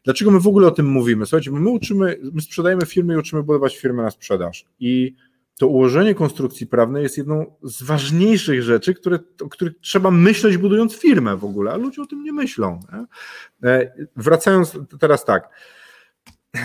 Dlaczego 0.03 0.31
my 0.31 0.39
w 0.39 0.47
ogóle 0.47 0.67
o 0.67 0.71
tym 0.71 0.85
mówimy? 0.85 1.25
Słuchajcie, 1.25 1.51
my 1.51 1.69
uczymy, 1.69 2.19
my 2.33 2.41
sprzedajemy 2.41 2.85
firmy 2.85 3.13
i 3.13 3.17
uczymy 3.17 3.43
budować 3.43 3.77
firmy 3.77 4.03
na 4.03 4.11
sprzedaż. 4.11 4.65
I 4.79 5.15
to 5.59 5.67
ułożenie 5.67 6.15
konstrukcji 6.15 6.67
prawnej 6.67 7.03
jest 7.03 7.17
jedną 7.17 7.55
z 7.63 7.83
ważniejszych 7.83 8.63
rzeczy, 8.63 8.93
które, 8.93 9.19
o 9.41 9.49
których 9.49 9.73
trzeba 9.81 10.11
myśleć, 10.11 10.57
budując 10.57 10.95
firmę 10.95 11.37
w 11.37 11.45
ogóle, 11.45 11.71
a 11.71 11.77
ludzie 11.77 12.01
o 12.01 12.05
tym 12.05 12.23
nie 12.23 12.33
myślą. 12.33 12.79
Nie? 12.93 13.91
Wracając 14.15 14.79
teraz 14.99 15.25
tak, 15.25 15.49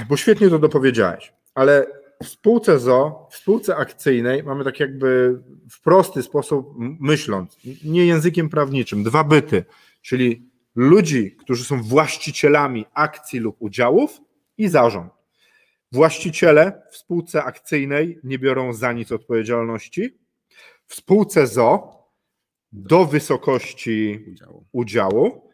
bo 0.09 0.17
świetnie 0.17 0.51
to 0.51 0.59
dopowiedziałeś, 0.59 1.33
ale 1.55 1.87
w 2.23 2.29
spółce 2.29 2.79
ZO, 2.79 3.29
w 3.31 3.37
spółce 3.37 3.77
akcyjnej 3.77 4.43
mamy 4.43 4.65
tak 4.65 4.81
jakby 4.81 5.41
w 5.71 5.83
prosty 5.83 6.23
sposób 6.23 6.75
myśląc, 7.01 7.59
nie 7.85 8.07
językiem 8.07 8.49
prawniczym, 8.49 9.03
dwa 9.03 9.25
byty, 9.25 9.65
czyli 10.03 10.48
ludzi, 10.75 11.37
którzy 11.37 11.65
są 11.65 11.83
właścicielami 11.83 12.87
akcji 12.95 13.41
lub 13.41 13.57
udziałów 13.59 14.21
i 14.59 14.69
zarząd. 14.69 15.13
Właściciele 15.93 16.83
w 16.91 16.97
spółce 16.97 17.45
akcyjnej 17.45 18.19
nie 18.25 18.39
biorą 18.39 18.73
za 18.73 18.93
nic 18.93 19.13
odpowiedzialności. 19.13 20.19
W 20.87 20.95
spółce 20.95 21.47
ZO 21.47 21.99
do 22.73 23.05
wysokości 23.05 24.25
udziału, 24.31 24.67
udziału 24.73 25.51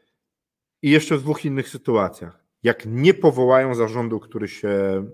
i 0.83 0.91
jeszcze 0.91 1.17
w 1.17 1.23
dwóch 1.23 1.45
innych 1.45 1.69
sytuacjach 1.69 2.44
jak 2.65 2.87
nie 2.87 3.15
powołają 3.15 3.75
zarządu, 3.75 4.21
który 4.21 4.49
się 4.49 4.69
e, 4.69 5.05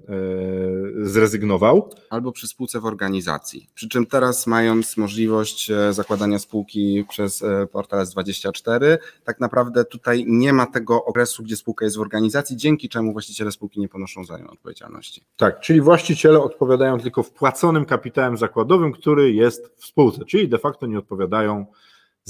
zrezygnował. 1.03 1.91
Albo 2.11 2.33
przy 2.33 2.49
spółce 2.49 2.81
w 2.81 2.87
organizacji. 2.87 3.69
Przy 3.75 3.89
czym 3.89 4.07
teraz, 4.07 4.47
mając 4.47 4.97
możliwość 4.97 5.71
e, 5.71 5.93
zakładania 5.93 6.39
spółki 6.39 7.05
przez 7.09 7.43
e, 7.43 7.67
portal 7.67 8.07
S24, 8.07 8.99
tak 9.25 9.41
naprawdę 9.41 9.85
tutaj 9.85 10.25
nie 10.29 10.53
ma 10.53 10.67
tego 10.67 11.05
okresu, 11.05 11.43
gdzie 11.43 11.57
spółka 11.57 11.85
jest 11.85 11.97
w 11.97 12.01
organizacji, 12.01 12.57
dzięki 12.57 12.89
czemu 12.89 13.13
właściciele 13.13 13.53
spółki 13.53 13.81
nie 13.81 13.89
ponoszą 13.89 14.25
za 14.25 14.39
nią 14.39 14.47
odpowiedzialności. 14.51 15.25
Tak, 15.37 15.61
czyli 15.61 15.81
właściciele 15.81 16.43
odpowiadają 16.43 17.01
tylko 17.01 17.23
wpłaconym 17.23 17.85
kapitałem 17.85 18.37
zakładowym, 18.37 18.93
który 18.93 19.33
jest 19.33 19.73
w 19.77 19.87
spółce, 19.87 20.25
czyli 20.25 20.49
de 20.49 20.59
facto 20.59 20.87
nie 20.87 20.99
odpowiadają 20.99 21.67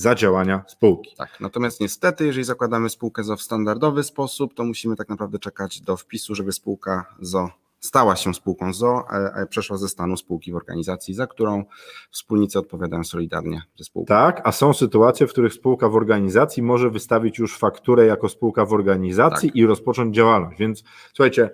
za 0.01 0.15
działania 0.15 0.65
spółki. 0.67 1.17
Tak, 1.17 1.41
natomiast 1.41 1.81
niestety, 1.81 2.27
jeżeli 2.27 2.45
zakładamy 2.45 2.91
spółkę 2.91 3.25
ZO 3.25 3.37
w 3.37 3.43
standardowy 3.43 4.03
sposób, 4.03 4.55
to 4.55 4.65
musimy 4.65 4.97
tak 4.97 5.09
naprawdę 5.09 5.39
czekać 5.39 5.81
do 5.81 5.97
wpisu, 5.97 6.35
żeby 6.35 6.53
spółka 6.53 7.15
ZO 7.21 7.51
stała 7.81 8.17
się 8.17 8.35
spółką 8.35 8.73
ZO, 8.73 9.05
a 9.11 9.47
przeszła 9.47 9.77
ze 9.77 9.89
stanu 9.89 10.17
spółki 10.17 10.53
w 10.53 10.57
organizacji, 10.57 11.15
za 11.15 11.27
którą 11.27 11.65
wspólnicy 12.11 12.59
odpowiadają 12.59 13.05
solidarnie 13.05 13.63
ze 13.79 13.85
spółką. 13.85 14.09
Tak, 14.09 14.41
a 14.45 14.53
są 14.53 14.73
sytuacje, 14.73 15.27
w 15.27 15.31
których 15.31 15.53
spółka 15.55 15.89
w 15.89 15.97
organizacji 15.97 16.63
może 16.63 16.91
wystawić 16.91 17.39
już 17.39 17.59
fakturę 17.59 18.07
jako 18.07 18.29
spółka 18.29 18.65
w 18.65 18.73
organizacji 18.73 19.49
tak. 19.49 19.57
i 19.57 19.67
rozpocząć 19.67 20.17
działalność. 20.17 20.59
Więc 20.59 20.83
słuchajcie, 21.15 21.51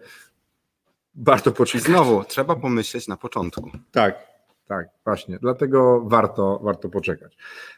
warto 1.15 1.53
poczekać. 1.53 1.89
I 1.89 1.93
znowu, 1.93 2.25
trzeba 2.25 2.57
pomyśleć 2.57 3.09
na 3.09 3.17
początku. 3.17 3.71
Tak, 3.93 4.36
tak, 4.69 4.89
właśnie. 5.05 5.39
Dlatego 5.39 6.05
warto, 6.07 6.61
warto 6.63 6.89
poczekać. 6.89 7.37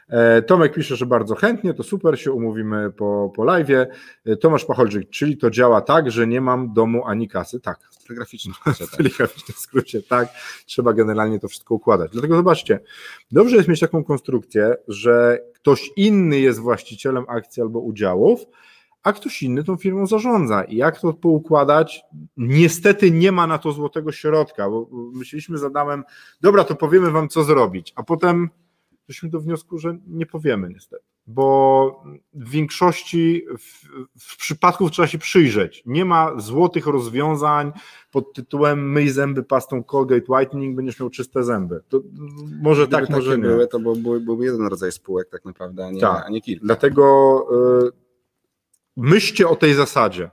E, 0.09 0.41
Tomek 0.41 0.73
pisze, 0.73 0.95
że 0.95 1.05
bardzo 1.05 1.35
chętnie, 1.35 1.73
to 1.73 1.83
super, 1.83 2.19
się 2.19 2.31
umówimy 2.31 2.91
po, 2.91 3.31
po 3.35 3.43
live. 3.43 3.69
E, 4.25 4.35
Tomasz 4.35 4.65
Pacholczyk, 4.65 5.09
czyli 5.09 5.37
to 5.37 5.49
działa 5.49 5.81
tak, 5.81 6.11
że 6.11 6.27
nie 6.27 6.41
mam 6.41 6.73
domu 6.73 7.05
ani 7.05 7.27
kasy. 7.27 7.59
Tak. 7.59 7.79
W 7.79 8.03
telegraficznym 8.03 8.53
skrócie, 8.59 8.85
tak. 8.87 8.97
telegraficznym 8.97 9.57
skrócie, 9.57 10.03
tak. 10.03 10.29
Trzeba 10.65 10.93
generalnie 10.93 11.39
to 11.39 11.47
wszystko 11.47 11.75
układać. 11.75 12.11
Dlatego 12.11 12.35
zobaczcie, 12.35 12.79
dobrze 13.31 13.55
jest 13.55 13.67
mieć 13.67 13.79
taką 13.79 14.03
konstrukcję, 14.03 14.75
że 14.87 15.39
ktoś 15.53 15.91
inny 15.95 16.39
jest 16.39 16.59
właścicielem 16.59 17.25
akcji 17.27 17.61
albo 17.61 17.79
udziałów, 17.79 18.45
a 19.03 19.13
ktoś 19.13 19.43
inny 19.43 19.63
tą 19.63 19.77
firmą 19.77 20.07
zarządza. 20.07 20.63
I 20.63 20.75
jak 20.75 20.99
to 20.99 21.13
poukładać? 21.13 22.01
Niestety 22.37 23.11
nie 23.11 23.31
ma 23.31 23.47
na 23.47 23.57
to 23.57 23.71
złotego 23.71 24.11
środka, 24.11 24.69
bo 24.69 24.87
myśleliśmy 25.13 25.57
z 25.57 25.63
Adamem, 25.63 26.03
dobra, 26.41 26.63
to 26.63 26.75
powiemy 26.75 27.11
wam, 27.11 27.29
co 27.29 27.43
zrobić, 27.43 27.93
a 27.95 28.03
potem 28.03 28.49
doszliśmy 29.07 29.29
do 29.29 29.39
wniosku, 29.39 29.77
że 29.77 29.97
nie 30.07 30.25
powiemy 30.25 30.69
niestety, 30.69 31.03
bo 31.27 32.03
w 32.33 32.49
większości 32.49 33.45
w, 33.57 33.87
w 34.19 34.37
przypadków 34.37 34.91
trzeba 34.91 35.07
się 35.07 35.17
przyjrzeć. 35.17 35.83
Nie 35.85 36.05
ma 36.05 36.39
złotych 36.39 36.87
rozwiązań 36.87 37.71
pod 38.11 38.33
tytułem 38.33 38.91
myj 38.91 39.09
zęby 39.09 39.43
pastą 39.43 39.83
Colgate 39.83 40.33
Whitening, 40.33 40.75
będziesz 40.75 40.99
miał 40.99 41.09
czyste 41.09 41.43
zęby. 41.43 41.83
To 41.89 42.01
może 42.61 42.87
Gdyby 42.87 43.01
tak, 43.01 43.15
może 43.15 43.37
nie. 43.37 43.43
Były, 43.43 43.67
to 43.67 43.79
byłby, 43.79 44.19
byłby 44.19 44.45
jeden 44.45 44.67
rodzaj 44.67 44.91
spółek 44.91 45.29
tak 45.29 45.45
naprawdę, 45.45 45.85
a 45.85 45.91
nie, 45.91 46.01
tak. 46.01 46.25
a 46.25 46.29
nie 46.29 46.41
kilka. 46.41 46.65
Dlatego... 46.65 47.45
Y 47.87 48.08
myślcie 48.99 49.47
o 49.47 49.55
tej 49.55 49.73
zasadzie. 49.73 50.29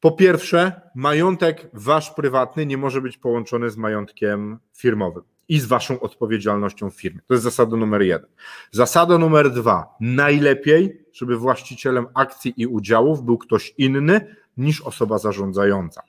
Po 0.00 0.12
pierwsze, 0.12 0.80
majątek 0.94 1.70
wasz 1.72 2.10
prywatny 2.10 2.66
nie 2.66 2.76
może 2.76 3.00
być 3.00 3.18
połączony 3.18 3.70
z 3.70 3.76
majątkiem 3.76 4.58
firmowym 4.76 5.22
i 5.48 5.60
z 5.60 5.66
waszą 5.66 6.00
odpowiedzialnością 6.00 6.90
w 6.90 6.94
firmie. 6.94 7.20
To 7.26 7.34
jest 7.34 7.44
zasada 7.44 7.76
numer 7.76 8.02
jeden. 8.02 8.30
Zasada 8.70 9.18
numer 9.18 9.50
dwa. 9.50 9.94
Najlepiej, 10.00 11.04
żeby 11.12 11.36
właścicielem 11.36 12.06
akcji 12.14 12.54
i 12.56 12.66
udziałów 12.66 13.22
był 13.22 13.38
ktoś 13.38 13.74
inny 13.78 14.36
niż 14.56 14.80
osoba 14.80 15.18
zarządzająca. 15.18 16.02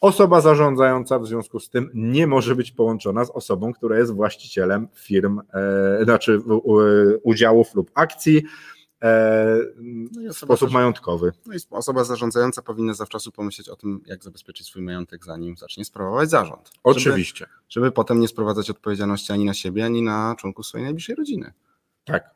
Osoba 0.00 0.40
zarządzająca 0.40 1.18
w 1.18 1.26
związku 1.26 1.60
z 1.60 1.70
tym 1.70 1.90
nie 1.94 2.26
może 2.26 2.56
być 2.56 2.72
połączona 2.72 3.24
z 3.24 3.30
osobą, 3.30 3.72
która 3.72 3.98
jest 3.98 4.14
właścicielem 4.14 4.88
firm, 4.94 5.40
e, 5.54 6.04
znaczy 6.04 6.32
e, 6.32 6.58
udziałów 7.22 7.74
lub 7.74 7.90
akcji, 7.94 8.42
no 9.80 10.32
w 10.32 10.36
sposób 10.36 10.70
majątkowy. 10.70 11.32
No 11.46 11.54
i 11.54 11.56
osoba 11.70 12.04
zarządzająca 12.04 12.62
powinna 12.62 12.94
zawczasu 12.94 13.32
pomyśleć 13.32 13.68
o 13.68 13.76
tym, 13.76 14.00
jak 14.06 14.24
zabezpieczyć 14.24 14.66
swój 14.66 14.82
majątek, 14.82 15.24
zanim 15.24 15.56
zacznie 15.56 15.84
sprawować 15.84 16.30
zarząd. 16.30 16.70
Oczywiście. 16.82 17.44
Żeby, 17.46 17.60
żeby 17.68 17.92
potem 17.92 18.20
nie 18.20 18.28
sprowadzać 18.28 18.70
odpowiedzialności 18.70 19.32
ani 19.32 19.44
na 19.44 19.54
siebie, 19.54 19.84
ani 19.84 20.02
na 20.02 20.34
członków 20.38 20.66
swojej 20.66 20.84
najbliższej 20.84 21.16
rodziny. 21.16 21.52
Tak. 22.04 22.34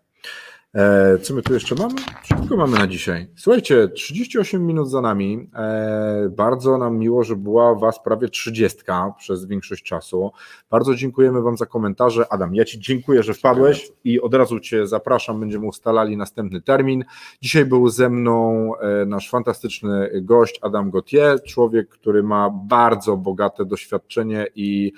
E, 0.75 1.19
co 1.19 1.35
my 1.35 1.43
tu 1.43 1.55
jeszcze 1.55 1.75
mamy? 1.75 1.95
Szybko 2.23 2.57
mamy 2.57 2.79
na 2.79 2.87
dzisiaj. 2.87 3.27
Słuchajcie, 3.37 3.89
38 3.89 4.67
minut 4.67 4.91
za 4.91 5.01
nami. 5.01 5.51
E, 5.55 6.29
bardzo 6.31 6.79
nam 6.79 6.99
miło, 6.99 7.25
że 7.25 7.37
była 7.37 7.75
Was 7.75 8.03
prawie 8.03 8.29
30 8.29 8.79
przez 9.19 9.47
większość 9.47 9.83
czasu. 9.83 10.31
Bardzo 10.71 10.95
dziękujemy 10.95 11.43
Wam 11.43 11.57
za 11.57 11.67
komentarze. 11.67 12.27
Adam, 12.31 12.55
ja 12.55 12.65
Ci 12.65 12.81
dziękuję, 12.81 13.23
że 13.23 13.35
wpadłeś 13.35 13.93
i 14.05 14.21
od 14.21 14.35
razu 14.35 14.61
Cię 14.61 14.87
zapraszam. 14.87 15.41
Będziemy 15.41 15.67
ustalali 15.67 16.17
następny 16.17 16.61
termin. 16.61 17.05
Dzisiaj 17.43 17.65
był 17.65 17.89
ze 17.89 18.11
mną 18.11 18.73
e, 18.77 19.07
nasz 19.07 19.31
fantastyczny 19.31 20.11
gość 20.23 20.59
Adam 20.63 20.91
Gautier, 20.91 21.43
człowiek, 21.43 21.89
który 21.89 22.23
ma 22.23 22.51
bardzo 22.51 23.17
bogate 23.17 23.65
doświadczenie 23.65 24.47
i 24.55 24.93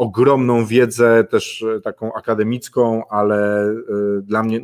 ogromną 0.00 0.66
wiedzę, 0.66 1.24
też 1.24 1.62
e, 1.62 1.80
taką 1.80 2.12
akademicką, 2.12 3.02
ale 3.08 3.64
e, 3.64 3.74
dla 4.22 4.42
mnie, 4.42 4.60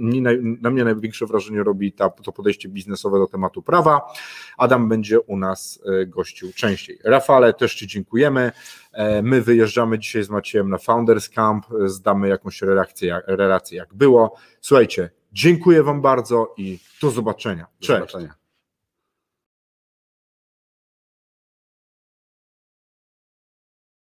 na 0.61 0.71
mnie 0.71 0.85
największe 0.85 1.27
wrażenie 1.27 1.63
robi 1.63 1.93
ta, 1.93 2.11
to 2.11 2.33
podejście 2.33 2.69
biznesowe 2.69 3.19
do 3.19 3.27
tematu 3.27 3.63
prawa. 3.63 4.01
Adam 4.59 4.89
będzie 4.89 5.21
u 5.21 5.37
nas 5.37 5.81
e, 6.03 6.07
gościł 6.07 6.53
częściej. 6.53 6.99
Rafale, 7.05 7.55
też 7.55 7.75
Ci 7.75 7.87
dziękujemy. 7.87 8.53
My 9.23 9.43
wyjeżdżamy 9.43 9.99
dzisiaj 9.99 10.23
z 10.23 10.31
Maciejem 10.31 10.71
na 10.71 10.79
Founders 10.79 11.29
Camp, 11.29 11.67
zdamy 11.87 12.29
jakąś 12.29 12.63
relację, 12.63 13.21
relację 13.27 13.79
jak 13.79 13.95
było. 13.95 14.37
Słuchajcie, 14.61 15.11
dziękuję 15.33 15.83
Wam 15.83 16.03
bardzo 16.03 16.55
i 16.57 16.79
do 17.03 17.11
zobaczenia. 17.11 17.67
Cześć. 17.79 17.89
Do 17.89 17.95
zobaczenia. 17.95 18.46